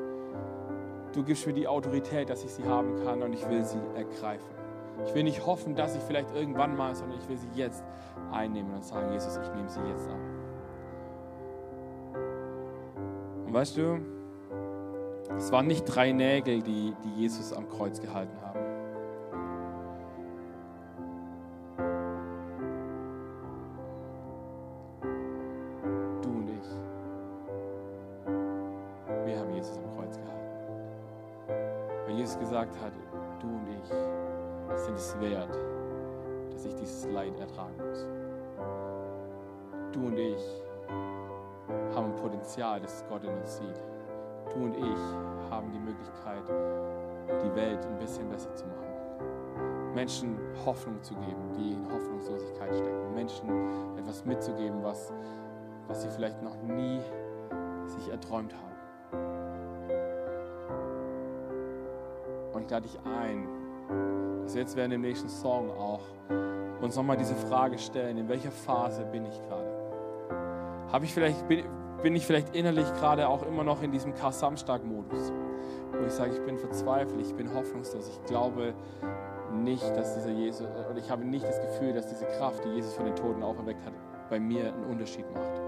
Du 1.13 1.23
gibst 1.25 1.47
mir 1.47 1.53
die 1.53 1.67
Autorität, 1.67 2.31
dass 2.31 2.45
ich 2.45 2.53
sie 2.53 2.65
haben 2.65 3.03
kann 3.05 3.23
und 3.23 3.33
ich 3.33 3.49
will 3.49 3.65
sie 3.65 3.81
ergreifen. 3.97 4.49
Ich 5.07 5.15
will 5.15 5.25
nicht 5.25 5.45
hoffen, 5.45 5.75
dass 5.75 5.97
ich 5.97 6.03
vielleicht 6.03 6.35
irgendwann 6.35 6.77
mal, 6.77 6.95
sondern 6.95 7.19
ich 7.19 7.29
will 7.29 7.39
sie 7.39 7.49
jetzt 7.55 7.83
einnehmen 8.33 8.75
und 8.75 8.85
sagen, 8.85 9.13
Jesus, 9.13 9.37
ich 9.37 9.55
nehme 9.55 9.69
sie 9.69 9.81
jetzt 9.81 10.09
an. 10.09 10.21
Und 13.47 13.55
weißt 13.55 13.77
du, 13.77 14.01
es 15.37 15.51
waren 15.51 15.67
nicht 15.67 15.85
drei 15.85 16.13
Nägel, 16.13 16.63
die, 16.63 16.95
die 17.05 17.21
Jesus 17.21 17.53
am 17.53 17.69
Kreuz 17.69 18.01
gehalten 18.01 18.37
haben. 18.43 18.50
Welt 47.61 47.85
ein 47.85 47.99
bisschen 47.99 48.29
besser 48.31 48.55
zu 48.55 48.65
machen. 48.67 49.95
Menschen 49.95 50.39
Hoffnung 50.65 51.03
zu 51.03 51.15
geben, 51.15 51.53
die 51.59 51.73
in 51.73 51.93
Hoffnungslosigkeit 51.93 52.75
stecken. 52.75 53.15
Menschen 53.15 53.49
etwas 53.99 54.25
mitzugeben, 54.25 54.83
was, 54.83 55.13
was 55.89 56.03
sie 56.03 56.09
vielleicht 56.09 56.43
noch 56.43 56.57
nie 56.63 57.01
sich 57.87 58.09
erträumt 58.09 58.55
haben. 58.55 58.71
Und 62.53 62.63
ich 62.63 62.71
lade 62.71 62.87
dich 62.87 62.99
ein, 63.05 63.49
dass 64.43 64.55
wir 64.55 64.63
jetzt 64.63 64.77
während 64.77 64.93
dem 64.93 65.03
nächsten 65.03 65.29
Song 65.29 65.71
auch 65.71 66.01
uns 66.81 66.97
nochmal 66.97 67.17
diese 67.17 67.35
Frage 67.35 67.79
stellen, 67.79 68.17
in 68.17 68.29
welcher 68.29 68.51
Phase 68.51 69.05
bin 69.05 69.27
ich 69.27 69.43
gerade? 69.43 69.69
Habe 70.91 71.05
ich 71.05 71.13
vielleicht, 71.13 71.47
bin, 71.47 71.65
bin 72.03 72.17
ich 72.17 72.27
vielleicht 72.27 72.55
innerlich 72.57 72.87
gerade 72.95 73.29
auch 73.29 73.43
immer 73.47 73.65
noch 73.65 73.83
in 73.83 73.93
diesem 73.93 74.15
Kar-Samstag-Modus, 74.15 75.33
wo 76.01 76.07
ich 76.07 76.13
sage, 76.13 76.33
ich 76.33 76.41
bin 76.45 76.57
verzweifelt, 76.59 77.21
ich 77.21 77.35
bin 77.35 77.53
hoffnungslos, 77.55 78.09
ich 78.09 78.25
glaube 78.25 78.75
nicht, 79.63 79.85
dass 79.97 80.15
dieser 80.15 80.31
Jesus, 80.31 80.67
oder 80.89 80.99
ich 80.99 81.11
habe 81.11 81.25
nicht 81.25 81.47
das 81.47 81.61
Gefühl, 81.61 81.93
dass 81.93 82.09
diese 82.09 82.25
Kraft, 82.27 82.65
die 82.65 82.71
Jesus 82.71 82.95
von 82.95 83.05
den 83.05 83.17
Toten 83.17 83.43
auferweckt 83.43 83.85
hat, 83.85 83.93
bei 84.29 84.39
mir 84.39 84.73
einen 84.73 84.85
Unterschied 84.85 85.27
macht. 85.35 85.61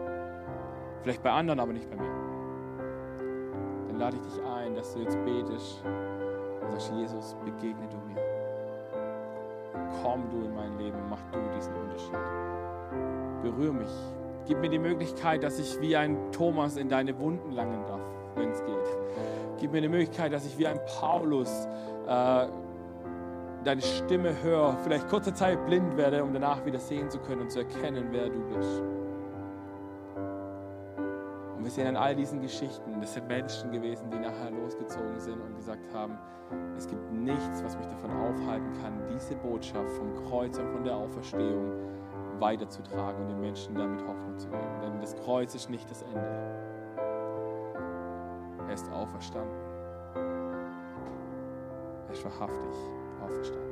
Vielleicht 1.03 1.23
bei 1.23 1.31
anderen, 1.31 1.61
aber 1.61 1.73
nicht 1.73 1.91
bei 1.91 1.97
mir. 1.97 2.11
dann 3.89 3.99
lade 3.99 4.17
ich 4.17 4.23
dich 4.23 4.43
ein, 4.45 4.75
dass 4.75 4.95
du 4.95 5.01
jetzt 5.01 5.19
betest 5.25 5.83
und 5.85 6.71
sagst, 6.71 6.93
Jesus, 6.93 7.37
begegne 7.45 7.89
du 7.89 7.97
mir. 8.09 8.23
Komm 10.03 10.31
du 10.31 10.47
in 10.47 10.55
mein 10.55 10.79
Leben, 10.79 10.99
mach 11.11 11.23
du 11.33 11.39
diesen 11.55 11.75
Unterschied. 11.75 12.17
Berühr 13.43 13.73
mich. 13.73 13.91
Gib 14.47 14.61
mir 14.61 14.71
die 14.71 14.79
Möglichkeit, 14.79 15.43
dass 15.43 15.59
ich 15.59 15.81
wie 15.81 15.97
ein 15.97 16.17
Thomas 16.33 16.77
in 16.77 16.89
deine 16.89 17.19
Wunden 17.19 17.53
langen 17.53 17.85
darf, 17.87 18.01
wenn 18.37 18.51
es 18.51 18.65
geht. 18.65 18.97
Gib 19.63 19.71
mir 19.71 19.81
die 19.81 19.89
Möglichkeit, 19.89 20.33
dass 20.33 20.45
ich 20.45 20.59
wie 20.59 20.67
ein 20.67 20.81
Paulus 20.99 21.69
äh, 22.09 22.47
deine 23.63 23.81
Stimme 23.81 24.35
höre, 24.43 24.77
vielleicht 24.79 25.09
kurze 25.09 25.33
Zeit 25.33 25.65
blind 25.67 25.97
werde, 25.97 26.25
um 26.25 26.33
danach 26.33 26.67
wieder 26.67 26.81
sehen 26.81 27.09
zu 27.09 27.21
können 27.21 27.43
und 27.43 27.53
zu 27.53 27.61
erkennen, 27.61 28.09
wer 28.11 28.29
du 28.29 28.41
bist. 28.49 28.83
Und 31.57 31.63
wir 31.63 31.71
sehen 31.71 31.87
an 31.87 31.97
all 31.97 32.17
diesen 32.17 32.41
Geschichten, 32.41 33.01
das 33.01 33.15
sind 33.15 33.29
Menschen 33.29 33.71
gewesen, 33.71 34.11
die 34.11 34.19
nachher 34.19 34.51
losgezogen 34.51 35.21
sind 35.21 35.41
und 35.41 35.55
gesagt 35.55 35.95
haben, 35.95 36.19
es 36.77 36.89
gibt 36.89 37.13
nichts, 37.13 37.63
was 37.63 37.79
mich 37.79 37.87
davon 37.87 38.11
aufhalten 38.11 38.73
kann, 38.83 38.95
diese 39.15 39.37
Botschaft 39.37 39.91
vom 39.93 40.13
Kreuz 40.29 40.59
und 40.59 40.69
von 40.71 40.83
der 40.83 40.97
Auferstehung 40.97 41.71
weiterzutragen 42.41 43.23
und 43.23 43.29
den 43.29 43.41
Menschen 43.41 43.77
damit 43.77 44.01
Hoffnung 44.09 44.37
zu 44.37 44.49
geben. 44.49 44.81
Denn 44.83 45.01
das 45.01 45.15
Kreuz 45.15 45.55
ist 45.55 45.71
nicht 45.71 45.89
das 45.89 46.03
Ende. 46.03 46.62
Er 48.69 48.75
ist 48.75 48.91
auferstanden. 48.91 49.57
Er 52.07 52.13
ist 52.13 52.25
wahrhaftig 52.25 52.77
auferstanden. 53.23 53.72